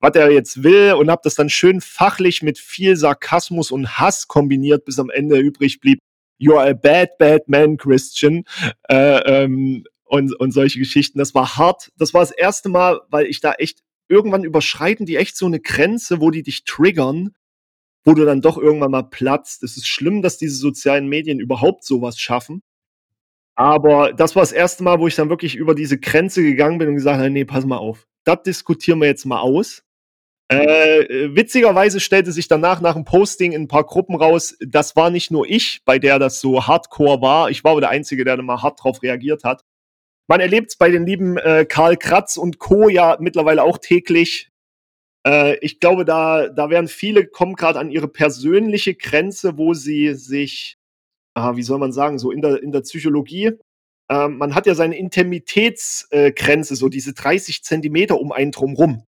was 0.00 0.14
er 0.14 0.30
jetzt 0.30 0.62
will 0.62 0.94
und 0.94 1.10
habe 1.10 1.22
das 1.24 1.34
dann 1.34 1.48
schön 1.48 1.80
fachlich 1.80 2.42
mit 2.42 2.58
viel 2.58 2.96
Sarkasmus 2.96 3.70
und 3.70 3.98
Hass 3.98 4.28
kombiniert, 4.28 4.84
bis 4.84 4.98
am 4.98 5.10
Ende 5.10 5.38
übrig 5.38 5.80
blieb. 5.80 5.98
You 6.38 6.56
are 6.56 6.70
a 6.70 6.72
bad, 6.72 7.16
bad 7.18 7.48
man, 7.48 7.76
Christian. 7.76 8.44
Äh, 8.88 9.44
ähm, 9.44 9.84
und, 10.12 10.38
und 10.38 10.52
solche 10.52 10.78
Geschichten. 10.78 11.18
Das 11.18 11.34
war 11.34 11.56
hart. 11.56 11.90
Das 11.96 12.12
war 12.12 12.20
das 12.20 12.32
erste 12.32 12.68
Mal, 12.68 13.00
weil 13.08 13.24
ich 13.24 13.40
da 13.40 13.54
echt 13.54 13.82
irgendwann 14.08 14.44
überschreiten 14.44 15.06
die 15.06 15.16
echt 15.16 15.38
so 15.38 15.46
eine 15.46 15.58
Grenze, 15.58 16.20
wo 16.20 16.30
die 16.30 16.42
dich 16.42 16.64
triggern, 16.64 17.34
wo 18.04 18.12
du 18.12 18.26
dann 18.26 18.42
doch 18.42 18.58
irgendwann 18.58 18.90
mal 18.90 19.04
platzt. 19.04 19.62
Es 19.62 19.78
ist 19.78 19.88
schlimm, 19.88 20.20
dass 20.20 20.36
diese 20.36 20.56
sozialen 20.56 21.08
Medien 21.08 21.40
überhaupt 21.40 21.84
sowas 21.84 22.18
schaffen. 22.18 22.62
Aber 23.54 24.12
das 24.12 24.36
war 24.36 24.42
das 24.42 24.52
erste 24.52 24.82
Mal, 24.82 25.00
wo 25.00 25.06
ich 25.06 25.14
dann 25.14 25.30
wirklich 25.30 25.54
über 25.56 25.74
diese 25.74 25.98
Grenze 25.98 26.42
gegangen 26.42 26.76
bin 26.76 26.88
und 26.88 26.96
gesagt 26.96 27.18
habe, 27.18 27.30
nee, 27.30 27.46
pass 27.46 27.64
mal 27.64 27.78
auf. 27.78 28.06
Das 28.24 28.42
diskutieren 28.42 29.00
wir 29.00 29.08
jetzt 29.08 29.24
mal 29.24 29.40
aus. 29.40 29.82
Äh, 30.48 31.34
witzigerweise 31.34 32.00
stellte 32.00 32.32
sich 32.32 32.48
danach 32.48 32.82
nach 32.82 32.94
dem 32.94 33.06
Posting 33.06 33.52
in 33.52 33.62
ein 33.62 33.68
paar 33.68 33.84
Gruppen 33.84 34.14
raus, 34.14 34.58
das 34.60 34.94
war 34.94 35.08
nicht 35.08 35.30
nur 35.30 35.48
ich, 35.48 35.80
bei 35.86 35.98
der 35.98 36.18
das 36.18 36.38
so 36.38 36.66
hardcore 36.66 37.22
war. 37.22 37.48
Ich 37.48 37.64
war 37.64 37.72
aber 37.72 37.80
der 37.80 37.90
Einzige, 37.90 38.26
der 38.26 38.36
da 38.36 38.42
mal 38.42 38.60
hart 38.60 38.82
drauf 38.82 39.02
reagiert 39.02 39.44
hat. 39.44 39.64
Man 40.28 40.40
erlebt 40.40 40.70
es 40.70 40.76
bei 40.76 40.90
den 40.90 41.06
lieben 41.06 41.36
äh, 41.36 41.66
Karl 41.68 41.96
Kratz 41.96 42.36
und 42.36 42.58
Co. 42.58 42.88
ja 42.88 43.16
mittlerweile 43.20 43.62
auch 43.62 43.78
täglich. 43.78 44.50
Äh, 45.26 45.56
ich 45.58 45.80
glaube, 45.80 46.04
da, 46.04 46.48
da 46.48 46.70
werden 46.70 46.88
viele 46.88 47.26
kommen 47.26 47.54
gerade 47.54 47.78
an 47.78 47.90
ihre 47.90 48.08
persönliche 48.08 48.94
Grenze, 48.94 49.58
wo 49.58 49.74
sie 49.74 50.14
sich, 50.14 50.78
ah, 51.34 51.56
wie 51.56 51.62
soll 51.62 51.78
man 51.78 51.92
sagen, 51.92 52.18
so 52.18 52.30
in 52.30 52.40
der, 52.40 52.62
in 52.62 52.72
der 52.72 52.80
Psychologie, 52.82 53.52
äh, 54.08 54.28
man 54.28 54.54
hat 54.54 54.66
ja 54.66 54.74
seine 54.74 54.96
Intimitätsgrenze, 54.96 56.76
so 56.76 56.88
diese 56.88 57.14
30 57.14 57.62
Zentimeter 57.64 58.20
um 58.20 58.32
einen 58.32 58.52
drumrum. 58.52 59.04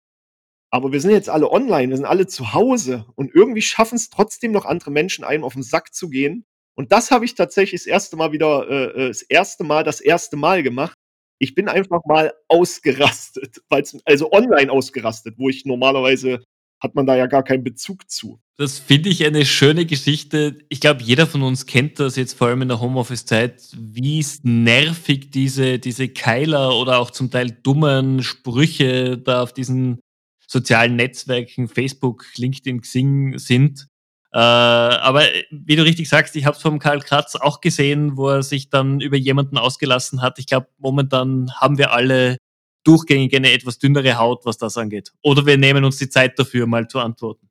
Aber 0.73 0.93
wir 0.93 1.01
sind 1.01 1.11
jetzt 1.11 1.29
alle 1.29 1.51
online, 1.51 1.89
wir 1.89 1.97
sind 1.97 2.05
alle 2.05 2.27
zu 2.27 2.53
Hause 2.53 3.05
und 3.15 3.35
irgendwie 3.35 3.61
schaffen 3.61 3.95
es 3.95 4.09
trotzdem 4.09 4.53
noch 4.53 4.65
andere 4.65 4.91
Menschen 4.91 5.25
einem 5.25 5.43
auf 5.43 5.53
den 5.53 5.63
Sack 5.63 5.93
zu 5.93 6.09
gehen. 6.09 6.45
Und 6.75 6.93
das 6.93 7.11
habe 7.11 7.25
ich 7.25 7.35
tatsächlich 7.35 7.81
das 7.81 7.87
erste 7.87 8.15
Mal 8.15 8.31
wieder, 8.31 8.69
äh, 8.69 8.85
äh 8.85 9.07
das 9.09 9.21
erste 9.21 9.65
Mal, 9.65 9.83
das 9.83 9.99
erste 9.99 10.37
Mal 10.37 10.63
gemacht. 10.63 10.97
Ich 11.41 11.55
bin 11.55 11.67
einfach 11.67 12.05
mal 12.05 12.33
ausgerastet, 12.47 13.61
also 14.05 14.31
online 14.31 14.71
ausgerastet, 14.71 15.35
wo 15.37 15.49
ich 15.49 15.65
normalerweise 15.65 16.43
hat 16.79 16.93
man 16.93 17.07
da 17.07 17.15
ja 17.15 17.25
gar 17.25 17.43
keinen 17.43 17.63
Bezug 17.63 18.09
zu. 18.09 18.39
Das 18.57 18.77
finde 18.77 19.09
ich 19.09 19.25
eine 19.25 19.45
schöne 19.45 19.87
Geschichte. 19.87 20.59
Ich 20.69 20.79
glaube, 20.81 21.01
jeder 21.01 21.25
von 21.25 21.41
uns 21.41 21.65
kennt 21.65 21.99
das 21.99 22.15
jetzt 22.15 22.33
vor 22.33 22.47
allem 22.47 22.61
in 22.61 22.67
der 22.67 22.79
Homeoffice-Zeit, 22.79 23.75
wie 23.75 24.23
nervig 24.43 25.31
diese, 25.31 25.79
diese 25.79 26.09
Keiler 26.09 26.75
oder 26.75 26.99
auch 26.99 27.09
zum 27.09 27.31
Teil 27.31 27.49
dummen 27.51 28.21
Sprüche 28.21 29.17
da 29.17 29.41
auf 29.41 29.51
diesen 29.51 29.99
sozialen 30.47 30.95
Netzwerken, 30.95 31.67
Facebook, 31.67 32.25
LinkedIn, 32.35 32.81
Xing 32.81 33.39
sind. 33.39 33.87
Äh, 34.33 34.37
aber 34.37 35.23
äh, 35.23 35.43
wie 35.51 35.75
du 35.75 35.83
richtig 35.83 36.07
sagst, 36.07 36.35
ich 36.35 36.45
habe 36.45 36.55
es 36.55 36.61
vom 36.61 36.79
Karl 36.79 37.01
Kratz 37.01 37.35
auch 37.35 37.59
gesehen, 37.59 38.15
wo 38.15 38.29
er 38.29 38.43
sich 38.43 38.69
dann 38.69 39.01
über 39.01 39.17
jemanden 39.17 39.57
ausgelassen 39.57 40.21
hat. 40.21 40.39
Ich 40.39 40.45
glaube, 40.45 40.67
momentan 40.77 41.51
haben 41.59 41.77
wir 41.77 41.91
alle 41.91 42.37
durchgängig 42.85 43.35
eine 43.35 43.51
etwas 43.51 43.77
dünnere 43.77 44.17
Haut, 44.17 44.45
was 44.45 44.57
das 44.57 44.77
angeht. 44.77 45.11
Oder 45.21 45.45
wir 45.45 45.57
nehmen 45.57 45.83
uns 45.83 45.97
die 45.97 46.09
Zeit 46.09 46.39
dafür, 46.39 46.65
mal 46.65 46.87
zu 46.87 46.99
antworten. 46.99 47.49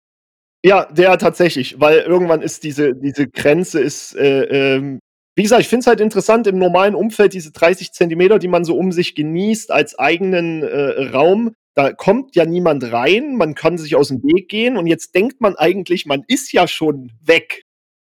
Ja, 0.64 0.86
der 0.86 1.16
tatsächlich, 1.18 1.80
weil 1.80 2.00
irgendwann 2.00 2.42
ist 2.42 2.64
diese, 2.64 2.94
diese 2.94 3.28
Grenze 3.28 3.80
ist, 3.80 4.14
äh, 4.14 4.76
ähm, 4.76 5.00
wie 5.36 5.42
gesagt, 5.42 5.62
ich 5.62 5.68
finde 5.68 5.80
es 5.80 5.86
halt 5.86 6.00
interessant 6.00 6.46
im 6.46 6.58
normalen 6.58 6.94
Umfeld, 6.94 7.32
diese 7.32 7.52
30 7.52 7.92
Zentimeter, 7.92 8.38
die 8.38 8.48
man 8.48 8.64
so 8.64 8.76
um 8.76 8.92
sich 8.92 9.14
genießt 9.14 9.70
als 9.70 9.98
eigenen 9.98 10.62
äh, 10.62 11.08
Raum, 11.10 11.54
da 11.82 11.92
kommt 11.94 12.36
ja 12.36 12.44
niemand 12.44 12.92
rein, 12.92 13.36
man 13.36 13.54
kann 13.54 13.78
sich 13.78 13.96
aus 13.96 14.08
dem 14.08 14.22
Weg 14.22 14.48
gehen 14.48 14.76
und 14.76 14.86
jetzt 14.86 15.14
denkt 15.14 15.40
man 15.40 15.56
eigentlich, 15.56 16.04
man 16.04 16.24
ist 16.28 16.52
ja 16.52 16.68
schon 16.68 17.10
weg. 17.22 17.64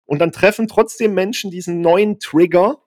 Und 0.05 0.20
dann 0.20 0.31
treffen 0.31 0.68
trotzdem 0.68 1.14
Menschen 1.14 1.50
diesen 1.50 1.81
neuen 1.81 2.20
Trigger. 2.20 2.79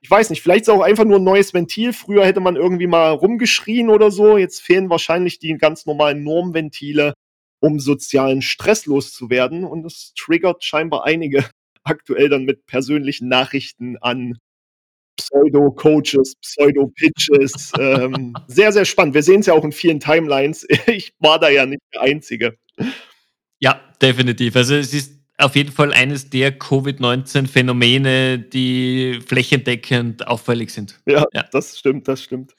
Ich 0.00 0.10
weiß 0.10 0.30
nicht, 0.30 0.40
vielleicht 0.40 0.62
ist 0.62 0.68
auch 0.70 0.80
einfach 0.80 1.04
nur 1.04 1.18
ein 1.18 1.24
neues 1.24 1.52
Ventil. 1.52 1.92
Früher 1.92 2.24
hätte 2.24 2.40
man 2.40 2.56
irgendwie 2.56 2.86
mal 2.86 3.10
rumgeschrien 3.10 3.90
oder 3.90 4.10
so. 4.10 4.38
Jetzt 4.38 4.62
fehlen 4.62 4.88
wahrscheinlich 4.88 5.38
die 5.38 5.52
ganz 5.58 5.84
normalen 5.84 6.22
Normventile, 6.22 7.12
um 7.60 7.78
sozialen 7.78 8.40
Stress 8.40 8.86
loszuwerden. 8.86 9.64
Und 9.64 9.82
das 9.82 10.14
triggert 10.16 10.64
scheinbar 10.64 11.04
einige 11.04 11.44
aktuell 11.84 12.30
dann 12.30 12.44
mit 12.44 12.64
persönlichen 12.64 13.28
Nachrichten 13.28 13.98
an 13.98 14.38
Pseudo-Coaches, 15.24 16.34
Pseudo-Pitches. 16.40 17.72
ähm, 17.78 18.34
sehr, 18.46 18.72
sehr 18.72 18.84
spannend. 18.84 19.14
Wir 19.14 19.22
sehen 19.22 19.40
es 19.40 19.46
ja 19.46 19.54
auch 19.54 19.64
in 19.64 19.72
vielen 19.72 20.00
Timelines. 20.00 20.66
Ich 20.86 21.12
war 21.20 21.38
da 21.38 21.48
ja 21.48 21.64
nicht 21.64 21.80
der 21.94 22.02
Einzige. 22.02 22.56
Ja, 23.60 23.80
definitiv. 24.00 24.56
Also 24.56 24.74
es 24.74 24.92
ist 24.92 25.12
auf 25.38 25.56
jeden 25.56 25.72
Fall 25.72 25.92
eines 25.92 26.30
der 26.30 26.58
Covid-19-Phänomene, 26.58 28.38
die 28.38 29.20
flächendeckend 29.26 30.26
auffällig 30.26 30.70
sind. 30.70 31.00
Ja, 31.06 31.24
ja, 31.32 31.44
das 31.50 31.78
stimmt, 31.78 32.08
das 32.08 32.22
stimmt. 32.22 32.54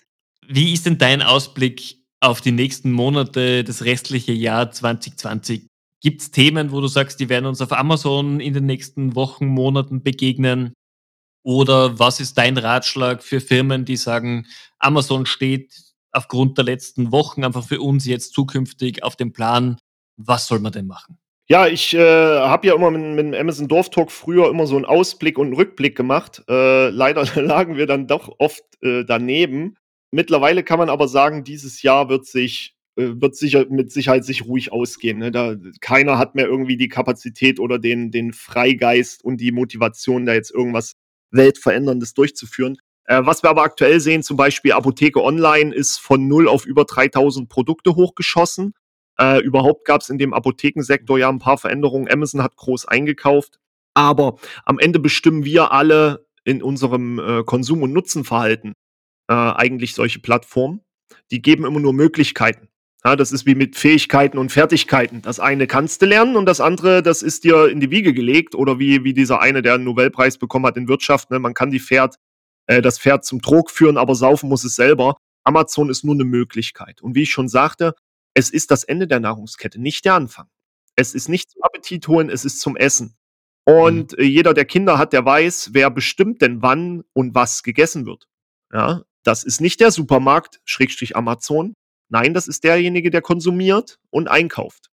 Wie 0.48 0.74
ist 0.74 0.86
denn 0.86 0.98
dein 0.98 1.22
Ausblick 1.22 1.98
auf 2.20 2.42
die 2.42 2.52
nächsten 2.52 2.92
Monate, 2.92 3.64
das 3.64 3.86
restliche 3.86 4.34
Jahr 4.34 4.72
2020? 4.72 5.68
Gibt 6.02 6.22
es 6.22 6.32
Themen, 6.32 6.72
wo 6.72 6.82
du 6.82 6.88
sagst, 6.88 7.20
die 7.20 7.30
werden 7.30 7.46
uns 7.46 7.62
auf 7.62 7.72
Amazon 7.72 8.40
in 8.40 8.54
den 8.54 8.66
nächsten 8.66 9.16
Wochen, 9.16 9.48
Monaten 9.48 10.04
begegnen? 10.04 10.74
Oder 11.44 12.00
was 12.00 12.20
ist 12.20 12.38
dein 12.38 12.58
Ratschlag 12.58 13.22
für 13.22 13.42
Firmen, 13.42 13.86
die 13.86 13.98
sagen, 13.98 14.48
Amazon 14.80 15.26
steht 15.26 15.74
aufgrund 16.12 16.58
der 16.58 16.66
letzten 16.66 17.12
Wochen 17.12 17.44
einfach 17.44 17.68
für 17.68 17.82
uns 17.82 18.06
jetzt 18.06 18.34
zukünftig 18.34 19.04
auf 19.04 19.16
dem 19.16 19.34
Plan? 19.34 19.78
Was 20.16 20.48
soll 20.48 20.60
man 20.60 20.72
denn 20.72 20.88
machen? 20.88 21.18
Ja, 21.50 21.68
ich 21.68 21.94
äh, 21.94 22.00
habe 22.00 22.68
ja 22.68 22.76
immer 22.76 22.90
mit, 22.90 23.02
mit 23.02 23.26
dem 23.26 23.34
Amazon 23.34 23.68
Dorf 23.68 23.90
Talk 23.90 24.12
früher 24.12 24.50
immer 24.50 24.66
so 24.66 24.78
einen 24.78 24.86
Ausblick 24.86 25.38
und 25.38 25.48
einen 25.48 25.56
Rückblick 25.56 25.98
gemacht. 25.98 26.42
Äh, 26.48 26.90
leider 26.90 27.26
lagen 27.42 27.76
wir 27.76 27.88
dann 27.88 28.08
doch 28.08 28.34
oft 28.40 28.64
äh, 28.82 29.04
daneben. 29.04 29.76
Mittlerweile 30.12 30.64
kann 30.64 30.80
man 30.80 30.90
aber 30.90 31.08
sagen, 31.10 31.44
dieses 31.44 31.82
Jahr 31.82 32.08
wird 32.08 32.26
sich 32.26 32.76
äh, 32.96 33.22
wird 33.22 33.36
sicher 33.36 33.66
mit 33.70 33.92
Sicherheit 33.92 34.24
sich 34.24 34.46
ruhig 34.46 34.72
ausgehen. 34.72 35.18
Ne? 35.18 35.32
Da, 35.32 35.56
keiner 35.82 36.18
hat 36.18 36.36
mehr 36.36 36.46
irgendwie 36.46 36.78
die 36.78 36.90
Kapazität 36.90 37.60
oder 37.60 37.78
den, 37.78 38.12
den 38.12 38.32
Freigeist 38.32 39.26
und 39.26 39.38
die 39.38 39.52
Motivation, 39.52 40.26
da 40.26 40.34
jetzt 40.34 40.52
irgendwas 40.52 40.96
Weltveränderndes 41.34 42.14
durchzuführen. 42.14 42.78
Äh, 43.06 43.22
was 43.26 43.44
wir 43.44 43.50
aber 43.50 43.64
aktuell 43.64 44.00
sehen, 44.00 44.24
zum 44.24 44.38
Beispiel 44.38 44.72
Apotheke 44.72 45.22
Online 45.22 45.74
ist 45.74 46.00
von 46.00 46.28
null 46.28 46.48
auf 46.48 46.66
über 46.66 46.86
3000 46.86 47.50
Produkte 47.50 47.96
hochgeschossen. 47.96 48.74
Äh, 49.20 49.42
überhaupt 49.42 49.86
gab 49.86 50.02
es 50.02 50.10
in 50.10 50.18
dem 50.18 50.34
Apothekensektor 50.34 51.20
ja 51.20 51.30
ein 51.30 51.40
paar 51.40 51.58
Veränderungen. 51.58 52.10
Amazon 52.10 52.42
hat 52.42 52.56
groß 52.56 52.88
eingekauft. 52.88 53.60
Aber 53.94 54.40
am 54.66 54.80
Ende 54.80 55.00
bestimmen 55.00 55.46
wir 55.46 55.72
alle 55.72 56.26
in 56.46 56.64
unserem 56.64 57.20
äh, 57.20 57.44
Konsum- 57.44 57.84
und 57.84 57.94
Nutzenverhalten 57.94 58.74
äh, 59.30 59.34
eigentlich 59.34 59.94
solche 59.94 60.20
Plattformen. 60.20 60.82
Die 61.32 61.42
geben 61.42 61.66
immer 61.66 61.80
nur 61.80 61.94
Möglichkeiten. 61.94 62.70
Ja, 63.06 63.18
das 63.18 63.34
ist 63.34 63.46
wie 63.46 63.56
mit 63.56 63.76
Fähigkeiten 63.76 64.38
und 64.38 64.52
Fertigkeiten. 64.52 65.22
Das 65.22 65.40
eine 65.42 65.68
kannst 65.68 66.02
du 66.02 66.06
lernen 66.06 66.38
und 66.38 66.46
das 66.46 66.62
andere, 66.62 67.04
das 67.04 67.22
ist 67.22 67.44
dir 67.44 67.68
in 67.68 67.82
die 67.82 67.92
Wiege 67.92 68.14
gelegt. 68.14 68.56
Oder 68.56 68.80
wie, 68.80 69.04
wie 69.04 69.14
dieser 69.14 69.42
eine, 69.42 69.62
der 69.62 69.74
einen 69.74 69.84
Nobelpreis 69.84 70.38
bekommen 70.38 70.66
hat 70.66 70.78
in 70.78 70.88
Wirtschaft. 70.88 71.30
Ne? 71.30 71.40
Man 71.40 71.54
kann 71.54 71.70
die 71.70 71.82
Pferd, 71.82 72.16
äh, 72.68 72.82
das 72.82 73.00
Pferd 73.00 73.26
zum 73.26 73.42
Trog 73.42 73.72
führen, 73.72 73.98
aber 73.98 74.16
saufen 74.16 74.48
muss 74.48 74.64
es 74.64 74.76
selber. 74.76 75.18
Amazon 75.44 75.90
ist 75.90 76.06
nur 76.06 76.16
eine 76.16 76.24
Möglichkeit. 76.24 77.02
Und 77.02 77.16
wie 77.16 77.24
ich 77.24 77.32
schon 77.32 77.50
sagte, 77.50 77.94
es 78.34 78.50
ist 78.50 78.72
das 78.72 78.86
Ende 78.86 79.08
der 79.08 79.20
Nahrungskette, 79.20 79.82
nicht 79.82 80.06
der 80.06 80.14
Anfang. 80.16 80.48
Es 80.96 81.14
ist 81.14 81.28
nicht 81.28 81.52
zum 81.52 81.62
Appetit 81.64 82.08
holen, 82.08 82.30
es 82.30 82.46
ist 82.46 82.62
zum 82.62 82.78
Essen. 82.78 83.18
Und 83.66 84.18
mhm. 84.18 84.24
jeder, 84.24 84.54
der 84.54 84.66
Kinder 84.66 84.98
hat, 84.98 85.12
der 85.12 85.26
weiß, 85.26 85.72
wer 85.74 85.90
bestimmt 85.90 86.42
denn 86.42 86.62
wann 86.62 87.04
und 87.14 87.36
was 87.36 87.64
gegessen 87.64 88.06
wird. 88.06 88.28
Ja, 88.72 89.04
das 89.24 89.44
ist 89.44 89.62
nicht 89.62 89.80
der 89.80 89.92
Supermarkt, 89.92 90.62
Schrägstrich 90.66 91.16
Amazon. 91.16 91.76
Nein, 92.14 92.36
das 92.36 92.48
ist 92.48 92.64
derjenige, 92.64 93.10
der 93.10 93.24
konsumiert 93.24 93.98
und 94.12 94.28
einkauft. 94.28 94.92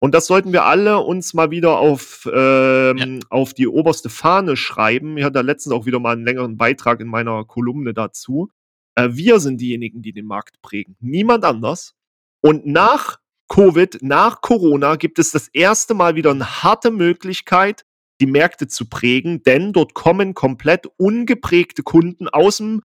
Und 0.00 0.16
das 0.16 0.26
sollten 0.26 0.52
wir 0.52 0.64
alle 0.64 0.98
uns 0.98 1.32
mal 1.32 1.52
wieder 1.52 1.78
auf, 1.78 2.28
ähm, 2.30 2.98
ja. 2.98 3.18
auf 3.30 3.54
die 3.54 3.68
oberste 3.68 4.10
Fahne 4.10 4.56
schreiben. 4.56 5.16
Ich 5.16 5.22
hatte 5.22 5.34
da 5.34 5.40
letztens 5.42 5.72
auch 5.72 5.86
wieder 5.86 6.00
mal 6.00 6.14
einen 6.14 6.24
längeren 6.24 6.56
Beitrag 6.56 6.98
in 6.98 7.06
meiner 7.06 7.44
Kolumne 7.44 7.94
dazu. 7.94 8.50
Äh, 8.96 9.10
wir 9.12 9.38
sind 9.38 9.60
diejenigen, 9.60 10.02
die 10.02 10.12
den 10.12 10.26
Markt 10.26 10.60
prägen. 10.60 10.96
Niemand 10.98 11.44
anders. 11.44 11.94
Und 12.40 12.66
nach 12.66 13.20
Covid, 13.48 13.98
nach 14.02 14.40
Corona 14.40 14.96
gibt 14.96 15.20
es 15.20 15.30
das 15.30 15.46
erste 15.46 15.94
Mal 15.94 16.16
wieder 16.16 16.32
eine 16.32 16.64
harte 16.64 16.90
Möglichkeit, 16.90 17.84
die 18.20 18.26
Märkte 18.26 18.66
zu 18.66 18.88
prägen, 18.88 19.44
denn 19.44 19.72
dort 19.72 19.94
kommen 19.94 20.34
komplett 20.34 20.88
ungeprägte 20.96 21.84
Kunden 21.84 22.28
aus 22.28 22.56
dem 22.56 22.82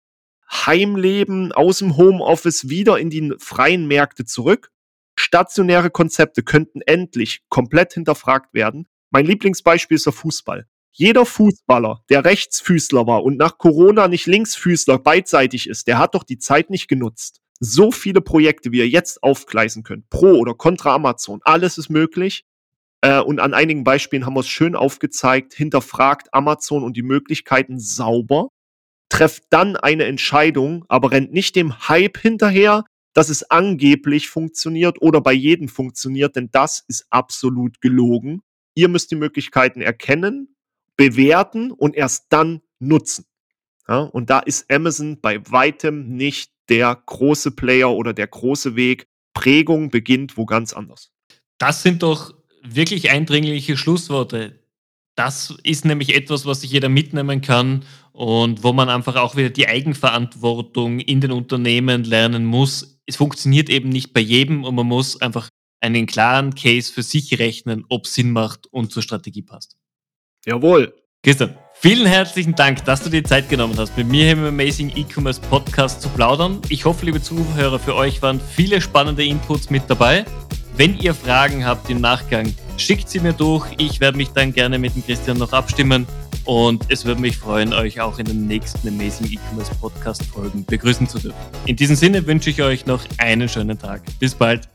Heimleben, 0.50 1.52
aus 1.52 1.78
dem 1.78 1.96
Homeoffice 1.96 2.68
wieder 2.68 2.98
in 2.98 3.10
die 3.10 3.34
freien 3.38 3.86
Märkte 3.86 4.24
zurück. 4.24 4.70
Stationäre 5.18 5.90
Konzepte 5.90 6.42
könnten 6.42 6.80
endlich 6.82 7.42
komplett 7.48 7.94
hinterfragt 7.94 8.54
werden. 8.54 8.86
Mein 9.10 9.26
Lieblingsbeispiel 9.26 9.96
ist 9.96 10.06
der 10.06 10.12
Fußball. 10.12 10.66
Jeder 10.92 11.26
Fußballer, 11.26 12.02
der 12.08 12.24
Rechtsfüßler 12.24 13.06
war 13.06 13.22
und 13.22 13.36
nach 13.36 13.58
Corona 13.58 14.08
nicht 14.08 14.26
Linksfüßler 14.26 14.98
beidseitig 14.98 15.68
ist, 15.68 15.86
der 15.86 15.98
hat 15.98 16.14
doch 16.14 16.22
die 16.22 16.38
Zeit 16.38 16.70
nicht 16.70 16.88
genutzt 16.88 17.40
so 17.60 17.90
viele 17.90 18.20
Projekte, 18.20 18.72
wie 18.72 18.78
ihr 18.78 18.88
jetzt 18.88 19.22
aufgleisen 19.22 19.82
könnt, 19.82 20.08
pro 20.10 20.38
oder 20.38 20.54
contra 20.54 20.94
Amazon, 20.94 21.40
alles 21.44 21.78
ist 21.78 21.88
möglich. 21.88 22.44
Äh, 23.00 23.20
und 23.20 23.40
an 23.40 23.54
einigen 23.54 23.84
Beispielen 23.84 24.26
haben 24.26 24.34
wir 24.34 24.40
es 24.40 24.48
schön 24.48 24.74
aufgezeigt. 24.74 25.54
Hinterfragt 25.54 26.32
Amazon 26.32 26.82
und 26.82 26.96
die 26.96 27.02
Möglichkeiten 27.02 27.78
sauber. 27.78 28.48
Trefft 29.08 29.44
dann 29.50 29.76
eine 29.76 30.04
Entscheidung, 30.04 30.84
aber 30.88 31.12
rennt 31.12 31.32
nicht 31.32 31.56
dem 31.56 31.88
Hype 31.88 32.18
hinterher, 32.18 32.84
dass 33.14 33.28
es 33.28 33.50
angeblich 33.50 34.28
funktioniert 34.28 35.00
oder 35.00 35.20
bei 35.20 35.32
jedem 35.32 35.68
funktioniert, 35.68 36.36
denn 36.36 36.50
das 36.52 36.84
ist 36.86 37.06
absolut 37.08 37.80
gelogen. 37.80 38.42
Ihr 38.74 38.88
müsst 38.88 39.10
die 39.10 39.16
Möglichkeiten 39.16 39.80
erkennen, 39.80 40.54
bewerten 40.96 41.70
und 41.70 41.96
erst 41.96 42.26
dann 42.28 42.60
nutzen. 42.78 43.24
Ja, 43.88 44.00
und 44.00 44.28
da 44.28 44.40
ist 44.40 44.70
Amazon 44.70 45.20
bei 45.20 45.40
weitem 45.50 46.08
nicht 46.16 46.52
der 46.68 47.00
große 47.06 47.52
Player 47.52 47.90
oder 47.90 48.12
der 48.12 48.26
große 48.26 48.76
Weg. 48.76 49.06
Prägung 49.32 49.90
beginnt 49.90 50.36
wo 50.36 50.44
ganz 50.44 50.72
anders. 50.72 51.12
Das 51.58 51.82
sind 51.82 52.02
doch 52.02 52.34
wirklich 52.62 53.10
eindringliche 53.10 53.76
Schlussworte. 53.76 54.58
Das 55.16 55.54
ist 55.62 55.84
nämlich 55.84 56.14
etwas, 56.14 56.46
was 56.46 56.60
sich 56.60 56.70
jeder 56.70 56.88
mitnehmen 56.88 57.40
kann 57.40 57.84
und 58.12 58.62
wo 58.62 58.72
man 58.72 58.88
einfach 58.88 59.16
auch 59.16 59.34
wieder 59.34 59.50
die 59.50 59.66
Eigenverantwortung 59.66 61.00
in 61.00 61.20
den 61.20 61.32
Unternehmen 61.32 62.04
lernen 62.04 62.44
muss. 62.44 63.00
Es 63.06 63.16
funktioniert 63.16 63.68
eben 63.70 63.88
nicht 63.88 64.12
bei 64.12 64.20
jedem 64.20 64.62
und 64.64 64.74
man 64.74 64.86
muss 64.86 65.20
einfach 65.20 65.48
einen 65.80 66.06
klaren 66.06 66.54
Case 66.54 66.92
für 66.92 67.02
sich 67.02 67.38
rechnen, 67.38 67.84
ob 67.88 68.04
es 68.04 68.14
Sinn 68.14 68.30
macht 68.30 68.66
und 68.68 68.92
zur 68.92 69.02
Strategie 69.02 69.42
passt. 69.42 69.76
Jawohl. 70.44 70.94
Christian, 71.22 71.56
Vielen 71.78 72.06
herzlichen 72.06 72.54
Dank, 72.54 72.86
dass 72.86 73.02
du 73.02 73.10
dir 73.10 73.22
Zeit 73.22 73.50
genommen 73.50 73.74
hast, 73.76 73.98
mit 73.98 74.08
mir 74.08 74.24
hier 74.24 74.32
im 74.32 74.46
Amazing 74.46 74.90
E-Commerce 74.96 75.40
Podcast 75.42 76.00
zu 76.00 76.08
plaudern. 76.08 76.62
Ich 76.70 76.86
hoffe, 76.86 77.04
liebe 77.04 77.20
Zuhörer, 77.20 77.78
für 77.78 77.94
euch 77.94 78.22
waren 78.22 78.40
viele 78.40 78.80
spannende 78.80 79.22
Inputs 79.24 79.68
mit 79.68 79.82
dabei. 79.86 80.24
Wenn 80.74 80.98
ihr 80.98 81.12
Fragen 81.12 81.66
habt 81.66 81.90
im 81.90 82.00
Nachgang, 82.00 82.54
schickt 82.78 83.08
sie 83.08 83.20
mir 83.20 83.32
durch. 83.32 83.66
Ich 83.78 84.00
werde 84.00 84.16
mich 84.16 84.28
dann 84.30 84.52
gerne 84.52 84.78
mit 84.78 84.94
dem 84.94 85.04
Christian 85.04 85.38
noch 85.38 85.52
abstimmen 85.52 86.06
und 86.44 86.84
es 86.88 87.04
würde 87.04 87.20
mich 87.20 87.36
freuen, 87.36 87.72
euch 87.72 88.00
auch 88.00 88.18
in 88.18 88.26
den 88.26 88.46
nächsten 88.46 88.88
Amazing 88.88 89.30
E-Commerce 89.30 89.74
Podcast 89.80 90.24
Folgen 90.26 90.64
begrüßen 90.64 91.08
zu 91.08 91.18
dürfen. 91.18 91.38
In 91.66 91.76
diesem 91.76 91.96
Sinne 91.96 92.26
wünsche 92.26 92.50
ich 92.50 92.62
euch 92.62 92.86
noch 92.86 93.04
einen 93.18 93.48
schönen 93.48 93.78
Tag. 93.78 94.02
Bis 94.20 94.34
bald. 94.34 94.68